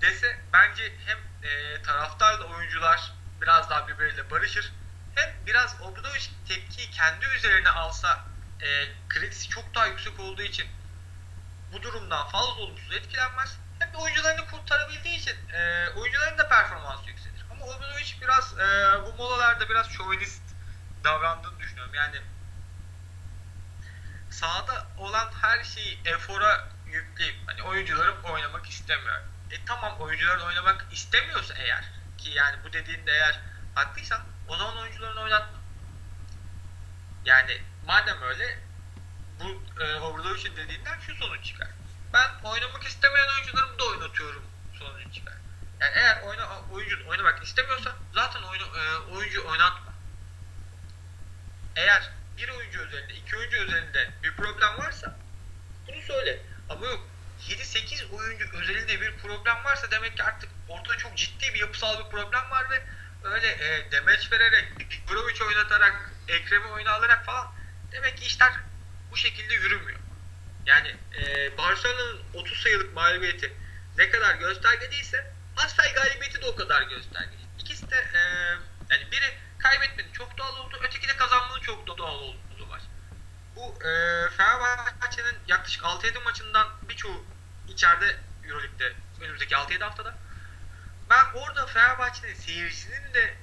dese 0.00 0.40
bence 0.52 0.92
hem 1.06 1.18
e, 1.50 1.82
taraftarla 1.82 2.44
oyuncular 2.44 3.12
biraz 3.42 3.70
daha 3.70 3.88
birbiriyle 3.88 4.30
barışır, 4.30 4.72
hem 5.14 5.32
biraz 5.46 5.76
Obradovic 5.80 6.28
tepkiyi 6.48 6.90
kendi 6.90 7.26
üzerine 7.36 7.68
alsa 7.68 8.31
e, 8.62 8.88
kredisi 9.08 9.48
çok 9.48 9.74
daha 9.74 9.86
yüksek 9.86 10.20
olduğu 10.20 10.42
için 10.42 10.66
bu 11.72 11.82
durumdan 11.82 12.28
fazla 12.28 12.52
olumsuz 12.52 12.92
etkilenmez. 12.92 13.56
Hem 13.78 13.92
de 13.92 13.96
oyuncularını 13.96 14.46
kurtarabildiği 14.46 15.16
için 15.16 15.36
e, 15.52 15.88
oyuncuların 15.96 16.38
da 16.38 16.48
performansı 16.48 17.08
yükselir. 17.08 17.44
Ama 17.50 17.64
Obradovic 17.64 18.14
biraz 18.20 18.58
e, 18.58 18.98
bu 19.06 19.14
molalarda 19.16 19.68
biraz 19.68 19.90
şovinist 19.90 20.42
davrandığını 21.04 21.58
düşünüyorum. 21.58 21.94
Yani 21.94 22.20
sahada 24.30 24.86
olan 24.98 25.30
her 25.40 25.64
şeyi 25.64 26.00
efora 26.04 26.68
yükleyip 26.86 27.36
hani 27.46 27.62
oyuncularım 27.62 28.24
oynamak 28.24 28.66
istemiyor. 28.66 29.20
E 29.50 29.64
tamam 29.66 29.96
oyuncuların 30.00 30.46
oynamak 30.46 30.86
istemiyorsa 30.90 31.54
eğer 31.54 31.84
ki 32.18 32.30
yani 32.30 32.56
bu 32.64 32.72
dediğinde 32.72 33.12
eğer 33.12 33.40
haklıysan 33.74 34.20
o 34.48 34.56
zaman 34.56 34.76
oyuncularını 34.76 35.20
oynatma. 35.20 35.58
Yani 37.24 37.62
madem 37.86 38.22
öyle 38.22 38.58
bu 39.40 39.62
e, 39.82 39.94
Obradovic'in 40.00 40.56
dediğinden 40.56 41.00
şu 41.00 41.14
sonuç 41.14 41.44
çıkar. 41.44 41.68
Ben 42.12 42.30
oynamak 42.44 42.84
istemeyen 42.84 43.28
oyuncularımı 43.36 43.78
da 43.78 43.84
oynatıyorum 43.84 44.42
sonucu 44.78 45.12
çıkar. 45.12 45.34
Yani 45.80 45.92
eğer 45.94 46.22
oyna, 46.22 46.60
oyuncu 46.72 47.08
oynamak 47.08 47.44
istemiyorsa 47.44 47.96
zaten 48.14 48.42
oyunu, 48.42 48.64
e, 48.78 48.96
oyuncu 48.96 49.48
oynatma. 49.48 49.92
Eğer 51.76 52.10
bir 52.36 52.48
oyuncu 52.48 52.82
üzerinde, 52.82 53.14
iki 53.14 53.36
oyuncu 53.36 53.56
üzerinde 53.56 54.10
bir 54.22 54.36
problem 54.36 54.78
varsa 54.78 55.16
bunu 55.88 56.02
söyle. 56.02 56.42
Ama 56.68 56.86
yok 56.86 57.08
7-8 57.48 58.10
oyuncu 58.10 58.46
özelinde 58.56 59.00
bir 59.00 59.16
problem 59.18 59.64
varsa 59.64 59.90
demek 59.90 60.16
ki 60.16 60.22
artık 60.22 60.50
ortada 60.68 60.98
çok 60.98 61.16
ciddi 61.16 61.54
bir 61.54 61.60
yapısal 61.60 62.04
bir 62.04 62.10
problem 62.10 62.50
var 62.50 62.70
ve 62.70 62.82
öyle 63.24 63.48
e, 63.48 63.92
demeç 63.92 64.32
vererek, 64.32 64.68
Brovic 65.08 65.44
oynatarak, 65.44 66.10
Ekrem'i 66.28 66.66
oyuna 66.66 66.92
alarak 66.92 67.26
falan 67.26 67.52
demek 67.92 68.16
ki 68.18 68.24
işler 68.24 68.52
bu 69.10 69.16
şekilde 69.16 69.54
yürümüyor. 69.54 69.98
Yani 70.66 70.96
e, 71.18 71.58
Barcelona'nın 71.58 72.20
30 72.34 72.62
sayılık 72.62 72.94
mağlubiyeti 72.94 73.52
ne 73.98 74.10
kadar 74.10 74.34
göstergeliyse 74.34 75.32
Asfel 75.56 75.94
galibiyeti 75.94 76.42
de 76.42 76.46
o 76.46 76.56
kadar 76.56 76.82
göstergeli. 76.82 77.42
İkisi 77.58 77.90
de 77.90 77.96
e, 77.96 78.18
yani 78.90 79.12
biri 79.12 79.38
kaybetmenin 79.58 80.12
çok 80.12 80.38
doğal 80.38 80.56
oldu, 80.56 80.78
öteki 80.82 81.08
de 81.08 81.16
kazanmanın 81.16 81.60
çok 81.60 81.98
doğal 81.98 82.14
olduğu 82.14 82.68
var. 82.68 82.80
Bu 83.56 83.78
e, 83.84 83.90
Fenerbahçe'nin 84.36 85.38
yaklaşık 85.48 85.82
6-7 85.82 86.24
maçından 86.24 86.68
birçoğu 86.88 87.24
içeride 87.68 88.16
Euroleague'de 88.44 88.92
önümüzdeki 89.20 89.54
6-7 89.54 89.82
haftada. 89.82 90.14
Ben 91.10 91.24
orada 91.34 91.66
Fenerbahçe'nin 91.66 92.34
seyircinin 92.34 93.14
de 93.14 93.34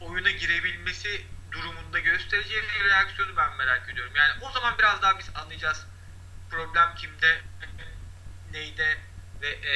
oyuna 0.00 0.30
girebilmesi 0.30 1.26
durumunda 1.52 1.98
göstereceği 1.98 2.62
reaksiyonu 2.84 3.36
ben 3.36 3.56
merak 3.56 3.90
ediyorum. 3.92 4.12
Yani 4.16 4.32
o 4.40 4.50
zaman 4.50 4.74
biraz 4.78 5.02
daha 5.02 5.18
biz 5.18 5.30
anlayacağız 5.34 5.86
problem 6.50 6.94
kimde, 6.96 7.40
neyde 8.52 8.96
ve 9.42 9.48
e, 9.48 9.74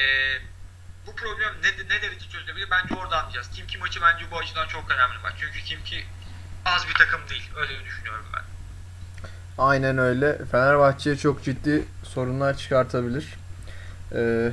bu 1.07 1.15
problem 1.15 1.53
ne, 1.63 1.95
ne 1.95 2.01
derece 2.01 2.29
çözülebilir 2.29 2.67
bence 2.71 2.95
orada 2.95 3.17
anlayacağız. 3.17 3.49
Kim 3.53 3.67
ki 3.67 3.77
maçı 3.77 3.99
bence 4.01 4.31
bu 4.31 4.37
açıdan 4.37 4.67
çok 4.67 4.91
önemli 4.91 5.17
maç. 5.23 5.33
Çünkü 5.39 5.59
kim 5.59 5.83
ki 5.83 6.05
az 6.65 6.87
bir 6.87 6.93
takım 6.93 7.29
değil. 7.29 7.51
Öyle 7.55 7.85
düşünüyorum 7.85 8.25
ben. 8.33 8.43
Aynen 9.57 9.97
öyle. 9.97 10.45
Fenerbahçe'ye 10.51 11.17
çok 11.17 11.43
ciddi 11.43 11.85
sorunlar 12.03 12.57
çıkartabilir. 12.57 13.33
Ee, 14.11 14.51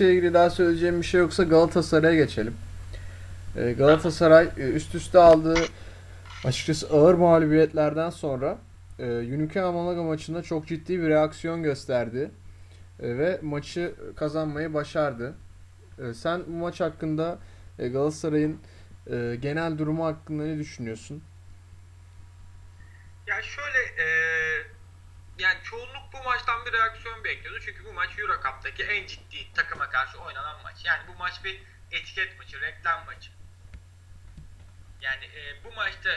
ilgili 0.00 0.34
daha 0.34 0.50
söyleyeceğim 0.50 1.00
bir 1.00 1.06
şey 1.06 1.20
yoksa 1.20 1.42
Galatasaray'a 1.42 2.14
geçelim. 2.14 2.56
Ee, 3.56 3.72
Galatasaray 3.72 4.48
e, 4.56 4.60
üst 4.60 4.94
üste 4.94 5.18
aldığı 5.18 5.68
açıkçası 6.46 6.88
ağır 6.90 7.14
mağlubiyetlerden 7.14 8.10
sonra 8.10 8.58
e, 8.98 9.04
Unicaja 9.04 9.72
Malaga 9.72 10.02
maçında 10.02 10.42
çok 10.42 10.66
ciddi 10.68 11.02
bir 11.02 11.08
reaksiyon 11.08 11.62
gösterdi 11.62 12.30
e, 13.00 13.18
ve 13.18 13.38
maçı 13.42 13.94
kazanmayı 14.16 14.74
başardı. 14.74 15.34
E, 15.98 16.14
sen 16.14 16.44
bu 16.46 16.50
maç 16.50 16.80
hakkında 16.80 17.38
e, 17.78 17.88
Galatasaray'ın 17.88 18.62
e, 19.10 19.36
genel 19.36 19.78
durumu 19.78 20.04
hakkında 20.04 20.42
ne 20.42 20.58
düşünüyorsun? 20.58 21.24
Ya 23.26 23.42
şöyle 23.42 23.78
e, 23.78 24.06
yani 25.38 25.58
çoğunluk 25.64 26.12
bu 26.12 26.24
maçtan 26.24 26.66
bir 26.66 26.72
reaksiyon 26.72 27.24
bekliyordu. 27.24 27.60
Çünkü 27.64 27.84
bu 27.84 27.92
maç 27.92 28.10
Euro 28.18 28.32
Cup'taki 28.32 28.82
en 28.82 29.06
ciddi 29.06 29.52
takıma 29.54 29.90
karşı 29.90 30.18
oynanan 30.18 30.62
maç. 30.62 30.84
Yani 30.84 31.00
bu 31.08 31.18
maç 31.18 31.44
bir 31.44 31.62
etiket 31.90 32.38
maçı, 32.38 32.60
reklam 32.60 33.06
maçı. 33.06 33.30
Yani 35.00 35.24
e, 35.24 35.64
bu 35.64 35.74
maçta 35.74 36.10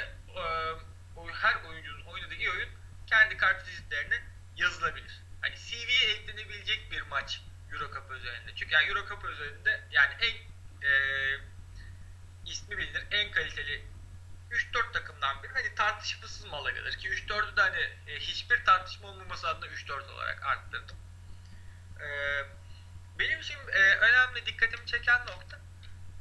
her 1.41 1.55
oyuncunun 1.69 2.05
oynadığı 2.05 2.49
oyun 2.51 2.69
kendi 3.07 3.37
kartvizitlerine 3.37 4.23
yazılabilir. 4.55 5.21
Hani 5.41 5.55
CV'ye 5.55 6.13
eklenebilecek 6.13 6.91
bir 6.91 7.01
maç 7.01 7.41
Euro 7.73 7.93
Cup 7.93 8.11
özelinde. 8.11 8.55
Çünkü 8.55 8.73
yani 8.73 8.87
Euro 8.87 9.07
Cup 9.07 9.23
özelinde 9.23 9.87
yani 9.91 10.13
en 10.21 10.35
e, 10.87 10.91
ismi 12.45 12.77
bilinir, 12.77 13.05
en 13.11 13.31
kaliteli 13.31 13.85
3-4 14.51 14.91
takımdan 14.91 15.43
biri 15.43 15.53
hani 15.53 15.75
tartışmasız 15.75 16.45
Malaga'dır 16.45 16.97
ki 16.97 17.09
3-4'ü 17.09 17.57
de 17.57 17.61
hani 17.61 17.89
e, 18.07 18.19
hiçbir 18.19 18.65
tartışma 18.65 19.07
olmaması 19.07 19.47
adına 19.47 19.65
3-4 19.65 20.11
olarak 20.11 20.45
arttırdım. 20.45 20.97
E, 21.99 22.07
benim 23.19 23.39
için 23.39 23.57
e, 23.71 23.79
önemli 23.79 24.45
dikkatimi 24.45 24.85
çeken 24.85 25.21
nokta 25.25 25.59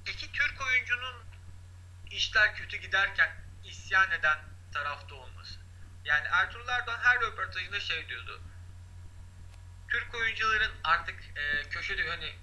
iki 0.07 0.33
Türk 0.33 0.61
oyuncunun 0.61 1.25
işler 2.11 2.57
kötü 2.57 2.77
giderken 2.77 3.48
isyan 3.69 4.11
eden 4.11 4.39
tarafta 4.73 5.15
olması. 5.15 5.59
Yani 6.05 6.29
Ertuğrul 6.33 6.69
Erdoğan 6.69 6.99
her 7.03 7.21
röportajında 7.21 7.81
şey 7.81 8.09
diyordu. 8.09 8.41
Türk 9.89 10.15
oyuncuların 10.15 10.73
artık 10.85 11.21
e, 11.37 11.63
köşede 11.63 12.09
hani 12.09 12.35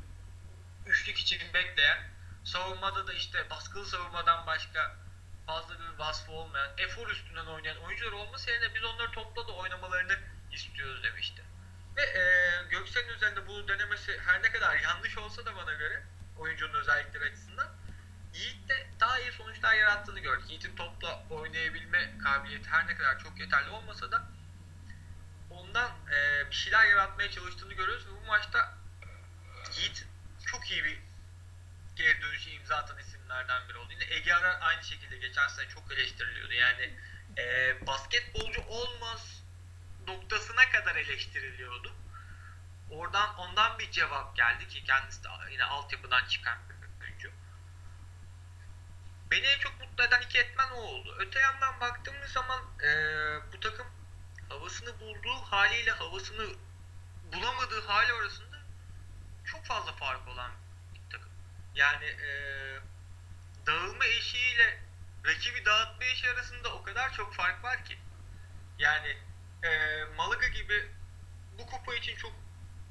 üçlük 0.86 1.20
için 1.20 1.54
bekleyen 1.54 1.98
savunmada 2.44 3.08
da 3.08 3.14
işte 3.14 3.50
baskılı 3.50 3.86
savunmadan 3.86 4.48
başka 4.48 4.96
fazla 5.48 5.80
bir 5.80 6.00
vasfı 6.00 6.32
olmayan, 6.32 6.72
efor 6.78 7.08
üstünden 7.08 7.46
oynayan 7.46 7.78
oyuncular 7.78 8.12
olması 8.12 8.50
yerine 8.50 8.76
biz 8.76 8.84
onları 8.84 9.12
topla 9.12 9.48
da 9.48 9.52
oynamalarını 9.52 10.20
istiyoruz 10.52 11.04
demişti. 11.04 11.42
Ve 11.96 12.02
e, 12.02 12.24
Göksel'in 12.70 13.10
üzerinde 13.14 13.48
bu 13.48 13.68
denemesi 13.68 14.20
her 14.26 14.44
ne 14.44 14.52
kadar 14.52 14.76
yanlış 14.76 15.18
olsa 15.18 15.46
da 15.46 15.56
bana 15.56 15.74
göre 15.74 16.04
oyuncunun 16.38 16.74
özellikleri 16.74 17.24
açısından 17.24 17.68
Yiğit 18.36 18.70
de 18.70 18.88
daha 19.00 19.20
iyi 19.20 19.32
sonuçlar 19.32 19.74
yarattığını 19.74 20.20
gördük. 20.20 20.50
Yiğit'in 20.50 20.76
topla 20.76 21.24
oynayabilme 21.30 22.18
kabiliyeti 22.24 22.70
her 22.70 22.88
ne 22.88 22.96
kadar 22.96 23.20
çok 23.20 23.40
yeterli 23.40 23.70
olmasa 23.70 24.12
da 24.12 24.28
ondan 25.50 25.92
e, 26.14 26.50
bir 26.50 26.56
şeyler 26.56 26.86
yaratmaya 26.86 27.32
çalıştığını 27.32 27.74
görüyoruz 27.74 28.08
ve 28.08 28.12
bu 28.12 28.26
maçta 28.28 28.78
Yiğit 29.78 30.06
çok 30.46 30.72
iyi 30.72 30.84
bir 30.84 31.00
geri 31.96 32.22
dönüşü 32.22 32.50
imza 32.50 32.76
atan 32.76 33.00
isimlerden 33.00 33.70
biri 33.70 33.78
oldu. 33.78 33.92
Yine 33.92 34.14
Ege 34.14 34.34
Arar 34.34 34.58
aynı 34.62 34.84
şekilde 34.84 35.18
geçen 35.18 35.48
sene 35.48 35.70
çok 35.70 35.92
eleştiriliyordu. 35.92 36.54
Yani 36.54 36.94
e, 37.38 37.76
basketbolcu 37.88 38.62
olmaz 38.62 39.44
noktasına 40.08 40.70
kadar 40.70 40.96
eleştiriliyordu. 40.96 41.96
Oradan 42.90 43.36
ondan 43.38 43.80
bir 43.80 43.92
cevap 43.92 44.36
geldi 44.36 44.68
ki 44.68 44.84
kendisi 44.84 45.24
de 45.24 45.28
yine 45.52 45.64
altyapıdan 45.64 46.26
çıkan 46.28 46.58
bir 46.70 47.04
oyuncu. 47.06 47.32
Beni 49.32 49.46
en 49.46 49.60
çok 49.60 49.80
mutlu 49.80 50.04
eden 50.04 50.22
iki 50.22 50.40
etmen 50.40 50.72
o 50.72 50.76
oldu. 50.76 51.16
Öte 51.20 51.40
yandan 51.40 51.80
baktığımız 51.80 52.30
zaman 52.30 52.60
e, 52.84 52.90
bu 53.54 53.60
takım 53.60 53.88
havasını 54.50 55.00
bulduğu 55.00 55.36
haliyle 55.36 55.92
havasını 55.92 56.48
bulamadığı 57.34 57.82
hali 57.88 58.14
arasında 58.14 58.58
çok 59.46 59.66
fazla 59.66 59.94
fark 59.94 60.28
olan 60.28 60.52
bir 60.94 61.12
takım. 61.12 61.32
Yani 61.76 62.06
e, 62.06 62.30
dağılma 63.66 64.06
eşiğiyle 64.06 64.80
rakibi 65.26 65.66
dağıtma 65.66 66.06
eşiği 66.06 66.34
arasında 66.34 66.74
o 66.74 66.84
kadar 66.84 67.14
çok 67.14 67.34
fark 67.34 67.64
var 67.64 67.86
ki. 67.86 67.98
Yani 68.80 69.18
e, 69.64 70.04
Malaga 70.18 70.48
gibi 70.48 70.92
bu 71.58 71.66
kupa 71.66 71.96
için 71.96 72.16
çok 72.16 72.34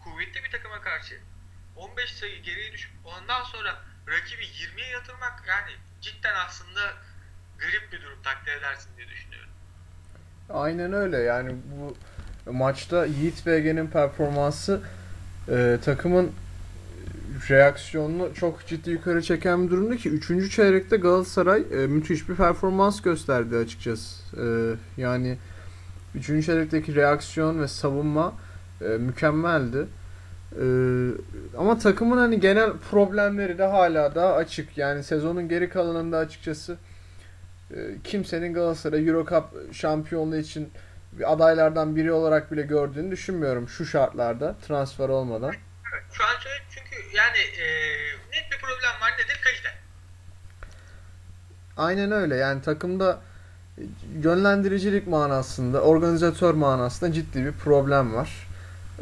kuvvetli 0.05 0.45
bir 0.45 0.51
takıma 0.51 0.80
karşı 0.80 1.20
15 1.76 2.12
sayı 2.12 2.43
geriye 2.43 2.72
düşüp 2.72 2.91
ondan 3.05 3.45
sonra 3.45 3.82
rakibi 4.09 4.45
20'ye 4.45 4.89
yatırmak 4.89 5.43
yani 5.49 5.76
cidden 6.05 6.35
aslında 6.47 6.81
garip 7.59 7.93
bir 7.93 8.03
durum 8.03 8.19
takdir 8.23 8.53
edersin 8.53 8.91
diye 8.97 9.09
düşünüyorum. 9.09 9.51
Aynen 10.51 10.93
öyle 10.93 11.19
yani 11.19 11.57
bu 11.77 11.97
maçta 12.53 13.07
Yiğit 13.07 13.47
ve 13.47 13.87
performansı 13.87 14.81
e, 15.49 15.79
takımın 15.85 16.33
reaksiyonunu 17.51 18.35
çok 18.35 18.67
ciddi 18.67 18.91
yukarı 18.91 19.23
çeken 19.23 19.67
bir 19.67 19.71
durumda 19.71 19.97
ki 19.97 20.11
3. 20.11 20.53
çeyrekte 20.53 20.97
Galatasaray 20.97 21.65
e, 21.73 21.87
müthiş 21.87 22.29
bir 22.29 22.35
performans 22.35 23.03
gösterdi 23.03 23.57
açıkçası. 23.57 24.37
E, 24.37 24.47
yani 25.03 25.39
3. 26.15 26.27
çeyrekteki 26.27 26.95
reaksiyon 26.95 27.61
ve 27.61 27.69
savunma 27.69 28.35
e, 28.81 28.85
mükemmeldi. 28.85 29.87
E, 30.61 30.65
ama 31.59 31.79
takımın 31.79 32.19
hani 32.19 32.41
genel 32.41 32.73
problemleri 32.91 33.59
de 33.59 33.65
hala 33.65 34.15
daha 34.15 34.35
açık. 34.35 34.79
Yani 34.79 35.05
sezonun 35.05 35.49
geri 35.49 35.69
kalanında 35.69 36.19
açıkçası 36.19 36.77
e, 37.71 37.77
kimsenin 38.05 38.55
Galatasaray 38.55 39.09
Euro 39.09 39.27
Cup 39.27 39.75
şampiyonluğu 39.75 40.37
için 40.37 40.73
adaylardan 41.25 41.97
biri 41.97 42.13
olarak 42.13 42.53
bile 42.53 42.63
gördüğünü 42.63 43.11
düşünmüyorum 43.11 43.69
şu 43.69 43.87
şartlarda 43.87 44.55
transfer 44.67 45.09
olmadan. 45.09 45.55
Evet, 45.93 46.05
şu 46.13 46.25
an 46.25 46.41
şöyle 46.43 46.63
çünkü 46.71 47.17
yani 47.17 47.39
e, 47.39 47.67
net 48.33 48.53
bir 48.53 48.59
problem 48.59 49.01
var 49.01 49.13
nedir? 49.13 49.41
Kalite. 49.45 49.69
Aynen 51.77 52.13
öyle 52.13 52.37
yani 52.37 52.63
takımda 52.63 53.21
yönlendiricilik 54.23 55.07
manasında, 55.07 55.81
organizatör 55.81 56.55
manasında 56.55 57.13
ciddi 57.13 57.45
bir 57.45 57.53
problem 57.53 58.15
var. 58.15 58.49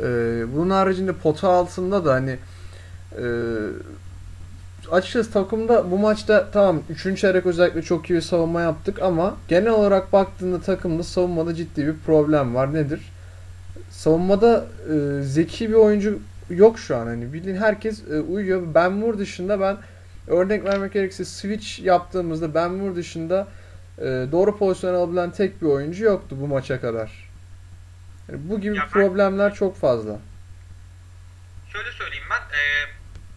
Ee, 0.00 0.44
bunun 0.56 0.70
haricinde 0.70 1.12
pota 1.12 1.48
altında 1.48 2.04
da 2.04 2.12
hani 2.12 2.38
e, 3.18 3.24
açıkçası 4.90 5.32
takımda 5.32 5.90
bu 5.90 5.98
maçta 5.98 6.50
tamam 6.52 6.82
3. 7.06 7.20
çeyrek 7.20 7.46
özellikle 7.46 7.82
çok 7.82 8.10
iyi 8.10 8.14
bir 8.14 8.20
savunma 8.20 8.60
yaptık 8.60 9.02
ama 9.02 9.36
genel 9.48 9.70
olarak 9.70 10.12
baktığında 10.12 10.60
takımda 10.60 11.02
savunmada 11.02 11.54
ciddi 11.54 11.86
bir 11.86 11.94
problem 12.06 12.54
var. 12.54 12.74
Nedir? 12.74 13.12
Savunmada 13.90 14.64
e, 14.92 15.22
zeki 15.22 15.68
bir 15.68 15.74
oyuncu 15.74 16.18
yok 16.50 16.78
şu 16.78 16.96
an. 16.96 17.06
Hani 17.06 17.32
bildiğin 17.32 17.56
herkes 17.56 18.02
e, 18.10 18.20
uyuyor. 18.20 18.62
Ben 18.74 18.92
Moore 18.92 19.18
dışında 19.18 19.60
ben 19.60 19.76
örnek 20.26 20.64
vermek 20.64 20.92
gerekirse 20.92 21.24
switch 21.24 21.80
yaptığımızda 21.80 22.54
Ben 22.54 22.70
Moore 22.70 22.94
dışında 22.96 23.46
e, 23.98 24.04
doğru 24.32 24.58
pozisyon 24.58 24.94
alabilen 24.94 25.30
tek 25.30 25.62
bir 25.62 25.66
oyuncu 25.66 26.04
yoktu 26.04 26.36
bu 26.40 26.46
maça 26.46 26.80
kadar. 26.80 27.31
Bu 28.38 28.60
gibi 28.60 28.76
Ya 28.76 28.82
ben- 28.82 28.90
problemler 28.90 29.54
çok 29.54 29.80
fazla. 29.80 30.20
Şöyle 31.72 31.92
söyleyeyim 31.92 32.24
ben. 32.30 32.40
E, 32.40 32.62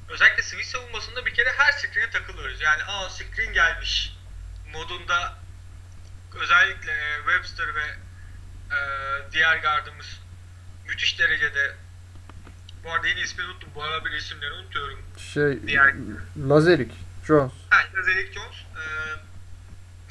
özellikle 0.10 0.44
switch 0.44 0.68
savunmasında 0.68 1.26
bir 1.26 1.34
kere 1.34 1.50
her 1.58 1.72
screen'e 1.72 2.10
takılıyoruz. 2.10 2.62
Yani 2.62 2.84
aa 2.84 3.10
screen 3.10 3.54
gelmiş 3.54 4.18
modunda 4.74 5.34
özellikle 6.42 6.92
e, 6.92 7.18
Webster 7.18 7.76
ve 7.76 7.84
e, 8.76 8.78
diğer 9.32 9.58
gardımız 9.58 10.20
müthiş 10.88 11.20
derecede 11.20 11.74
bu 12.84 12.92
arada 12.92 13.08
yeni 13.08 13.20
ismini 13.20 13.48
unuttum. 13.48 13.70
Bu 13.76 13.84
ara 13.84 14.06
bir 14.06 14.12
isimleri 14.12 14.52
unutuyorum. 14.54 15.00
Şey 15.34 15.68
Diğer- 15.68 15.96
Lazerik, 16.50 16.92
Jones. 17.28 17.52
Ha, 17.70 17.78
Lazerick 17.98 18.34
Jones. 18.34 18.56
E, 18.56 18.84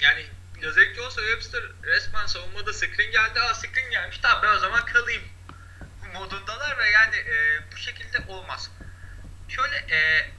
yani 0.04 0.24
Jones 0.72 1.18
ve 1.18 1.22
Webster 1.22 1.62
resmen 1.82 2.26
savunmada 2.26 2.72
screen 2.72 3.10
geldi. 3.10 3.40
Aa 3.40 3.54
screen 3.54 3.90
gelmiş. 3.90 4.18
Tamam 4.18 4.42
ben 4.42 4.56
o 4.56 4.58
zaman 4.58 4.84
kalayım 4.84 5.22
modundalar 6.14 6.78
ve 6.78 6.90
yani 6.90 7.16
e, 7.16 7.62
bu 7.72 7.76
şekilde 7.76 8.18
olmaz. 8.28 8.70
Şöyle 9.48 9.76
e, 9.76 10.30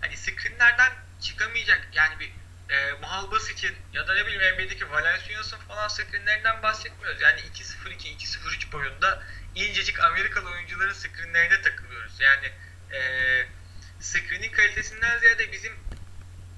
hani 0.00 0.16
screenlerden 0.16 0.92
çıkamayacak 1.20 1.88
yani 1.92 2.20
bir 2.20 2.32
e, 2.74 2.92
Muhalbas 2.92 3.50
için 3.50 3.76
ya 3.92 4.08
da 4.08 4.14
ne 4.14 4.26
bileyim 4.26 4.54
NBA'deki 4.54 4.90
Valenciunas'ın 4.90 5.58
falan 5.58 5.88
screenlerinden 5.88 6.62
bahsetmiyoruz. 6.62 7.20
Yani 7.20 7.40
2-0-2, 7.40 8.16
2-0-3 8.16 8.72
boyunda 8.72 9.22
incecik 9.54 10.00
Amerikalı 10.00 10.50
oyuncuların 10.50 10.92
screenlerine 10.92 11.62
takılıyoruz. 11.62 12.20
Yani 12.20 12.52
e, 12.92 13.00
screen'in 14.00 14.52
kalitesinden 14.52 15.18
ziyade 15.18 15.52
bizim 15.52 15.72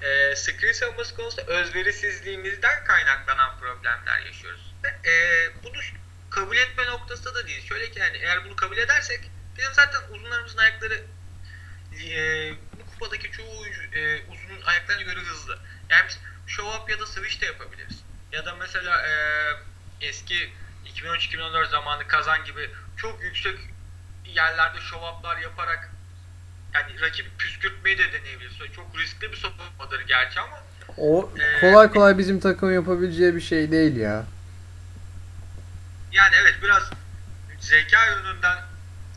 e, 0.02 0.36
screen 0.36 0.72
savunması 0.72 1.14
konusunda 1.16 1.46
özverisizliğimizden 1.46 2.84
kaynaklanan 2.84 3.58
problemler 3.58 4.20
yaşıyoruz. 4.26 4.74
E, 5.04 5.12
bunu 5.64 5.80
kabul 6.30 6.56
etme 6.56 6.86
noktasında 6.86 7.34
da 7.34 7.46
değil. 7.46 7.66
Şöyle 7.68 7.90
ki 7.90 8.00
yani 8.00 8.16
eğer 8.16 8.44
bunu 8.44 8.56
kabul 8.56 8.76
edersek 8.76 9.30
bizim 9.56 9.74
zaten 9.74 10.00
uzunlarımızın 10.10 10.58
ayakları 10.58 11.02
e, 12.04 12.52
bu 12.52 12.86
kupadaki 12.90 13.30
çoğu 13.30 13.60
oyuncu 13.60 13.82
e, 13.82 14.22
uzunun 14.26 14.62
ayaklarına 14.62 15.02
göre 15.02 15.20
hızlı. 15.20 15.58
Yani 15.88 16.04
biz 16.08 16.18
show 16.46 16.78
up 16.78 16.90
ya 16.90 17.00
da 17.00 17.06
switch 17.06 17.40
de 17.40 17.46
yapabiliriz. 17.46 18.04
Ya 18.32 18.46
da 18.46 18.54
mesela 18.54 19.06
e, 19.06 19.12
eski 20.00 20.52
2013-2014 20.86 21.70
zamanı 21.70 22.06
kazan 22.06 22.44
gibi 22.44 22.70
çok 22.96 23.22
yüksek 23.22 23.58
yerlerde 24.24 24.80
show 24.80 25.08
up'lar 25.08 25.36
yaparak 25.36 25.90
yani 26.74 27.00
rakip 27.00 27.38
püskürtmeyi 27.38 27.98
de 27.98 28.12
deneyebilir. 28.12 28.52
Çok 28.76 28.98
riskli 28.98 29.32
bir 29.32 29.36
savunmadır 29.36 30.00
gerçi 30.00 30.40
ama 30.40 30.58
O 30.96 31.30
Ee, 31.38 31.60
kolay 31.60 31.90
kolay 31.90 32.18
bizim 32.18 32.40
takım 32.40 32.74
yapabileceği 32.74 33.34
bir 33.34 33.40
şey 33.40 33.70
değil 33.70 33.96
ya. 33.96 34.24
yani 36.12 36.34
evet 36.42 36.54
biraz 36.62 36.82
zeka 37.60 38.06
yönünden, 38.06 38.58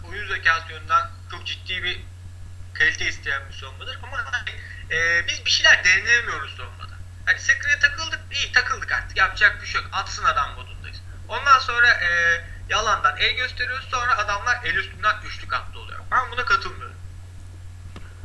oyun 0.10 0.28
zekası 0.28 0.72
yönünden 0.72 1.02
çok 1.32 1.46
ciddi 1.46 1.84
bir 1.84 2.02
kalite 2.74 3.08
isteyen 3.08 3.42
bir 3.50 3.54
savunmadır. 3.56 4.00
Ama 4.04 4.18
hani, 4.32 4.50
e, 4.92 5.28
biz 5.28 5.46
bir 5.46 5.50
şeyler 5.50 5.84
deneyemiyoruz 5.84 6.58
savunmada. 6.58 6.94
Hani 7.26 7.40
screen'e 7.40 7.80
takıldık, 7.80 8.20
iyi 8.32 8.52
takıldık 8.52 8.92
artık. 8.92 9.18
Yapacak 9.18 9.62
bir 9.62 9.68
şey 9.68 9.82
yok. 9.82 9.90
Atsın 9.94 10.24
adam 10.24 10.54
modundayız. 10.56 11.02
Ondan 11.28 11.60
sonra 11.60 11.88
e, 11.88 12.42
yalandan 12.70 13.18
el 13.18 13.36
gösteriyoruz. 13.36 13.88
Sonra 13.92 14.18
adamlar 14.18 14.58
el 14.66 14.76
üstünden 14.76 15.16
üçlük 15.26 15.54
attı 15.54 15.80
oluyor. 15.80 16.00
Ben 16.12 16.32
buna 16.32 16.46
katılmıyorum. 16.46 16.95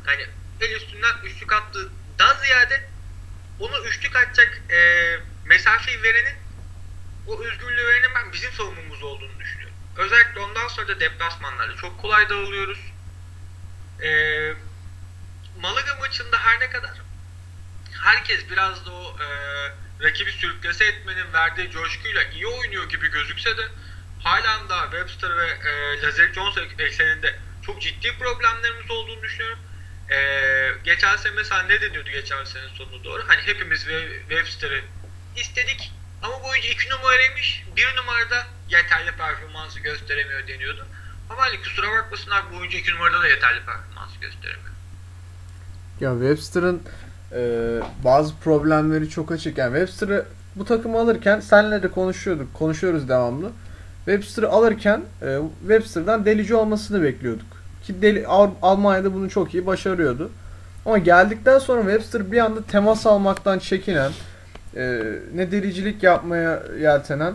Hani 0.05 0.26
el 0.61 0.70
üstünden 0.70 1.12
üçlük 1.24 1.53
attıdan 1.53 2.36
ziyade 2.44 2.90
onu 3.59 3.78
üçlük 3.86 4.16
atacak 4.16 4.62
e, 4.70 4.78
mesafeyi 5.44 6.03
verenin 6.03 6.34
o 7.26 7.44
özgürlüğü 7.44 7.86
verenin 7.86 8.32
bizim 8.32 8.53
savunmamız 8.53 9.03
olduğunu 9.03 9.40
düşünüyorum. 9.40 9.76
Özellikle 9.96 10.40
ondan 10.40 10.68
sonra 10.68 10.88
da 10.88 11.01
deplasmanlarla 11.01 11.76
çok 11.76 12.01
kolay 12.01 12.28
dağılıyoruz. 12.28 12.78
E, 14.03 14.11
Malaga 15.61 15.94
maçında 15.94 16.38
her 16.38 16.61
ne 16.61 16.70
kadar 16.70 16.92
herkes 18.03 18.51
biraz 18.51 18.86
da 18.86 18.92
o 18.92 19.16
e, 19.20 19.28
rakibi 20.03 20.32
sürüklese 20.32 20.84
etmenin 20.84 21.32
verdiği 21.32 21.70
coşkuyla 21.70 22.22
iyi 22.22 22.46
oynuyor 22.46 22.88
gibi 22.88 23.11
gözükse 23.11 23.57
de 23.57 23.68
halen 24.18 24.68
daha 24.68 24.82
Webster 24.82 25.36
ve 25.36 25.48
e, 25.51 26.03
Lazarick 26.03 26.34
Jones 26.34 26.57
ekseninde 26.78 27.38
çok 27.62 27.82
ciddi 27.82 28.18
problemlerimiz 28.18 28.90
olduğunu 28.90 29.22
düşünüyorum. 29.22 29.59
E, 30.11 30.19
geçen 30.85 31.17
sene 31.17 31.33
mesela 31.35 31.63
ne 31.63 31.81
deniyordu 31.81 32.11
geçen 32.11 32.45
sene 32.45 32.63
sonuna 32.75 33.05
doğru? 33.05 33.23
Hani 33.27 33.41
hepimiz 33.41 33.87
Webster'ı 34.29 34.81
istedik 35.37 35.93
ama 36.23 36.35
bu 36.43 36.49
oyuncu 36.49 36.69
2 36.69 36.91
numaraymış. 36.91 37.65
1 37.77 37.97
numarada 37.97 38.47
yeterli 38.69 39.13
performansı 39.13 39.81
gösteremiyor 39.81 40.49
deniyordu. 40.49 40.87
Ama 41.31 41.43
hani 41.43 41.63
kusura 41.63 41.91
bakmasınlar 41.91 42.43
bu 42.53 42.57
oyuncu 42.57 42.77
2 42.77 42.95
numarada 42.95 43.23
da 43.23 43.29
yeterli 43.29 43.61
performansı 43.67 44.21
gösteremiyor. 44.21 44.71
Ya 46.01 46.13
Webster'ın 46.13 46.83
e, 47.33 47.41
bazı 48.05 48.39
problemleri 48.39 49.11
çok 49.11 49.33
açık. 49.33 49.59
Yani 49.59 49.73
Webster'ı 49.79 50.27
bu 50.57 50.65
takımı 50.65 50.99
alırken 50.99 51.41
senle 51.41 51.83
de 51.83 51.91
konuşuyorduk. 51.91 52.55
Konuşuyoruz 52.55 53.09
devamlı. 53.09 53.53
Webster'ı 54.05 54.49
alırken 54.49 55.03
e, 55.23 55.39
Webster'dan 55.61 56.25
delici 56.25 56.55
olmasını 56.55 57.03
bekliyorduk. 57.03 57.60
Ki 57.91 58.03
deli, 58.03 58.26
Al- 58.26 58.51
Almanya'da 58.62 59.14
bunu 59.14 59.30
çok 59.30 59.55
iyi 59.55 59.66
başarıyordu. 59.66 60.30
Ama 60.86 60.99
geldikten 60.99 61.59
sonra 61.59 61.80
Webster 61.80 62.32
bir 62.32 62.38
anda 62.38 62.62
temas 62.62 63.07
almaktan 63.07 63.59
çekinen, 63.59 64.11
e, 64.76 65.03
ne 65.34 65.53
delicilik 65.53 66.03
yapmaya 66.03 66.62
yeltenen, 66.80 67.34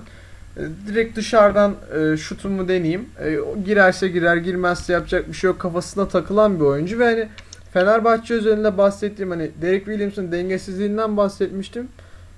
e, 0.58 0.62
direkt 0.88 1.18
dışarıdan 1.18 1.76
e, 2.00 2.18
şutumu 2.18 2.68
deneyeyim. 2.68 3.10
E, 3.24 3.38
girerse 3.66 4.08
girer, 4.08 4.38
girmezse 4.38 4.94
yapacak 4.94 5.28
bir 5.28 5.34
şey 5.34 5.48
yok 5.48 5.60
kafasına 5.60 6.08
takılan 6.08 6.60
bir 6.60 6.66
oyuncu 6.66 7.00
ve 7.00 7.06
hani 7.06 7.28
Fenerbahçe 7.74 8.34
özelinde 8.34 8.78
bahsettiğim 8.78 9.32
hani 9.32 9.52
Derek 9.62 9.86
Williams'ın 9.86 10.32
dengesizliğinden 10.32 11.18
bahsetmiştim. 11.18 11.88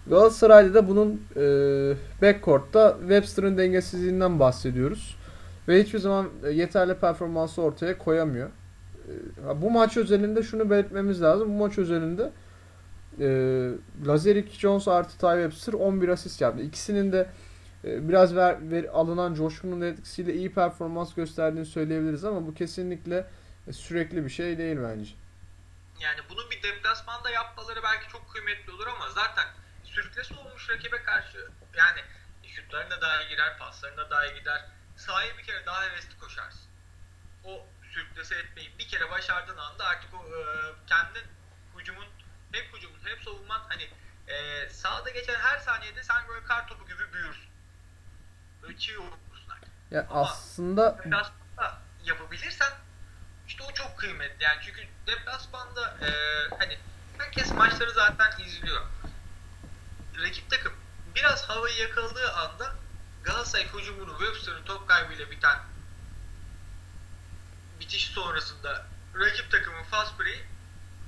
Galatasaray'da 0.09 0.74
da 0.74 0.88
bunun 0.88 1.22
e, 1.36 1.41
backcourt'ta 2.22 2.97
Webster'ın 2.99 3.57
dengesizliğinden 3.57 4.39
bahsediyoruz. 4.39 5.16
Ve 5.68 5.84
hiçbir 5.84 5.99
zaman 5.99 6.30
e, 6.43 6.49
yeterli 6.49 6.95
performansı 6.95 7.61
ortaya 7.61 7.97
koyamıyor. 7.97 8.49
E, 9.49 9.61
bu 9.61 9.72
maç 9.72 9.97
özelinde 9.97 10.43
şunu 10.43 10.70
belirtmemiz 10.70 11.22
lazım. 11.22 11.49
Bu 11.49 11.65
maç 11.68 11.78
özelinde 11.78 12.32
e, 13.20 13.28
Lazerick 14.07 14.59
Jones 14.59 14.88
artı 14.88 15.18
Ty 15.18 15.26
Webster 15.26 15.74
11 15.74 16.09
asist 16.09 16.41
yaptı. 16.41 16.61
İkisinin 16.61 17.11
de 17.11 17.30
e, 17.84 18.09
biraz 18.09 18.36
ver, 18.36 18.72
ver- 18.72 18.89
alınan 18.93 19.34
coşkunun 19.34 19.82
etkisiyle 19.82 20.34
iyi 20.34 20.53
performans 20.53 21.13
gösterdiğini 21.13 21.65
söyleyebiliriz 21.65 22.26
ama 22.26 22.47
bu 22.47 22.53
kesinlikle 22.53 23.28
e, 23.68 23.74
sürekli 23.74 24.26
bir 24.26 24.30
şey 24.30 24.57
değil 24.57 24.78
bence. 24.84 25.11
Yani 26.01 26.20
bunu 26.30 26.39
bir 26.51 26.63
deplasmanda 26.63 27.30
yapmaları 27.30 27.80
belki 27.84 28.11
çok 28.11 28.30
kıymetli 28.34 28.72
olur 28.72 28.88
ama 28.88 29.09
zaten 29.09 29.45
sürklesi 29.84 30.34
olmuş 30.34 30.70
rakibe 30.70 31.03
karşı 31.03 31.38
yani 31.78 31.99
şutlarına 32.47 33.01
daha 33.01 33.22
iyi 33.24 33.30
girer, 33.30 33.57
paslarına 33.59 34.09
daha 34.09 34.26
iyi 34.26 34.39
gider. 34.39 34.65
Sahaya 35.08 35.38
bir 35.38 35.43
kere 35.43 35.66
daha 35.66 35.84
hevesli 35.84 36.20
koşarsın. 36.20 36.68
O 37.43 37.66
sürklese 37.93 38.36
etmeyi 38.36 38.80
bir 38.80 38.88
kere 38.88 39.12
başardığın 39.12 39.58
anda 39.58 39.86
artık 39.86 40.14
o 40.14 40.18
e, 40.18 40.41
kendin 40.88 41.24
hücumun 41.78 42.05
hem 42.51 42.66
hücumun 42.74 42.99
hem 43.03 43.22
savunman 43.24 43.62
hani 43.70 43.89
e, 44.28 44.70
sahada 44.70 45.10
geçen 45.10 45.39
her 45.39 45.58
saniyede 45.60 46.03
sen 46.03 46.28
böyle 46.28 46.45
kar 46.45 46.68
topu 46.68 46.88
gibi 46.88 47.14
büyürsün. 47.14 47.49
Böyle 48.62 48.78
çiğ 48.78 48.99
olursun 48.99 49.49
artık. 49.49 49.70
Ya 49.91 50.08
Ama- 50.10 50.22
aslında 50.22 50.97
deplasmanda 50.97 51.82
yapabilirsen 52.03 52.72
işte 53.47 53.64
o 53.64 53.74
çok 53.74 53.97
kıymetli 53.99 54.43
yani 54.43 54.60
çünkü 54.66 54.88
deplasmanda 55.08 55.97
e, 56.01 56.10
hani 56.60 56.78
herkes 57.18 57.53
maçları 57.53 57.91
zaten 57.91 58.43
izliyor. 58.43 58.82
Rakip 60.18 60.49
takım 60.49 60.74
biraz 61.16 61.49
havayı 61.49 61.76
yakaladığı 61.78 62.32
anda 62.32 62.87
Galatasaray 63.28 63.67
hücumunu 63.73 64.19
Webster'ın 64.19 64.63
top 64.63 64.88
kaybıyla 64.88 65.32
biten 65.32 65.59
bitiş 67.80 68.05
sonrasında 68.05 68.88
rakip 69.19 69.51
takımın 69.51 69.84
fast 69.84 70.19
break 70.19 70.43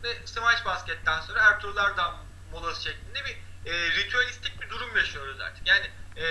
ve 0.04 0.28
smash 0.28 0.66
basketten 0.66 1.22
sonra 1.22 1.40
Ertuğrul 1.40 1.78
Erdem 1.78 2.14
molası 2.52 2.84
şeklinde 2.84 3.20
bir 3.26 3.38
e, 3.72 3.92
ritüelistik 3.92 4.62
bir 4.62 4.70
durum 4.70 4.98
yaşıyoruz 4.98 5.42
artık. 5.42 5.68
Yani 5.68 5.90
e, 6.18 6.26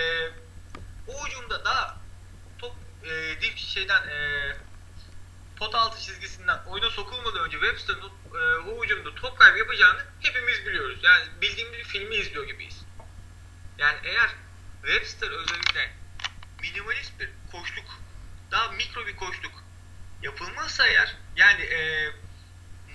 o 1.07 1.27
hücumda 1.27 1.65
daha 1.65 1.97
top 2.59 2.75
e, 3.03 3.41
dip 3.41 3.57
şeyden 3.57 4.07
e, 4.07 4.51
pot 5.55 5.75
altı 5.75 6.01
çizgisinden 6.01 6.59
oyuna 6.67 6.89
sokulmadan 6.89 7.45
önce 7.45 7.59
Webster'ın 7.59 8.11
e, 8.35 8.69
o 8.69 8.83
hücumda 8.83 9.15
top 9.15 9.39
kaybı 9.39 9.57
yapacağını 9.57 10.05
hepimiz 10.19 10.65
biliyoruz. 10.65 10.99
Yani 11.03 11.23
bildiğimiz 11.41 11.77
bir 11.79 11.83
filmi 11.83 12.15
izliyor 12.15 12.47
gibiyiz. 12.47 12.81
Yani 13.77 13.97
eğer 14.03 14.29
Webster 14.81 15.31
özellikle 15.31 15.91
minimalist 16.61 17.19
bir 17.19 17.29
koşluk, 17.51 18.01
daha 18.51 18.71
mikro 18.71 19.07
bir 19.07 19.15
koşluk 19.15 19.63
yapılmazsa 20.21 20.87
eğer 20.87 21.15
yani 21.35 21.61
e, 21.61 22.11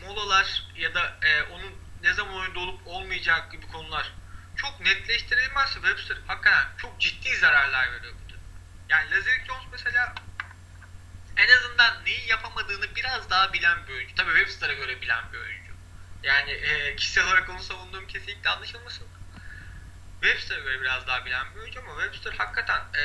molalar 0.00 0.64
ya 0.76 0.94
da 0.94 1.18
e, 1.22 1.42
onun 1.42 1.74
ne 2.02 2.12
zaman 2.12 2.34
oyunda 2.34 2.60
olup 2.60 2.86
olmayacak 2.86 3.52
gibi 3.52 3.66
konular 3.66 4.12
çok 4.56 4.80
netleştirilmezse 4.80 5.74
Webster 5.74 6.16
hakikaten 6.26 6.66
çok 6.76 7.00
ciddi 7.00 7.36
zararlar 7.36 7.92
veriyor 7.92 8.14
bu 8.14 8.28
takıma. 8.28 8.48
Yani 8.88 9.10
Lazarick 9.10 9.46
Jones 9.46 9.64
mesela 9.72 10.14
en 11.36 11.48
azından 11.56 12.04
neyi 12.04 12.28
yapamadığını 12.28 12.96
biraz 12.96 13.30
daha 13.30 13.52
bilen 13.52 13.86
bir 13.86 13.92
oyuncu. 13.92 14.14
Tabii 14.14 14.34
Webster'a 14.34 14.74
göre 14.74 15.00
bilen 15.00 15.24
bir 15.32 15.38
oyuncu. 15.38 15.72
Yani 16.22 16.50
e, 16.50 16.96
kişisel 16.96 17.24
olarak 17.24 17.48
onu 17.48 17.62
savunduğum 17.62 18.06
kesinlikle 18.06 18.50
anlaşılmasın. 18.50 19.06
Webster'a 20.24 20.60
göre 20.60 20.80
biraz 20.80 21.06
daha 21.06 21.26
bilen 21.26 21.46
bir 21.54 21.60
oyuncu 21.60 21.80
ama 21.80 22.02
Webster 22.02 22.32
hakikaten 22.38 22.80
e, 23.00 23.04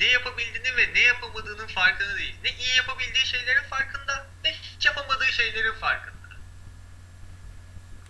ne 0.00 0.06
yapabildiğini 0.06 0.76
ve 0.76 0.94
ne 0.94 1.00
yapamadığının 1.00 1.66
farkında 1.66 2.18
değil. 2.18 2.36
Ne 2.44 2.50
iyi 2.50 2.76
yapabildiği 2.76 3.26
şeylerin 3.26 3.68
farkında 3.70 4.26
ne 4.44 4.52
hiç 4.52 4.86
yapamadığı 4.86 5.32
şeylerin 5.32 5.72
farkında. 5.72 6.16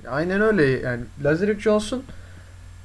aynen 0.08 0.40
öyle 0.40 0.64
yani 0.64 1.04
Lazarick 1.24 1.60
Jones'un 1.60 2.06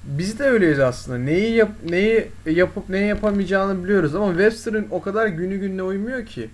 biz 0.04 0.40
de 0.40 0.44
öyleyiz 0.44 0.80
aslında. 0.80 1.18
Neyi 1.18 1.56
yap, 1.56 1.72
neyi 1.90 2.32
yapıp 2.46 2.90
neyi 2.90 3.08
yapamayacağını 3.08 3.84
biliyoruz 3.84 4.16
ama 4.16 4.32
Webster'ın 4.32 4.88
o 4.92 5.02
kadar 5.02 5.28
günü 5.28 5.58
gününe 5.58 5.84
uymuyor 5.84 6.26
ki. 6.26 6.50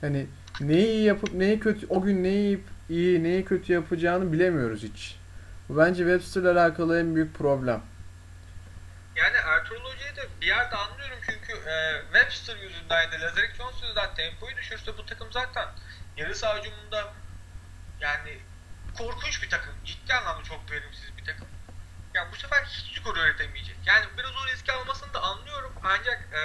Hani 0.00 0.26
neyi 0.60 1.04
yapıp 1.04 1.34
neyi 1.34 1.60
kötü 1.60 1.86
o 1.88 2.02
gün 2.02 2.24
neyi 2.24 2.60
iyi 2.88 3.22
neyi 3.22 3.44
kötü 3.44 3.72
yapacağını 3.72 4.32
bilemiyoruz 4.32 4.82
hiç. 4.82 5.15
Bu 5.68 5.76
bence 5.78 5.98
Webster'la 5.98 6.52
alakalı 6.52 7.00
en 7.00 7.14
büyük 7.14 7.34
problem. 7.38 7.82
Yani 9.16 9.36
Ertuğrul 9.36 9.84
Hoca'yı 9.84 10.16
da 10.16 10.22
bir 10.40 10.46
yerde 10.46 10.76
anlıyorum 10.76 11.18
çünkü 11.26 11.52
e, 11.52 12.02
Webster 12.12 12.56
yüzünden 12.56 13.02
ya 13.02 13.12
da 13.12 13.20
Lazarick 13.20 13.54
Jones 13.54 13.82
yüzünden 13.82 14.14
tempoyu 14.14 14.56
düşürse 14.56 14.98
bu 14.98 15.06
takım 15.06 15.32
zaten 15.32 15.68
yarı 16.16 16.34
saha 16.34 16.62
yani 18.00 18.38
korkunç 18.98 19.42
bir 19.42 19.50
takım. 19.50 19.74
Ciddi 19.84 20.14
anlamda 20.14 20.42
çok 20.42 20.70
verimsiz 20.70 21.16
bir 21.16 21.24
takım. 21.24 21.48
Ya 22.14 22.28
bu 22.32 22.36
sefer 22.36 22.64
hiç 22.64 22.98
skor 22.98 23.16
üretemeyecek. 23.16 23.76
Yani 23.86 24.06
biraz 24.18 24.36
o 24.36 24.46
riski 24.46 24.72
almasını 24.72 25.14
da 25.14 25.22
anlıyorum. 25.22 25.72
Ancak 25.84 26.28
e, 26.32 26.40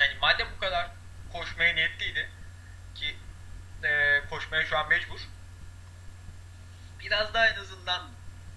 yani 0.00 0.18
madem 0.20 0.46
bu 0.56 0.60
kadar 0.60 0.90
koşmaya 1.32 1.74
niyetliydi 1.74 2.28
ki 2.94 3.16
e, 3.84 4.22
koşmaya 4.30 4.64
şu 4.64 4.78
an 4.78 4.88
mecbur. 4.88 5.20
Biraz 7.06 7.34
daha 7.34 7.46
en 7.46 7.60
azından 7.60 8.02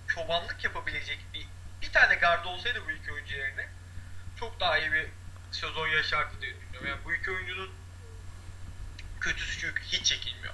çobanlık 0.08 0.64
yapabilecek 0.64 1.20
bir 1.34 1.48
bir 1.82 1.92
tane 1.92 2.16
gardı 2.16 2.48
olsaydı 2.48 2.82
bu 2.88 2.92
iki 2.92 3.14
oyuncu 3.14 3.36
yerine 3.36 3.68
çok 4.40 4.60
daha 4.60 4.78
iyi 4.78 4.92
bir 4.92 5.06
sezon 5.52 5.88
yaşardı 5.88 6.34
diye 6.42 6.56
düşünüyorum. 6.56 6.88
Yani 6.88 7.00
bu 7.06 7.14
iki 7.14 7.32
oyuncunun 7.32 7.70
kötüsü 9.22 9.60
çünkü 9.60 9.84
hiç 9.84 10.06
çekilmiyor. 10.06 10.54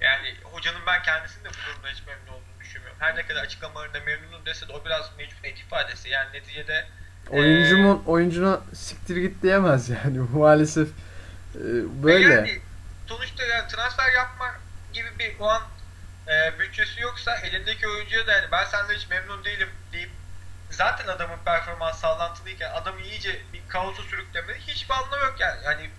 Yani 0.00 0.34
hocanın 0.42 0.86
ben 0.86 1.02
kendisinin 1.02 1.44
de 1.44 1.48
bu 1.48 1.72
durumda 1.72 1.88
hiç 1.88 2.06
memnun 2.06 2.26
olduğunu 2.26 2.60
düşünmüyorum. 2.60 3.00
Her 3.00 3.16
ne 3.16 3.26
kadar 3.26 3.44
açıklamalarında 3.44 4.00
memnunum 4.00 4.46
dese 4.46 4.68
de 4.68 4.72
o 4.72 4.84
biraz 4.84 5.10
mecburiyet 5.18 5.58
ifadesi. 5.58 6.08
Yani 6.08 6.32
neticede 6.32 6.86
Oyuncumun 7.30 8.02
oyuncuna 8.06 8.60
siktir 8.74 9.16
git 9.16 9.42
diyemez 9.42 9.88
yani 9.88 10.18
maalesef 10.34 10.88
e, 10.88 11.62
böyle. 12.02 12.34
Yani 12.34 12.60
sonuçta 13.06 13.44
yani 13.44 13.68
transfer 13.68 14.12
yapma 14.12 14.54
gibi 14.92 15.18
bir 15.18 15.34
o 15.40 15.48
an 15.48 15.62
e, 16.28 16.58
bütçesi 16.58 17.00
yoksa 17.00 17.36
elindeki 17.36 17.88
oyuncuya 17.88 18.26
da 18.26 18.32
yani 18.32 18.50
ben 18.52 18.64
senden 18.64 18.94
hiç 18.94 19.08
memnun 19.08 19.44
değilim 19.44 19.70
deyip 19.92 20.10
zaten 20.70 21.08
adamın 21.08 21.38
performans 21.44 22.00
sallantılıyken 22.00 22.70
adamı 22.70 23.00
iyice 23.00 23.42
bir 23.52 23.62
kaosa 23.68 24.02
sürükleme 24.02 24.54
hiçbir 24.58 24.94
anlamı 24.94 25.24
yok 25.24 25.34
yani. 25.40 25.64
Yani 25.64 25.90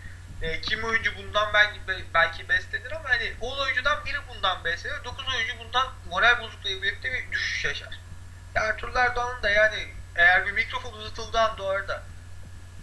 e, 0.41 0.61
kim 0.61 0.83
oyuncu 0.83 1.17
bundan 1.17 1.53
belki 1.53 1.79
belki 2.13 2.49
beslenir 2.49 2.91
ama 2.91 3.09
hani 3.09 3.33
10 3.41 3.57
oyuncudan 3.57 4.05
biri 4.05 4.17
bundan 4.29 4.63
beslenir. 4.63 5.03
9 5.03 5.35
oyuncu 5.35 5.53
bundan 5.59 5.87
moral 6.09 6.39
bozukluğuyla 6.41 6.81
birlikte 6.81 7.13
bir 7.13 7.31
düşüş 7.31 7.65
yaşar. 7.65 7.99
Ya 8.55 8.63
Ertuğrul 8.63 8.95
Erdoğan'ın 8.95 9.43
da 9.43 9.49
yani 9.49 9.87
eğer 10.15 10.45
bir 10.45 10.51
mikrofon 10.51 10.93
uzatıldığı 10.93 11.39
anda 11.39 11.63
orada 11.63 12.03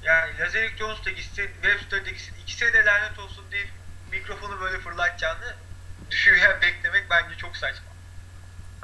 yani 0.03 0.39
Lazeric 0.39 0.77
Jones 0.77 1.05
da 1.05 1.11
gitsin, 1.11 1.51
Webster 1.63 2.05
de 2.05 2.11
gitsin, 2.11 2.35
ikisine 2.43 2.73
de 2.73 2.85
lanet 2.85 3.19
olsun 3.19 3.45
diye 3.51 3.67
mikrofonu 4.11 4.61
böyle 4.61 4.79
fırlatacağını 4.79 5.55
düşünen 6.13 6.57
beklemek 6.63 7.05
bence 7.11 7.37
çok 7.37 7.57
saçma. 7.57 7.87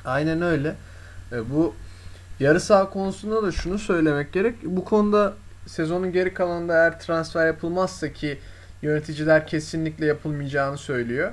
Aynen 0.05 0.43
öyle. 0.43 0.75
E, 1.33 1.51
bu 1.51 1.77
yarı 2.41 2.61
saha 2.61 2.91
konusunda 2.91 3.43
da 3.43 3.53
şunu 3.53 3.79
söylemek 3.79 4.33
gerek. 4.33 4.55
Bu 4.63 4.85
konuda 4.85 5.35
sezonun 5.67 6.13
geri 6.13 6.35
kalanında 6.35 6.75
eğer 6.75 7.01
transfer 7.01 7.47
yapılmazsa 7.47 8.13
ki 8.13 8.39
yöneticiler 8.83 9.47
kesinlikle 9.47 10.07
yapılmayacağını 10.07 10.79
söylüyor. 10.79 11.33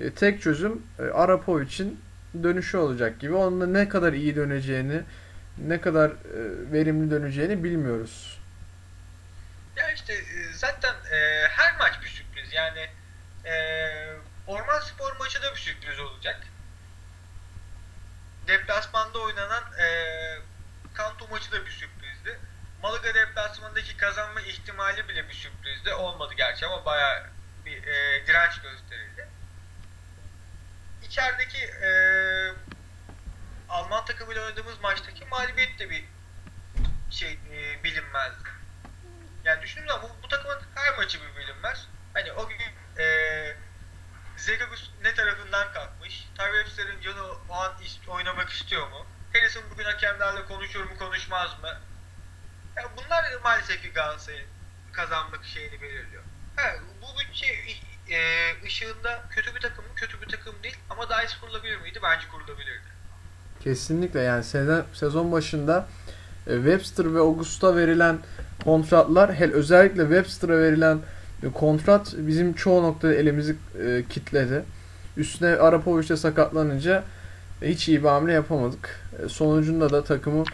E, 0.00 0.10
tek 0.10 0.42
çözüm 0.42 0.82
e, 0.98 1.02
Arapovic'in 1.02 2.00
dönüşü 2.42 2.76
olacak 2.76 3.20
gibi. 3.20 3.34
Onun 3.34 3.60
da 3.60 3.66
ne 3.66 3.88
kadar 3.88 4.12
iyi 4.12 4.36
döneceğini, 4.36 5.00
ne 5.58 5.80
kadar 5.80 6.10
e, 6.10 6.72
verimli 6.72 7.10
döneceğini 7.10 7.64
bilmiyoruz. 7.64 8.40
Ya 9.76 9.92
işte 9.92 10.14
zaten 10.54 10.94
e, 11.12 11.48
her 11.48 11.78
maç 11.78 11.92
bir 12.02 12.08
sürpriz. 12.08 12.52
Yani 12.52 12.88
e, 13.44 13.54
Orman 14.46 14.80
Spor 14.80 15.16
maçı 15.16 15.42
da 15.42 15.52
bir 15.54 15.60
sürpriz 15.60 16.00
olacak. 16.00 16.40
Deplasmanda 18.46 19.18
oynanan 19.18 19.64
e, 19.78 19.88
Kanto 20.94 21.28
maçı 21.28 21.52
da 21.52 21.66
bir 21.66 21.70
sürprizdi. 21.70 22.38
Malaga 22.82 23.14
deplasmandaki 23.14 23.96
kazanma 23.96 24.40
ihtimali 24.40 25.08
bile 25.08 25.28
bir 25.28 25.34
sürprizdi. 25.34 25.94
Olmadı 25.94 26.34
gerçi 26.36 26.66
ama 26.66 26.84
bayağı 26.84 27.26
bir 27.64 27.82
e, 27.86 28.26
direnç 28.26 28.60
gösterildi. 28.62 29.28
İçerideki 31.02 31.58
e, 31.58 31.88
Alman 33.68 34.04
takımıyla 34.04 34.42
oynadığımız 34.42 34.80
maçtaki 34.80 35.24
mağlubiyet 35.24 35.78
de 35.78 35.90
bir 35.90 36.04
şey 37.10 37.38
e, 37.52 37.84
bilinmezdi. 37.84 38.48
Yani 39.44 39.62
düşündüğüm 39.62 39.88
zaman 39.88 40.02
bu, 40.02 40.22
bu 40.22 40.28
takımın 40.28 40.62
her 40.74 40.96
maçı 40.96 41.18
bir 41.22 41.36
bilinmez. 41.36 41.86
Hani 42.14 42.32
o 42.32 42.48
gün 42.48 42.58
e, 42.98 43.04
Zegagus 44.46 44.90
ne 45.02 45.14
tarafından 45.14 45.72
kalkmış? 45.72 46.28
Ty 46.38 46.44
Webster'ın 46.44 47.00
canı 47.00 47.22
o 47.48 47.54
an 47.54 47.72
oynamak 48.08 48.50
istiyor 48.50 48.82
mu? 48.90 49.06
Harrison 49.32 49.62
bugün 49.70 49.84
hakemlerle 49.84 50.44
konuşur 50.44 50.84
mu 50.84 50.98
konuşmaz 50.98 51.50
mı? 51.62 51.68
Yani 52.76 52.88
bunlar 52.96 53.24
maalesef 53.44 53.82
ki 53.82 53.92
Galatasaray'ın 53.92 54.46
kazanmak 54.92 55.44
şeyini 55.44 55.82
belirliyor. 55.82 56.22
Ha, 56.56 56.62
bu 57.02 57.20
bütçe 57.20 57.46
e, 58.10 58.18
ışığında 58.64 59.22
kötü 59.30 59.54
bir 59.54 59.60
takım 59.60 59.84
mı? 59.84 59.90
Kötü 59.96 60.20
bir 60.20 60.28
takım 60.28 60.54
değil 60.62 60.76
ama 60.90 61.08
daha 61.08 61.24
iyi 61.24 61.40
kurulabilir 61.40 61.76
miydi? 61.80 61.98
Bence 62.02 62.28
kurulabilirdi. 62.28 62.88
Kesinlikle 63.60 64.20
yani 64.20 64.44
sezon, 64.44 64.86
sezon 64.92 65.32
başında 65.32 65.88
e, 66.46 66.54
Webster 66.54 67.14
ve 67.14 67.18
Augusta 67.18 67.76
verilen 67.76 68.18
kontratlar 68.64 69.34
hel 69.34 69.52
özellikle 69.52 70.02
Webster'a 70.02 70.58
verilen 70.58 71.00
kontrat 71.54 72.14
bizim 72.18 72.52
çoğu 72.52 72.82
noktada 72.82 73.14
elimizi 73.14 73.56
e, 73.80 74.04
kitledi. 74.08 74.64
Üstüne 75.16 75.48
Arapovic 75.48 76.08
de 76.08 76.16
sakatlanınca 76.16 77.04
e, 77.62 77.70
hiç 77.70 77.88
iyi 77.88 78.02
bir 78.02 78.08
hamle 78.08 78.32
yapamadık. 78.32 79.00
E, 79.24 79.28
sonucunda 79.28 79.90
da 79.90 80.04
takımın 80.04 80.46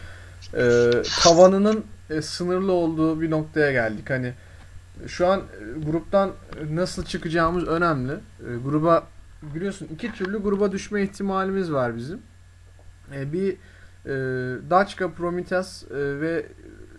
e, 0.55 0.91
tavanının 1.23 1.85
e, 2.11 2.23
sınırlı 2.23 2.73
olduğu 2.73 3.21
bir 3.21 3.31
noktaya 3.31 3.73
geldik. 3.73 4.11
Hani 4.11 4.33
şu 5.07 5.27
an 5.27 5.41
e, 5.41 5.81
gruptan 5.85 6.31
nasıl 6.71 7.05
çıkacağımız 7.05 7.69
önemli. 7.69 8.13
E, 8.13 8.57
gruba 8.65 9.07
biliyorsun 9.43 9.89
iki 9.95 10.13
türlü 10.13 10.43
gruba 10.43 10.73
düşme 10.73 11.03
ihtimalimiz 11.03 11.73
var 11.73 11.97
bizim. 11.97 12.19
E, 13.15 13.33
bir 13.33 13.57
e, 14.07 14.11
Daçka, 14.71 15.11
Prometheus 15.11 15.83
e, 15.83 16.21
ve 16.21 16.47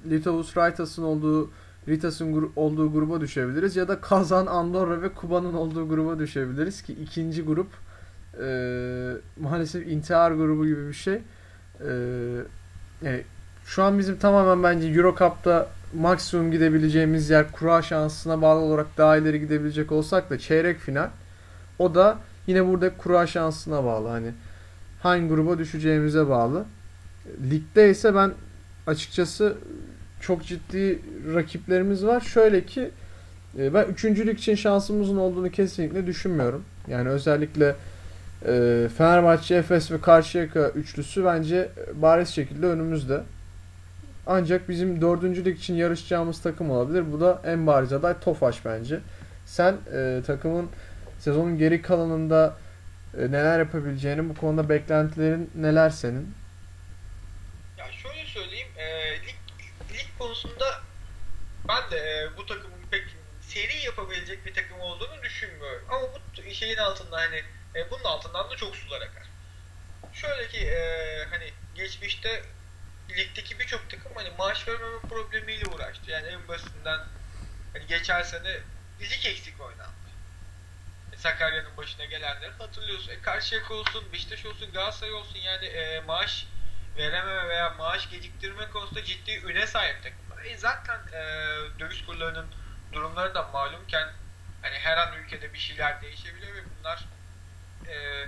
Litovus 0.09 0.57
Raitas'ın 0.57 1.03
olduğu 1.03 1.51
Ritas'ın 1.87 2.33
gru- 2.33 2.51
olduğu 2.55 2.93
gruba 2.93 3.21
düşebiliriz 3.21 3.75
ya 3.75 3.87
da 3.87 4.01
Kazan, 4.01 4.45
Andorra 4.45 5.01
ve 5.01 5.09
Kuba'nın 5.09 5.53
olduğu 5.53 5.89
gruba 5.89 6.19
düşebiliriz 6.19 6.81
ki 6.81 6.93
ikinci 6.93 7.41
grup 7.41 7.67
e, 8.43 8.47
maalesef 9.41 9.87
intihar 9.87 10.31
grubu 10.31 10.65
gibi 10.65 10.87
bir 10.87 10.93
şey. 10.93 11.13
E, 11.13 11.21
yani 13.01 13.23
şu 13.65 13.83
an 13.83 13.99
bizim 13.99 14.17
tamamen 14.17 14.63
bence 14.63 14.87
Euro 14.87 15.15
Cup'ta 15.19 15.69
maksimum 15.93 16.51
gidebileceğimiz 16.51 17.29
yer 17.29 17.51
kura 17.51 17.81
şansına 17.81 18.41
bağlı 18.41 18.59
olarak 18.59 18.87
daha 18.97 19.17
ileri 19.17 19.39
gidebilecek 19.39 19.91
olsak 19.91 20.29
da 20.29 20.39
çeyrek 20.39 20.79
final 20.79 21.09
o 21.79 21.95
da 21.95 22.17
yine 22.47 22.67
burada 22.67 22.97
kura 22.97 23.27
şansına 23.27 23.83
bağlı. 23.83 24.07
Hani 24.07 24.31
hangi 25.03 25.27
gruba 25.27 25.57
düşeceğimize 25.57 26.29
bağlı. 26.29 26.65
Ligde 27.51 27.89
ise 27.89 28.15
ben 28.15 28.31
açıkçası 28.87 29.57
çok 30.21 30.45
ciddi 30.45 30.99
rakiplerimiz 31.33 32.05
var. 32.05 32.21
Şöyle 32.21 32.65
ki 32.65 32.91
e, 33.57 33.73
ben 33.73 33.85
üçüncülük 33.85 34.39
için 34.39 34.55
şansımızın 34.55 35.17
olduğunu 35.17 35.51
kesinlikle 35.51 36.07
düşünmüyorum. 36.07 36.65
Yani 36.87 37.09
özellikle 37.09 37.75
e, 38.45 38.87
Fenerbahçe, 38.97 39.55
Efes 39.55 39.91
ve 39.91 40.01
Karşıyaka 40.01 40.69
üçlüsü 40.69 41.25
bence 41.25 41.69
bariz 41.93 42.29
şekilde 42.29 42.65
önümüzde. 42.65 43.21
Ancak 44.27 44.69
bizim 44.69 45.01
dördüncülük 45.01 45.59
için 45.59 45.75
yarışacağımız 45.75 46.41
takım 46.41 46.71
olabilir. 46.71 47.03
Bu 47.11 47.21
da 47.21 47.41
en 47.45 47.67
bariz 47.67 47.93
aday 47.93 48.19
Tofaş 48.19 48.65
bence. 48.65 48.99
Sen 49.45 49.75
e, 49.93 50.21
takımın 50.27 50.69
sezonun 51.19 51.57
geri 51.57 51.81
kalanında 51.81 52.55
e, 53.17 53.21
neler 53.21 53.59
yapabileceğini, 53.59 54.29
bu 54.29 54.35
konuda 54.35 54.69
beklentilerin 54.69 55.49
neler 55.55 55.89
senin? 55.89 56.33
Ya 57.77 57.85
şöyle 57.91 58.25
söyleyeyim, 58.25 58.67
e, 58.77 59.11
lig, 59.11 59.35
lig 59.93 60.07
konusunda 60.21 60.81
ben 61.67 61.91
de 61.91 61.97
e, 61.97 62.37
bu 62.37 62.45
takımın 62.45 62.87
pek 62.91 63.03
seri 63.41 63.77
yapabilecek 63.77 64.45
bir 64.45 64.53
takım 64.53 64.79
olduğunu 64.79 65.23
düşünmüyorum. 65.23 65.85
Ama 65.89 66.01
bu 66.13 66.53
şeyin 66.53 66.77
altında 66.77 67.17
hani 67.17 67.43
e, 67.75 67.91
bunun 67.91 68.03
altından 68.03 68.49
da 68.49 68.55
çok 68.55 68.75
sular 68.75 69.01
akar. 69.01 69.23
Şöyle 70.13 70.47
ki 70.47 70.57
e, 70.57 71.25
hani 71.29 71.53
geçmişte 71.75 72.43
ligdeki 73.09 73.59
birçok 73.59 73.89
takım 73.89 74.11
hani 74.15 74.29
maaş 74.37 74.67
vermeme 74.67 74.99
problemiyle 75.09 75.65
uğraştı. 75.65 76.11
Yani 76.11 76.27
en 76.27 76.47
basitinden 76.47 76.99
hani 77.73 77.87
geçen 77.87 78.23
sene 78.23 78.59
lig 79.01 79.25
eksik 79.25 79.61
oynandı. 79.61 80.09
E, 81.13 81.17
Sakarya'nın 81.17 81.77
başına 81.77 82.05
gelenleri 82.05 82.51
hatırlıyorsun. 82.51 83.11
E, 83.11 83.21
Karşıyaka 83.21 83.73
olsun, 83.73 84.13
Beşiktaş 84.13 84.45
olsun, 84.45 84.71
Galatasaray 84.71 85.13
olsun 85.13 85.39
yani 85.39 85.65
e, 85.65 85.99
maaş 85.99 86.47
verememe 86.97 87.47
veya 87.47 87.69
maaş 87.69 88.09
geciktirme 88.09 88.69
konusunda 88.69 89.03
ciddi 89.03 89.31
üne 89.45 89.67
sahip 89.67 90.03
takımlar. 90.03 90.45
E, 90.45 90.57
zaten 90.57 90.99
e, 91.13 91.19
döviz 91.79 92.05
kurlarının 92.05 92.47
durumları 92.93 93.35
da 93.35 93.43
malumken 93.43 94.09
hani 94.61 94.79
her 94.79 94.97
an 94.97 95.13
ülkede 95.13 95.53
bir 95.53 95.59
şeyler 95.59 96.01
değişebiliyor 96.01 96.55
ve 96.55 96.61
bunlar 96.79 97.05
e, 97.87 98.25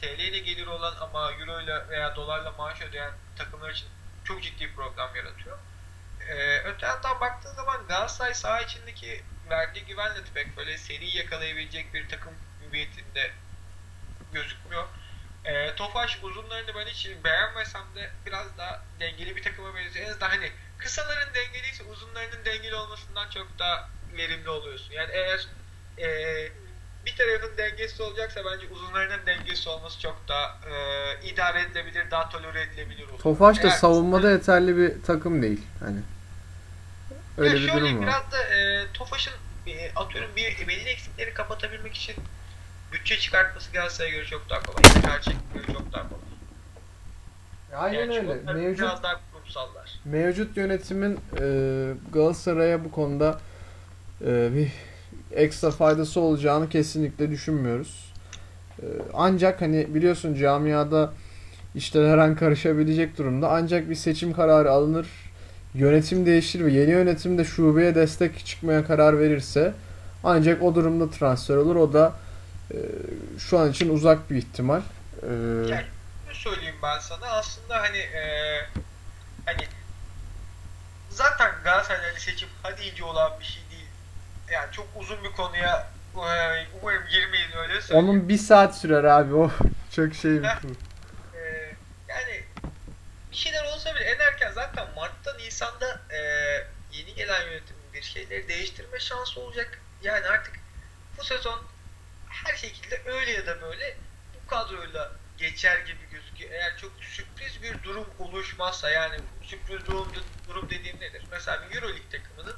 TL 0.00 0.18
ile 0.18 0.38
gelir 0.38 0.66
olan 0.66 0.94
ama 1.00 1.32
euro 1.32 1.60
ile 1.60 1.88
veya 1.88 2.16
dolarla 2.16 2.52
maaş 2.52 2.82
ödeyen 2.82 3.12
takımlar 3.36 3.70
için 3.70 3.88
çok 4.24 4.42
ciddi 4.42 4.74
problem 4.74 5.16
yaratıyor. 5.16 5.58
Ee, 6.28 6.58
öte 6.58 6.86
yandan 6.86 7.20
baktığın 7.20 7.54
zaman 7.54 7.86
Galatasaray 7.88 8.34
saha 8.34 8.60
içindeki 8.60 9.22
verdiği 9.50 9.84
güvenle 9.84 10.20
pek 10.34 10.56
böyle 10.56 10.78
seri 10.78 11.16
yakalayabilecek 11.16 11.94
bir 11.94 12.08
takım 12.08 12.32
hüviyetinde 12.62 13.30
gözükmüyor. 14.32 14.84
Ee, 15.44 15.74
Tofaş 15.76 16.18
uzunlarını 16.22 16.74
ben 16.74 16.86
hiç 16.86 17.08
beğenmesem 17.24 17.82
de 17.96 18.10
biraz 18.26 18.46
daha 18.58 18.82
dengeli 19.00 19.36
bir 19.36 19.42
takıma 19.42 19.74
benziyor. 19.74 20.06
En 20.06 20.10
azından 20.10 20.28
hani 20.28 20.50
kısaların 20.78 21.34
dengeliyse 21.34 21.84
uzunlarının 21.84 22.44
dengeli 22.44 22.74
olmasından 22.74 23.30
çok 23.30 23.46
daha 23.58 23.88
verimli 24.16 24.48
oluyorsun. 24.48 24.92
Yani 24.92 25.10
eğer 25.12 25.46
e, 25.98 26.08
bir 27.06 27.16
tarafın 27.16 27.56
dengesi 27.56 28.02
olacaksa 28.02 28.40
bence 28.44 28.66
uzunlarının 28.68 29.26
dengesi 29.26 29.68
olması 29.68 30.00
çok 30.00 30.16
daha 30.28 30.58
e, 30.70 31.28
idare 31.28 31.60
edilebilir, 31.62 32.10
daha 32.10 32.28
tolere 32.28 32.62
edilebilir 32.62 33.08
olur. 33.08 33.18
Tofaş 33.18 33.58
da 33.62 33.62
Eğer- 33.68 33.76
savunmada 33.76 34.30
yeterli 34.30 34.76
bir 34.76 35.02
takım 35.02 35.42
değil. 35.42 35.60
Hani 35.80 35.98
Öyle 37.38 37.48
ya 37.48 37.54
bir 37.62 37.68
şöyle, 37.68 37.80
durum 37.80 37.98
var. 37.98 38.02
Biraz 38.06 38.32
da 38.32 38.44
e, 38.54 38.86
Tofaş'ın 38.94 39.32
e, 39.66 39.92
atıyorum 39.96 40.30
bir 40.36 40.68
belli 40.68 40.88
eksikleri 40.88 41.34
kapatabilmek 41.34 41.96
için 41.96 42.16
bütçe 42.94 43.16
çıkartması 43.18 43.72
Galatasaray'a 43.72 44.14
göre 44.14 44.24
çok 44.24 44.50
daha 44.50 44.62
kolay. 44.62 44.82
Gerçek 45.02 45.36
göre 45.54 45.64
çok 45.66 45.92
daha 45.92 46.02
kolay. 46.08 46.20
Aynen 47.76 47.98
Yani 48.10 48.18
öyle. 48.18 48.52
Mevcut 48.52 48.78
Biraz 48.86 49.02
daha 49.02 49.20
kurumsallar. 49.32 50.00
mevcut 50.04 50.56
yönetimin 50.56 51.18
e, 51.40 51.46
Galatasaray'a 52.12 52.84
bu 52.84 52.90
konuda 52.90 53.38
e, 54.26 54.48
bir 54.54 54.68
ekstra 55.32 55.70
faydası 55.70 56.20
olacağını 56.20 56.68
kesinlikle 56.68 57.30
düşünmüyoruz. 57.30 58.12
E, 58.82 58.84
ancak 59.14 59.60
hani 59.60 59.94
biliyorsun 59.94 60.34
camiada 60.34 61.12
işler 61.74 62.08
her 62.08 62.18
an 62.18 62.36
karışabilecek 62.36 63.18
durumda. 63.18 63.48
Ancak 63.50 63.90
bir 63.90 63.94
seçim 63.94 64.32
kararı 64.32 64.70
alınır, 64.70 65.06
yönetim 65.74 66.26
değişir 66.26 66.64
ve 66.64 66.72
yeni 66.72 66.90
yönetim 66.90 67.38
de 67.38 67.44
şubeye 67.44 67.94
destek 67.94 68.46
çıkmaya 68.46 68.84
karar 68.84 69.18
verirse 69.18 69.72
ancak 70.24 70.62
o 70.62 70.74
durumda 70.74 71.10
transfer 71.10 71.56
olur. 71.56 71.76
O 71.76 71.92
da 71.92 72.12
e, 72.70 72.76
şu 73.38 73.58
an 73.58 73.70
için 73.70 73.88
uzak 73.94 74.30
bir 74.30 74.36
ihtimal. 74.36 74.80
E, 75.22 75.26
Yani 75.70 75.86
şunu 76.26 76.34
söyleyeyim 76.34 76.76
ben 76.82 76.98
sana 76.98 77.26
aslında 77.26 77.80
hani 77.80 77.98
e, 77.98 78.22
hani 79.46 79.68
zaten 81.10 81.52
Galatasaray'da 81.64 82.18
seçim 82.18 82.48
hadi 82.62 82.82
iyice 82.82 83.04
olan 83.04 83.40
bir 83.40 83.44
şey 83.44 83.62
değil. 83.70 83.86
Yani 84.52 84.72
çok 84.72 84.86
uzun 84.96 85.24
bir 85.24 85.30
konuya 85.32 85.86
e, 86.16 86.66
umarım 86.82 87.02
girmeyin 87.10 87.52
öyle 87.56 87.80
söyleyeyim. 87.80 88.08
onun 88.08 88.28
bir 88.28 88.38
saat 88.38 88.78
sürer 88.78 89.04
abi 89.04 89.34
o 89.34 89.50
çok 89.96 90.14
şey 90.14 90.30
bir 90.42 90.44
Heh. 90.44 90.56
Ee, 91.34 91.74
yani 92.08 92.44
bir 93.30 93.36
şeyler 93.36 93.64
olsa 93.64 93.94
bile 93.94 94.04
en 94.04 94.18
erken 94.20 94.52
zaten 94.52 94.86
Mart'ta 94.96 95.34
Nisan'da 95.36 96.00
e, 96.10 96.18
yeni 96.92 97.14
gelen 97.14 97.40
yönetimin 97.42 97.82
bir 97.94 98.02
şeyleri 98.02 98.48
değiştirme 98.48 98.98
şansı 99.00 99.40
olacak. 99.40 99.78
Yani 100.02 100.26
artık 100.26 100.54
bu 101.18 101.24
sezon 101.24 101.60
her 102.44 102.56
şekilde 102.56 103.02
öyle 103.06 103.30
ya 103.30 103.46
da 103.46 103.62
böyle 103.62 103.96
bu 104.34 104.50
kadroyla 104.50 105.12
geçer 105.38 105.78
gibi 105.78 106.10
gözüküyor. 106.12 106.50
Eğer 106.50 106.76
çok 106.76 106.92
sürpriz 107.00 107.62
bir 107.62 107.82
durum 107.82 108.06
oluşmazsa 108.18 108.90
yani 108.90 109.20
sürpriz 109.42 109.86
durum, 109.86 110.12
durum 110.48 110.70
dediğim 110.70 111.00
nedir? 111.00 111.22
Mesela 111.30 111.62
bir 111.62 111.76
Euroleague 111.76 112.10
takımının 112.10 112.56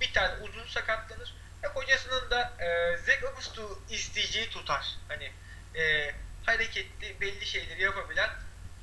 bir 0.00 0.12
tane 0.12 0.42
uzun 0.42 0.66
sakatlanır 0.66 1.34
ve 1.62 1.68
hocasının 1.68 2.30
da 2.30 2.52
e, 2.58 2.96
Zach 2.96 3.24
Augusto 3.24 3.78
isteyeceği 3.90 4.50
tutar. 4.50 4.96
Hani 5.08 5.32
e, 5.74 6.14
hareketli 6.46 7.20
belli 7.20 7.46
şeyleri 7.46 7.82
yapabilen 7.82 8.30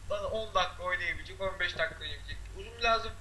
bana 0.09 0.27
10 0.27 0.53
dakika 0.53 0.83
oynayabilecek 0.83 1.41
15 1.41 1.77
dakika 1.77 2.01
oynayabilecek 2.01 2.37
uzun 2.57 2.83
lazım 2.83 3.11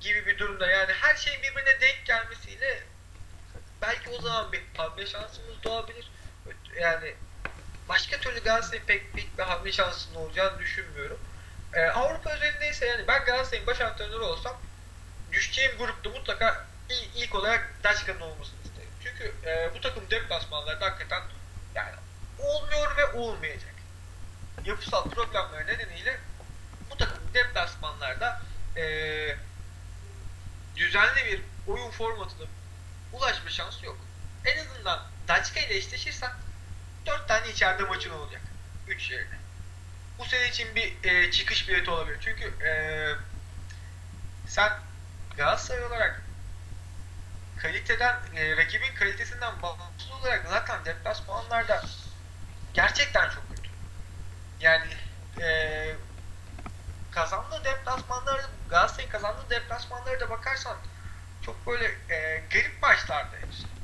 gibi 0.00 0.26
bir 0.26 0.38
durumda 0.38 0.66
yani 0.66 0.92
her 0.92 1.16
şeyin 1.16 1.42
birbirine 1.42 1.80
denk 1.80 2.06
gelmesiyle 2.06 2.82
belki 3.82 4.10
o 4.10 4.20
zaman 4.20 4.52
bir 4.52 4.62
hamle 4.76 5.06
şansımız 5.06 5.62
doğabilir. 5.64 6.10
Yani 6.76 7.14
başka 7.88 8.20
türlü 8.20 8.40
Galatasaray'ın 8.42 8.84
pek 8.86 9.16
büyük 9.16 9.38
bir 9.38 9.42
hamle 9.42 9.72
şansının 9.72 10.14
olacağını 10.16 10.58
düşünmüyorum. 10.58 11.18
Ee, 11.74 11.80
Avrupa 11.86 12.30
özelindeyse 12.30 12.86
yani 12.86 13.08
ben 13.08 13.24
Galatasaray'ın 13.24 13.66
baş 13.66 13.80
antrenörü 13.80 14.22
olsam 14.24 14.56
düşeceğim 15.32 15.78
grupta 15.78 16.10
mutlaka 16.10 16.66
il- 16.88 17.22
ilk 17.22 17.34
olarak 17.34 17.70
Daçka'nın 17.84 18.20
olmasını 18.20 18.60
isterim. 18.64 18.88
Çünkü 19.04 19.34
e, 19.44 19.70
bu 19.74 19.80
takım 19.80 20.10
deplasmanlarda 20.10 20.86
hakikaten 20.86 21.22
yani 21.74 21.94
olmuyor 22.38 22.96
ve 22.96 23.06
olmayacak. 23.06 23.74
Yapısal 24.64 25.10
problemler 25.10 25.66
nedeniyle 25.66 26.20
bu 26.90 26.96
takım 26.96 27.34
deplasmanlarda 27.34 28.42
e, 28.76 28.84
düzenli 30.76 31.24
bir 31.26 31.40
oyun 31.66 31.90
formatına 31.90 32.46
ulaşma 33.12 33.50
şansı 33.50 33.86
yok. 33.86 33.98
En 34.44 34.58
azından 34.66 35.06
Daçka 35.28 35.60
ile 35.60 35.74
eşleşirsen 35.76 36.30
4 37.06 37.28
tane 37.28 37.50
içeride 37.50 37.82
maçın 37.82 38.10
olacak. 38.10 38.42
3 38.88 39.10
yerine. 39.10 39.38
Bu 40.18 40.24
sene 40.24 40.48
için 40.48 40.74
bir 40.74 41.04
e, 41.04 41.30
çıkış 41.30 41.68
bileti 41.68 41.90
olabilir. 41.90 42.18
Çünkü 42.20 42.64
e, 42.64 42.72
sen 44.46 44.72
Galatasaray 45.36 45.84
olarak 45.84 46.22
kaliteden, 47.56 48.20
e, 48.36 48.56
rakibin 48.56 48.94
kalitesinden 48.94 49.62
bağımsız 49.62 50.10
olarak 50.20 50.46
zaten 50.48 50.84
deplasmanlarda 50.84 51.82
gerçekten 52.74 53.30
çok 53.30 53.48
kötü. 53.48 53.68
Yani 54.60 54.90
e, 55.40 55.96
kazandığı 57.10 57.64
deplasmanlarda, 57.64 58.42
Galatasaray'ın 58.70 59.10
kazandığı 59.10 59.50
deplasmanlara 59.50 60.20
da 60.20 60.30
bakarsan 60.30 60.76
çok 61.42 61.66
böyle 61.66 61.84
e, 62.10 62.42
garip 62.50 62.82
maçlardı 62.82 63.36
hepsi. 63.36 63.79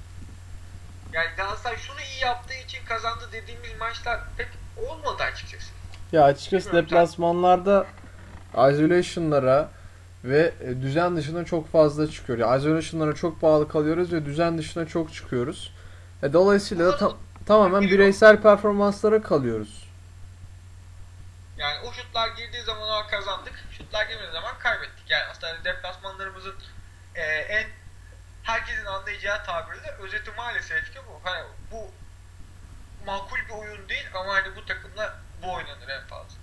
Yani 1.16 1.28
Galatasaray 1.36 1.76
şunu 1.76 2.00
iyi 2.00 2.20
yaptığı 2.24 2.54
için 2.54 2.84
kazandı 2.84 3.28
dediğimiz 3.32 3.70
maçlar 3.80 4.20
pek 4.36 4.48
olmadı 4.88 5.22
açıkçası. 5.22 5.72
Ya 6.12 6.24
açıkçası 6.24 6.72
deplasmanlarda 6.72 7.86
isolation'lara 8.52 9.68
ve 10.24 10.54
e, 10.64 10.82
düzen 10.82 11.16
dışına 11.16 11.44
çok 11.44 11.72
fazla 11.72 12.10
çıkıyor. 12.10 12.38
Ya 12.38 12.56
isolation'lara 12.56 13.14
çok 13.14 13.42
bağlı 13.42 13.68
kalıyoruz 13.68 14.12
ve 14.12 14.24
düzen 14.24 14.58
dışına 14.58 14.86
çok 14.86 15.14
çıkıyoruz. 15.14 15.72
E, 16.22 16.32
dolayısıyla 16.32 16.86
da 16.92 16.96
ta- 16.96 17.16
tamamen 17.46 17.82
bireysel 17.82 18.42
performanslara 18.42 19.22
kalıyoruz. 19.22 19.86
Yani 21.58 21.76
o 21.88 21.92
şutlar 21.92 22.28
girdiği 22.28 22.62
zaman 22.62 23.06
kazandık. 23.06 23.54
Şutlar 23.78 24.06
girmediği 24.06 24.32
zaman 24.32 24.58
kaybettik. 24.58 25.04
Yani 25.10 25.24
aslında 25.30 25.64
deplasmanlarımızın 25.64 26.54
e, 27.14 27.22
en 27.22 27.66
herkesin 28.46 28.84
anlayacağı 28.84 29.44
tabirle 29.44 29.90
özeti 29.90 30.30
maalesef 30.30 30.92
ki 30.92 30.98
bu. 31.08 31.20
Hani 31.24 31.44
bu 31.70 31.90
makul 33.06 33.38
bir 33.38 33.50
oyun 33.50 33.88
değil 33.88 34.06
ama 34.14 34.34
hani 34.34 34.56
bu 34.56 34.66
takımla 34.66 35.14
bu 35.42 35.52
oynanır 35.52 35.88
en 35.88 36.06
fazla. 36.06 36.36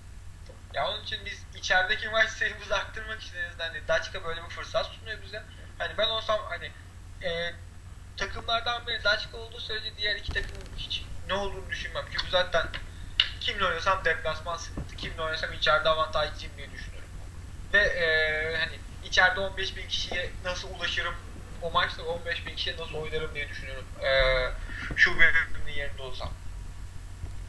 Ya 0.74 0.90
onun 0.90 1.04
için 1.04 1.26
biz 1.26 1.46
içerideki 1.56 2.10
maç 2.10 2.30
sayımızı 2.30 2.76
arttırmak 2.76 3.22
için 3.22 3.38
en 3.38 3.50
azından 3.50 3.68
hani 3.68 3.88
Daçka 3.88 4.24
böyle 4.24 4.44
bir 4.44 4.50
fırsat 4.50 4.86
sunuyor 4.86 5.22
bize. 5.22 5.44
Hani 5.78 5.98
ben 5.98 6.10
olsam 6.10 6.40
hani 6.50 6.72
e, 7.22 7.54
takımlardan 8.18 8.88
biri 8.88 9.04
Daçka 9.04 9.38
olduğu 9.38 9.60
sürece 9.60 9.98
diğer 9.98 10.16
iki 10.16 10.34
takımın 10.34 10.66
hiç 10.78 11.06
ne 11.28 11.34
olduğunu 11.34 11.70
düşünmem. 11.70 12.06
Çünkü 12.12 12.32
zaten 12.32 12.68
kimle 13.40 13.66
oynasam 13.66 14.06
deplasman 14.06 14.58
sıkıntı, 14.58 14.96
kimle 14.96 15.22
oynasam 15.22 15.54
içeride 15.54 15.90
avantajlıyım 15.90 16.58
diye 16.58 16.72
düşünüyorum. 16.72 17.10
Ve 17.74 17.84
e, 17.84 18.58
hani 18.58 18.80
içeride 19.04 19.40
15 19.40 19.78
bin 19.78 19.88
kişiye 19.88 20.32
nasıl 20.44 20.70
ulaşırım, 20.70 21.16
o 21.64 21.72
maçta 21.72 22.04
15 22.04 22.48
bin 22.48 22.56
kişiye 22.56 22.76
nasıl 22.78 22.96
oynarım 22.96 23.36
diye 23.36 23.50
düşünüyorum. 23.50 23.86
E, 24.02 24.10
şubenin 24.96 25.78
yerinde 25.78 26.02
olsam. 26.02 26.30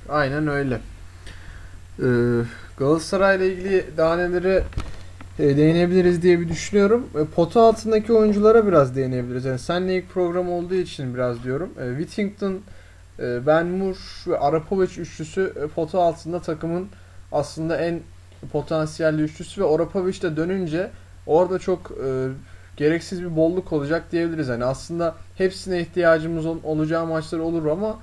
Aynen 0.09 0.49
öyle. 0.49 0.81
Ee, 1.99 2.05
Galatasaray'la 2.77 3.45
ilgili 3.45 3.97
daha 3.97 4.17
nelere 4.17 4.65
e, 5.39 5.57
değinebiliriz 5.57 6.23
diye 6.23 6.41
bir 6.41 6.49
düşünüyorum. 6.49 7.09
E, 7.21 7.25
pota 7.25 7.61
altındaki 7.61 8.13
oyunculara 8.13 8.67
biraz 8.67 8.97
değinebiliriz. 8.97 9.45
Yani 9.45 9.59
senle 9.59 9.97
ilk 9.99 10.11
program 10.11 10.53
olduğu 10.53 10.75
için 10.75 11.15
biraz 11.15 11.45
diyorum. 11.45 11.71
E, 11.81 11.99
Whittington, 11.99 12.61
e, 13.19 13.47
Ben 13.47 13.67
Moore 13.67 13.97
ve 14.27 14.39
Arapovic 14.39 15.01
üçlüsü 15.01 15.53
e, 15.65 15.67
pota 15.67 16.03
altında 16.03 16.43
takımın 16.43 16.89
aslında 17.33 17.77
en 17.77 18.01
potansiyelli 18.53 19.23
üçlüsü 19.23 19.65
ve 19.65 19.75
Arapovic 19.75 20.23
de 20.23 20.37
dönünce 20.37 20.91
orada 21.27 21.59
çok 21.59 21.91
e, 21.91 22.29
gereksiz 22.77 23.23
bir 23.23 23.37
bolluk 23.37 23.73
olacak 23.73 24.13
diyebiliriz. 24.13 24.49
Yani 24.49 24.65
aslında 24.65 25.15
hepsine 25.39 25.81
ihtiyacımız 25.81 26.47
ol- 26.47 26.63
olacağı 26.63 27.07
maçlar 27.07 27.39
olur 27.39 27.67
ama 27.67 27.99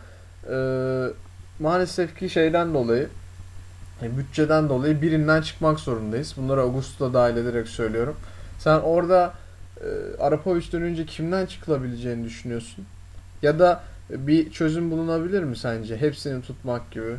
e, 0.50 0.56
maalesef 1.60 2.20
ki 2.20 2.30
şeyden 2.30 2.74
dolayı 2.74 3.10
e, 4.02 4.18
bütçeden 4.18 4.70
dolayı 4.70 5.02
birinden 5.02 5.42
çıkmak 5.42 5.80
zorundayız. 5.80 6.34
Bunları 6.38 6.62
Augusto 6.62 7.14
dahil 7.14 7.38
ederek 7.38 7.68
söylüyorum. 7.68 8.16
Sen 8.60 8.80
orada 8.80 9.34
e, 9.82 9.88
Arapovic 10.24 10.72
dönünce 10.72 11.06
kimden 11.06 11.46
çıkılabileceğini 11.46 12.26
düşünüyorsun? 12.26 12.86
Ya 13.42 13.60
da 13.60 13.84
bir 14.10 14.52
çözüm 14.52 14.92
bulunabilir 14.92 15.44
mi 15.44 15.58
sence? 15.58 15.98
Hepsini 15.98 16.42
tutmak 16.42 16.92
gibi. 16.92 17.16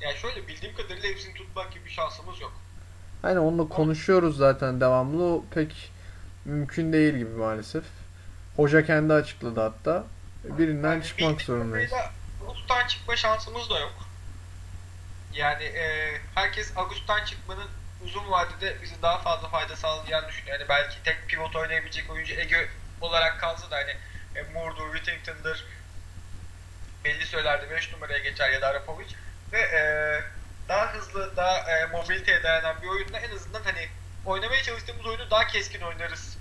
Yani 0.00 0.16
şöyle 0.22 0.48
bildiğim 0.48 0.76
kadarıyla 0.76 1.08
hepsini 1.08 1.34
tutmak 1.34 1.72
gibi 1.72 1.84
bir 1.84 1.90
şansımız 1.90 2.40
yok. 2.40 2.52
Hani 3.22 3.38
onunla 3.38 3.68
konuşuyoruz 3.68 4.36
zaten 4.36 4.80
devamlı. 4.80 5.24
O 5.24 5.44
pek 5.54 5.92
mümkün 6.44 6.92
değil 6.92 7.14
gibi 7.14 7.30
maalesef. 7.30 7.84
Hoca 8.56 8.86
kendi 8.86 9.12
açıkladı 9.12 9.60
hatta. 9.60 10.04
Birinden 10.44 10.92
Yani 10.92 11.04
çıkmak 11.04 11.42
zorundayız. 11.42 11.92
Agustan 12.42 12.86
çıkma 12.86 13.16
şansımız 13.16 13.70
da 13.70 13.78
yok. 13.78 13.94
Yani 15.34 15.64
e, 15.64 16.14
herkes 16.34 16.76
Agustan 16.76 17.24
çıkmanın 17.24 17.68
uzun 18.04 18.30
vadede 18.30 18.76
bize 18.82 18.94
daha 19.02 19.18
fazla 19.18 19.48
fayda 19.48 19.76
sağlayacağını 19.76 20.28
düşünüyor. 20.28 20.58
Yani 20.58 20.68
belki 20.68 21.02
tek 21.04 21.28
pivot 21.28 21.56
oynayabilecek 21.56 22.10
oyuncu 22.10 22.34
Ege 22.34 22.68
olarak 23.00 23.40
kalsa 23.40 23.70
da 23.70 23.76
hani 23.76 23.96
e, 24.36 24.52
Moore'dur, 24.52 24.94
Whittington'dır 24.94 25.66
belli 27.04 27.26
söylerde 27.26 27.70
5 27.70 27.92
numaraya 27.92 28.18
geçer 28.18 28.50
ya 28.50 28.60
da 28.60 28.66
Arapovic 28.66 29.06
ve 29.52 29.58
e, 29.58 29.80
daha 30.70 30.94
hızlı, 30.94 31.36
daha 31.36 31.58
e, 31.58 31.86
mobiliteye 31.86 32.42
dayanan 32.42 32.82
bir 32.82 32.88
oyunda 32.88 33.18
en 33.18 33.34
azından 33.34 33.62
hani 33.62 33.88
oynamaya 34.26 34.62
çalıştığımız 34.62 35.06
oyunu 35.06 35.30
daha 35.30 35.46
keskin 35.46 35.80
oynarız 35.80 36.38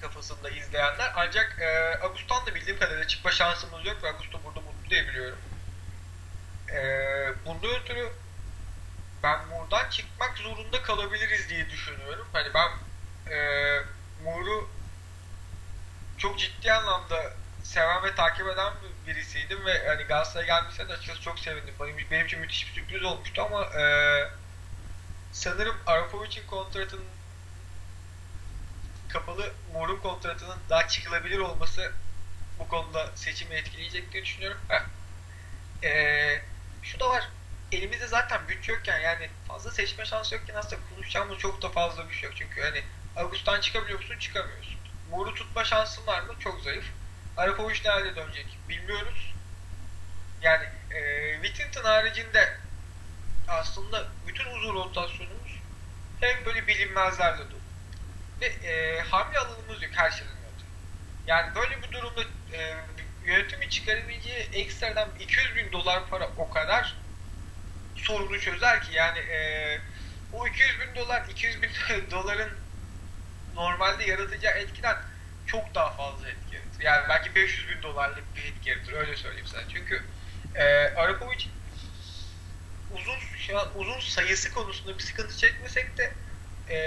kafasında 0.00 0.50
izleyenler. 0.50 1.12
Ancak 1.16 1.56
e, 1.60 1.98
Agustan 2.02 2.46
da 2.46 2.54
bildiğim 2.54 2.78
kadarıyla 2.78 3.08
çıkma 3.08 3.30
şansımız 3.30 3.86
yok 3.86 4.02
ve 4.02 4.08
Augusto 4.08 4.40
burada 4.44 4.60
mutlu 4.60 4.90
diye 4.90 5.08
biliyorum. 5.08 5.38
E, 6.72 6.78
bundan 7.46 7.70
ötürü 7.70 8.12
ben 9.22 9.40
buradan 9.50 9.90
çıkmak 9.90 10.38
zorunda 10.38 10.82
kalabiliriz 10.82 11.48
diye 11.48 11.70
düşünüyorum. 11.70 12.26
Hani 12.32 12.54
ben 12.54 12.70
e, 13.32 13.36
Moore'u 14.24 14.68
çok 16.18 16.38
ciddi 16.38 16.72
anlamda 16.72 17.32
seven 17.62 18.02
ve 18.02 18.14
takip 18.14 18.46
eden 18.46 18.72
birisiydim 19.06 19.66
ve 19.66 19.88
hani 19.88 20.02
Galatasaray'a 20.02 20.46
gelmişse 20.46 20.88
de 20.88 20.92
açıkçası 20.92 21.20
çok 21.20 21.38
sevindim. 21.38 21.74
Benim, 21.80 21.96
benim 22.10 22.26
için 22.26 22.40
müthiş 22.40 22.68
bir 22.68 22.72
sürpriz 22.72 23.02
olmuştu 23.02 23.42
ama 23.42 23.64
e, 23.64 23.84
sanırım 25.32 25.76
Arapovic'in 25.86 26.46
kontratının 26.46 27.14
kapalı 29.08 29.52
Moore'un 29.72 30.00
kontratının 30.00 30.58
daha 30.70 30.88
çıkılabilir 30.88 31.38
olması 31.38 31.92
bu 32.58 32.68
konuda 32.68 33.10
seçimi 33.14 33.54
etkileyecek 33.54 34.12
diye 34.12 34.24
düşünüyorum. 34.24 34.60
Heh. 34.68 34.82
Ee, 35.82 36.42
şu 36.82 37.00
da 37.00 37.08
var. 37.08 37.28
Elimizde 37.72 38.06
zaten 38.06 38.48
bütçe 38.48 38.72
yokken 38.72 39.00
yani 39.00 39.30
fazla 39.48 39.70
seçme 39.70 40.04
şansı 40.04 40.34
yokken 40.34 40.54
aslında 40.54 40.82
konuşacağımız 40.94 41.38
çok 41.38 41.62
da 41.62 41.68
fazla 41.68 42.08
bir 42.08 42.14
şey 42.14 42.28
yok. 42.28 42.36
Çünkü 42.38 42.62
hani 42.62 42.82
August'tan 43.16 43.60
çıkabiliyor 43.60 43.98
musun? 43.98 44.18
Çıkamıyorsun. 44.18 44.74
Moore'u 45.10 45.34
tutma 45.34 45.64
şansın 45.64 46.06
var 46.06 46.22
mı? 46.22 46.34
Çok 46.38 46.60
zayıf. 46.60 46.84
Arapovic 47.36 47.80
nerede 47.84 48.16
dönecek? 48.16 48.46
Bilmiyoruz. 48.68 49.34
Yani 50.42 50.64
e, 50.90 51.32
Whittington 51.42 51.84
haricinde 51.84 52.56
aslında 53.48 54.06
bütün 54.26 54.44
uzun 54.44 54.74
rotasyonumuz 54.74 55.60
hep 56.20 56.46
böyle 56.46 56.66
bilinmezlerle 56.66 57.38
dolu. 57.38 57.60
Ve 58.40 58.46
e, 58.46 59.00
hamle 59.00 59.38
alanımız 59.38 59.82
yok 59.82 59.92
her 59.94 60.10
şeyden 60.10 60.32
önce. 60.32 60.64
Yani 61.26 61.54
böyle 61.54 61.82
bir 61.82 61.92
durumda 61.92 62.22
e, 62.52 62.74
yönetimin 63.24 63.68
çıkarabileceği 63.68 64.48
ekstradan 64.52 65.08
200 65.20 65.56
bin 65.56 65.72
dolar 65.72 66.08
para 66.10 66.28
o 66.36 66.50
kadar 66.50 66.96
sorunu 67.96 68.40
çözer 68.40 68.82
ki 68.82 68.92
yani 68.92 69.18
e, 69.18 69.80
o 70.32 70.46
200 70.46 70.80
bin 70.80 70.94
dolar 70.94 71.24
200 71.30 71.62
bin 71.62 71.70
doların 72.10 72.50
normalde 73.54 74.04
yaratacağı 74.04 74.54
etkiden 74.54 74.96
çok 75.46 75.74
daha 75.74 75.90
fazla 75.90 76.28
etki 76.28 76.54
yaratır. 76.54 76.80
Yani 76.80 77.08
belki 77.08 77.34
500 77.34 77.68
bin 77.68 77.82
dolarlık 77.82 78.36
bir 78.36 78.44
etki 78.44 78.70
yaratır 78.70 78.92
öyle 78.92 79.16
söyleyeyim 79.16 79.46
sana. 79.46 79.62
Çünkü 79.68 80.02
e, 80.54 80.64
Arapovic 80.96 81.46
uzun 82.94 83.16
uzun 83.74 84.00
sayısı 84.00 84.54
konusunda 84.54 84.98
bir 84.98 85.02
sıkıntı 85.02 85.38
çekmesek 85.38 85.98
de 85.98 86.12
e, 86.68 86.78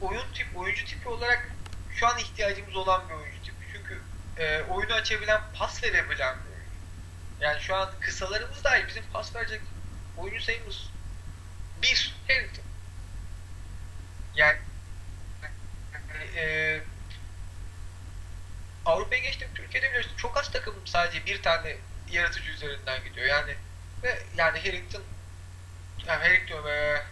oyun 0.00 0.32
tip 0.34 0.56
oyuncu 0.56 0.84
tipi 0.84 1.08
olarak 1.08 1.48
şu 1.94 2.06
an 2.06 2.18
ihtiyacımız 2.18 2.76
olan 2.76 3.08
bir 3.08 3.14
oyuncu 3.14 3.42
tipi. 3.42 3.66
Çünkü 3.72 4.00
e, 4.38 4.62
oyunu 4.62 4.92
açabilen, 4.92 5.40
pas 5.54 5.82
verebilen 5.82 6.36
bir 6.36 6.50
oyuncu. 6.50 6.70
Yani 7.40 7.60
şu 7.60 7.76
an 7.76 7.90
kısalarımız 8.00 8.64
dahi 8.64 8.86
bizim 8.88 9.04
pas 9.12 9.34
verecek 9.34 9.60
oyuncu 10.16 10.44
sayımız 10.44 10.90
bir 11.82 12.14
Harrington. 12.28 12.64
Yani 14.36 14.58
e, 16.36 16.80
Avrupa'ya 18.86 19.22
geçtim, 19.22 19.48
Türkiye'de 19.54 19.88
biliyorsun 19.88 20.16
çok 20.16 20.36
az 20.36 20.52
takım 20.52 20.74
sadece 20.84 21.26
bir 21.26 21.42
tane 21.42 21.76
yaratıcı 22.12 22.50
üzerinden 22.50 23.04
gidiyor. 23.04 23.26
Yani 23.26 23.54
ve 24.02 24.18
yani 24.36 24.58
Harrington 24.58 25.02
yani 26.06 26.22
Harrington 26.22 26.64
ve 26.64 27.02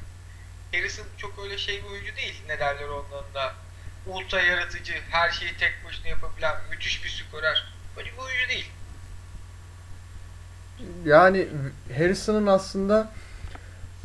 Harrison 0.72 1.06
çok 1.16 1.38
öyle 1.38 1.58
şey 1.58 1.84
bir 1.84 1.88
oyuncu 1.88 2.16
değil. 2.16 2.42
Ne 2.48 2.58
derler 2.58 2.88
ondan 2.88 3.34
da. 3.34 3.54
Ultra 4.06 4.40
yaratıcı, 4.40 4.92
her 5.10 5.30
şeyi 5.30 5.56
tek 5.56 5.72
başına 5.86 6.08
yapabilen, 6.08 6.54
müthiş 6.70 7.04
bir 7.04 7.08
skorer. 7.08 7.72
Böyle 7.96 8.12
bir 8.12 8.18
oyuncu 8.18 8.48
değil. 8.48 8.70
Yani 11.04 11.48
Harrison'ın 11.96 12.46
aslında 12.46 13.12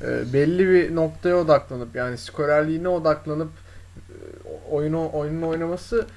e, 0.01 0.33
belli 0.33 0.69
bir 0.69 0.95
noktaya 0.95 1.35
odaklanıp 1.35 1.95
yani 1.95 2.17
skorerliğine 2.17 2.87
odaklanıp 2.87 3.51
e, 3.51 3.68
oyunu 4.71 5.09
oyunun 5.13 5.41
oynaması 5.41 6.07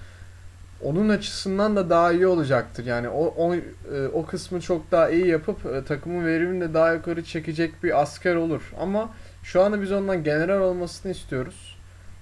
onun 0.83 1.09
açısından 1.09 1.77
da 1.77 1.91
daha 1.91 2.12
iyi 2.12 2.27
olacaktır. 2.27 2.87
Yani 2.87 3.09
o 3.09 3.35
o, 3.37 3.55
e, 3.55 3.61
o 4.12 4.27
kısmı 4.27 4.61
çok 4.61 4.91
daha 4.91 5.11
iyi 5.11 5.27
yapıp 5.27 5.66
e, 5.66 5.85
takımın 5.85 6.27
verimini 6.27 6.61
de 6.61 6.74
daha 6.74 6.93
yukarı 6.93 7.24
çekecek 7.24 7.83
bir 7.83 8.03
asker 8.03 8.35
olur. 8.35 8.73
Ama 8.81 9.11
şu 9.43 9.62
anda 9.62 9.83
biz 9.83 9.93
ondan 9.93 10.24
general 10.24 10.61
olmasını 10.61 11.12
istiyoruz. 11.12 11.77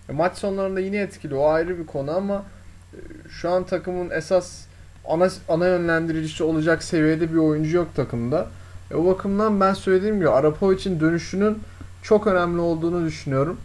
E, 0.09 0.12
maç 0.12 0.39
sonlarında 0.39 0.81
yine 0.81 0.97
etkili. 0.97 1.35
O 1.35 1.48
ayrı 1.48 1.78
bir 1.78 1.86
konu 1.86 2.11
ama 2.11 2.44
şu 3.28 3.51
an 3.51 3.65
takımın 3.65 4.11
esas 4.11 4.65
ana 5.09 5.28
ana 5.48 5.66
yönlendiricisi 5.66 6.44
olacak 6.44 6.82
seviyede 6.82 7.32
bir 7.32 7.39
oyuncu 7.39 7.77
yok 7.77 7.89
takımda. 7.97 8.47
E, 8.90 8.94
o 8.94 9.07
bakımdan 9.07 9.61
ben 9.61 9.74
söylediğim 9.74 10.16
gibi 10.16 10.28
Arapovic'in 10.28 11.01
dönüşünün 11.01 11.59
çok 12.02 12.27
önemli 12.27 12.61
olduğunu 12.61 13.07
düşünüyorum. 13.07 13.61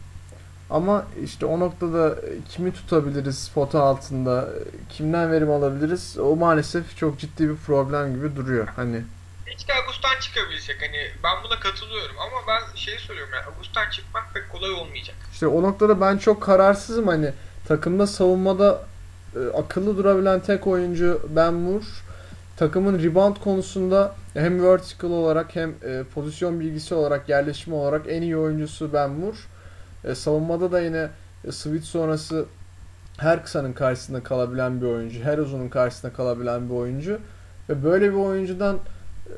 Ama 0.70 1.06
işte 1.24 1.46
o 1.46 1.60
noktada 1.60 2.16
kimi 2.50 2.74
tutabiliriz 2.74 3.52
pota 3.54 3.84
altında, 3.84 4.50
kimden 4.90 5.32
verim 5.32 5.52
alabiliriz 5.52 6.18
o 6.20 6.36
maalesef 6.36 6.98
çok 6.98 7.20
ciddi 7.20 7.50
bir 7.50 7.56
problem 7.56 8.16
gibi 8.16 8.36
duruyor. 8.36 8.68
Hani 8.76 9.04
Keşke 9.46 9.74
Agustan 9.74 10.20
çıkabilecek. 10.20 10.82
Hani 10.82 11.12
ben 11.24 11.44
buna 11.44 11.60
katılıyorum 11.60 12.16
ama 12.20 12.38
ben 12.48 12.76
şey 12.76 12.98
soruyorum 12.98 13.34
yani 13.34 13.56
Agustan 13.56 13.90
çıkmak 13.90 14.34
pek 14.34 14.50
kolay 14.52 14.72
olmayacak. 14.72 15.16
işte 15.34 15.48
o 15.48 15.64
noktada 15.64 16.02
ben 16.02 16.18
çok 16.18 16.44
kararsızım 16.44 17.08
hani 17.08 17.32
takımda 17.68 18.08
savunmada 18.08 18.82
e, 19.36 19.58
akıllı 19.58 19.98
durabilen 19.98 20.40
tek 20.40 20.68
oyuncu 20.68 21.22
Ben 21.36 21.54
Moore. 21.54 21.86
Takımın 22.58 23.04
rebound 23.04 23.36
konusunda 23.44 24.16
hem 24.34 24.64
vertical 24.64 25.12
olarak 25.12 25.56
hem 25.56 25.70
e, 25.70 26.04
pozisyon 26.14 26.60
bilgisi 26.60 26.96
olarak 26.96 27.30
yerleşim 27.30 27.74
olarak 27.74 28.02
en 28.10 28.22
iyi 28.22 28.38
oyuncusu 28.38 28.94
Ben 28.94 29.10
Moore. 29.10 29.38
E, 30.06 30.16
savunmada 30.16 30.72
da 30.72 30.82
yine 30.82 31.10
e, 31.48 31.52
switch 31.52 31.86
sonrası 31.86 32.46
her 33.18 33.44
kısanın 33.44 33.74
karşısında 33.74 34.24
kalabilen 34.24 34.82
bir 34.82 34.86
oyuncu, 34.86 35.24
her 35.24 35.38
uzunun 35.38 35.70
karşısında 35.70 36.14
kalabilen 36.14 36.70
bir 36.70 36.74
oyuncu 36.74 37.20
ve 37.70 37.84
böyle 37.84 38.10
bir 38.12 38.18
oyuncudan 38.18 38.76
e, 39.28 39.36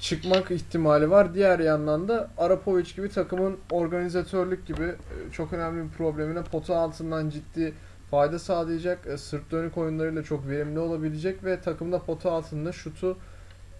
çıkmak 0.00 0.50
ihtimali 0.50 1.10
var. 1.10 1.34
Diğer 1.34 1.58
yandan 1.58 2.08
da 2.08 2.30
Arapovic 2.38 2.94
gibi 2.96 3.08
takımın 3.08 3.58
organizatörlük 3.70 4.66
gibi 4.66 4.84
e, 4.84 5.32
çok 5.32 5.52
önemli 5.52 5.84
bir 5.84 5.96
problemine 5.96 6.42
pota 6.42 6.76
altından 6.76 7.30
ciddi 7.30 7.74
fayda 8.10 8.38
sağlayacak, 8.38 9.06
e, 9.06 9.18
sırt 9.18 9.50
dönük 9.50 9.78
oyunlarıyla 9.78 10.22
çok 10.22 10.48
verimli 10.48 10.78
olabilecek 10.78 11.44
ve 11.44 11.60
takımda 11.60 11.98
pota 11.98 12.32
altında 12.32 12.72
şutu 12.72 13.16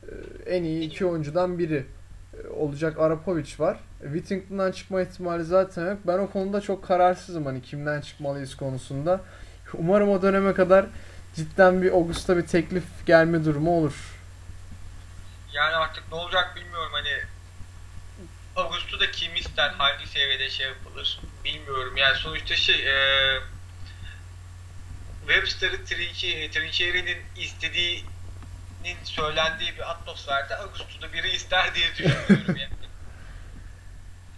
e, 0.02 0.50
en 0.56 0.62
iyi 0.62 0.82
iki 0.82 1.06
oyuncudan 1.06 1.58
biri 1.58 1.84
olacak 2.56 2.98
Arapovic 2.98 3.58
var. 3.58 3.76
E, 4.00 4.04
Whittington'dan 4.04 4.72
çıkma 4.72 5.02
ihtimali 5.02 5.44
zaten 5.44 5.86
yok. 5.86 5.98
Ben 6.06 6.18
o 6.18 6.30
konuda 6.30 6.60
çok 6.60 6.86
kararsızım 6.86 7.46
hani 7.46 7.62
kimden 7.62 8.00
çıkmalıyız 8.00 8.56
konusunda. 8.56 9.20
Umarım 9.74 10.08
o 10.10 10.22
döneme 10.22 10.54
kadar 10.54 10.86
cidden 11.34 11.82
bir 11.82 11.92
Augusta 11.92 12.36
bir 12.36 12.46
teklif 12.46 12.84
gelme 13.06 13.44
durumu 13.44 13.78
olur. 13.78 13.94
Yani 15.52 15.74
artık 15.76 16.04
ne 16.08 16.14
olacak 16.14 16.56
bilmiyorum 16.56 16.92
hani 16.92 17.08
Augusto 18.56 19.00
da 19.00 19.10
kim 19.10 19.36
ister, 19.36 19.70
hangi 19.70 20.08
seviyede 20.08 20.50
şey 20.50 20.66
yapılır 20.66 21.20
bilmiyorum. 21.44 21.96
Yani 21.96 22.16
sonuçta 22.16 22.56
şey 22.56 22.88
e, 22.88 23.38
Webster'ı 25.26 25.76
Trinche- 25.76 26.50
Trincheri'nin 26.50 27.18
istediğinin 28.82 29.04
söylendiği 29.04 29.74
bir 29.76 29.90
atmosferde 29.90 30.56
Augusto'da 30.56 31.12
biri 31.12 31.30
ister 31.30 31.74
diye 31.74 31.90
düşünüyorum 31.90 32.56
yani. 32.56 32.72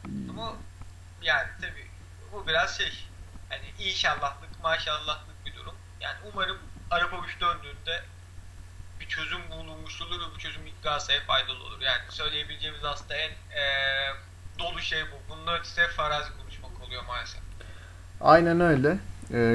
Ama 0.31 0.53
yani 1.23 1.49
tabii 1.61 1.87
bu 2.33 2.47
biraz 2.47 2.79
şey 2.79 2.93
hani 3.49 3.89
inşallahlık 3.89 4.63
maşallahlık 4.63 5.47
bir 5.47 5.55
durum. 5.57 5.75
Yani 6.01 6.17
umarım 6.33 6.59
Arapovic 6.91 7.41
döndüğünde 7.41 8.03
bir 9.01 9.07
çözüm 9.09 9.51
bulunmuş 9.51 10.03
olur 10.03 10.21
ve 10.21 10.35
bu 10.35 10.39
çözüm 10.39 10.63
Galatasaray'a 10.83 11.23
faydalı 11.25 11.63
olur. 11.65 11.81
Yani 11.81 12.03
söyleyebileceğimiz 12.11 12.85
aslında 12.85 13.15
en 13.15 13.31
eee, 13.31 14.15
dolu 14.59 14.81
şey 14.81 15.03
bu. 15.03 15.33
Bunun 15.35 15.55
ötesi 15.59 15.81
hep 15.81 15.91
farazi 15.91 16.29
konuşmak 16.41 16.83
oluyor 16.87 17.05
maalesef. 17.05 17.41
Aynen 18.21 18.61
öyle. 18.61 18.99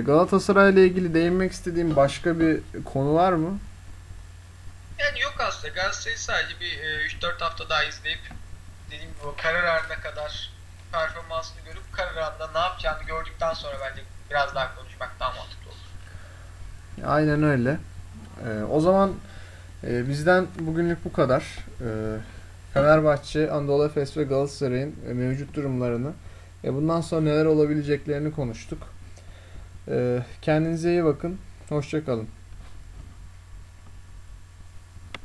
Galatasaray 0.01 0.73
ile 0.73 0.85
ilgili 0.85 1.13
değinmek 1.13 1.51
istediğim 1.51 1.95
başka 1.95 2.39
bir 2.39 2.59
konu 2.85 3.13
var 3.13 3.33
mı? 3.33 3.59
Yani 4.99 5.19
yok 5.19 5.35
aslında. 5.39 5.73
Galatasaray'ı 5.73 6.19
sadece 6.19 6.59
bir 6.59 6.79
e, 6.79 7.07
3-4 7.07 7.39
hafta 7.39 7.69
daha 7.69 7.83
izleyip 7.83 8.19
dediğim 8.87 9.11
gibi 9.13 9.27
o 9.27 9.35
karar 9.37 9.63
anına 9.63 9.99
kadar 10.01 10.53
performansını 10.91 11.61
görüp 11.65 11.93
karar 11.93 12.15
anında 12.15 12.51
ne 12.51 12.59
yapacağını 12.59 13.03
gördükten 13.03 13.53
sonra 13.53 13.75
bence 13.81 14.01
biraz 14.29 14.55
daha 14.55 14.75
konuşmak 14.75 15.19
daha 15.19 15.33
mantıklı 15.33 15.69
olur. 15.69 17.09
Aynen 17.11 17.43
öyle. 17.43 17.77
Ee, 18.45 18.63
o 18.63 18.79
zaman 18.79 19.13
e, 19.83 20.09
bizden 20.09 20.47
bugünlük 20.59 21.05
bu 21.05 21.13
kadar. 21.13 21.43
Ee, 21.81 22.17
Fenerbahçe, 22.73 23.51
Anadolu 23.51 23.85
Efes 23.85 24.17
ve 24.17 24.23
Galatasaray'ın 24.23 24.95
e, 25.09 25.13
mevcut 25.13 25.55
durumlarını 25.55 26.11
E 26.63 26.73
bundan 26.73 27.01
sonra 27.01 27.21
neler 27.21 27.45
olabileceklerini 27.45 28.31
konuştuk. 28.31 28.83
E, 29.87 30.19
kendinize 30.41 30.91
iyi 30.91 31.05
bakın. 31.05 31.39
Hoşçakalın. 31.69 32.27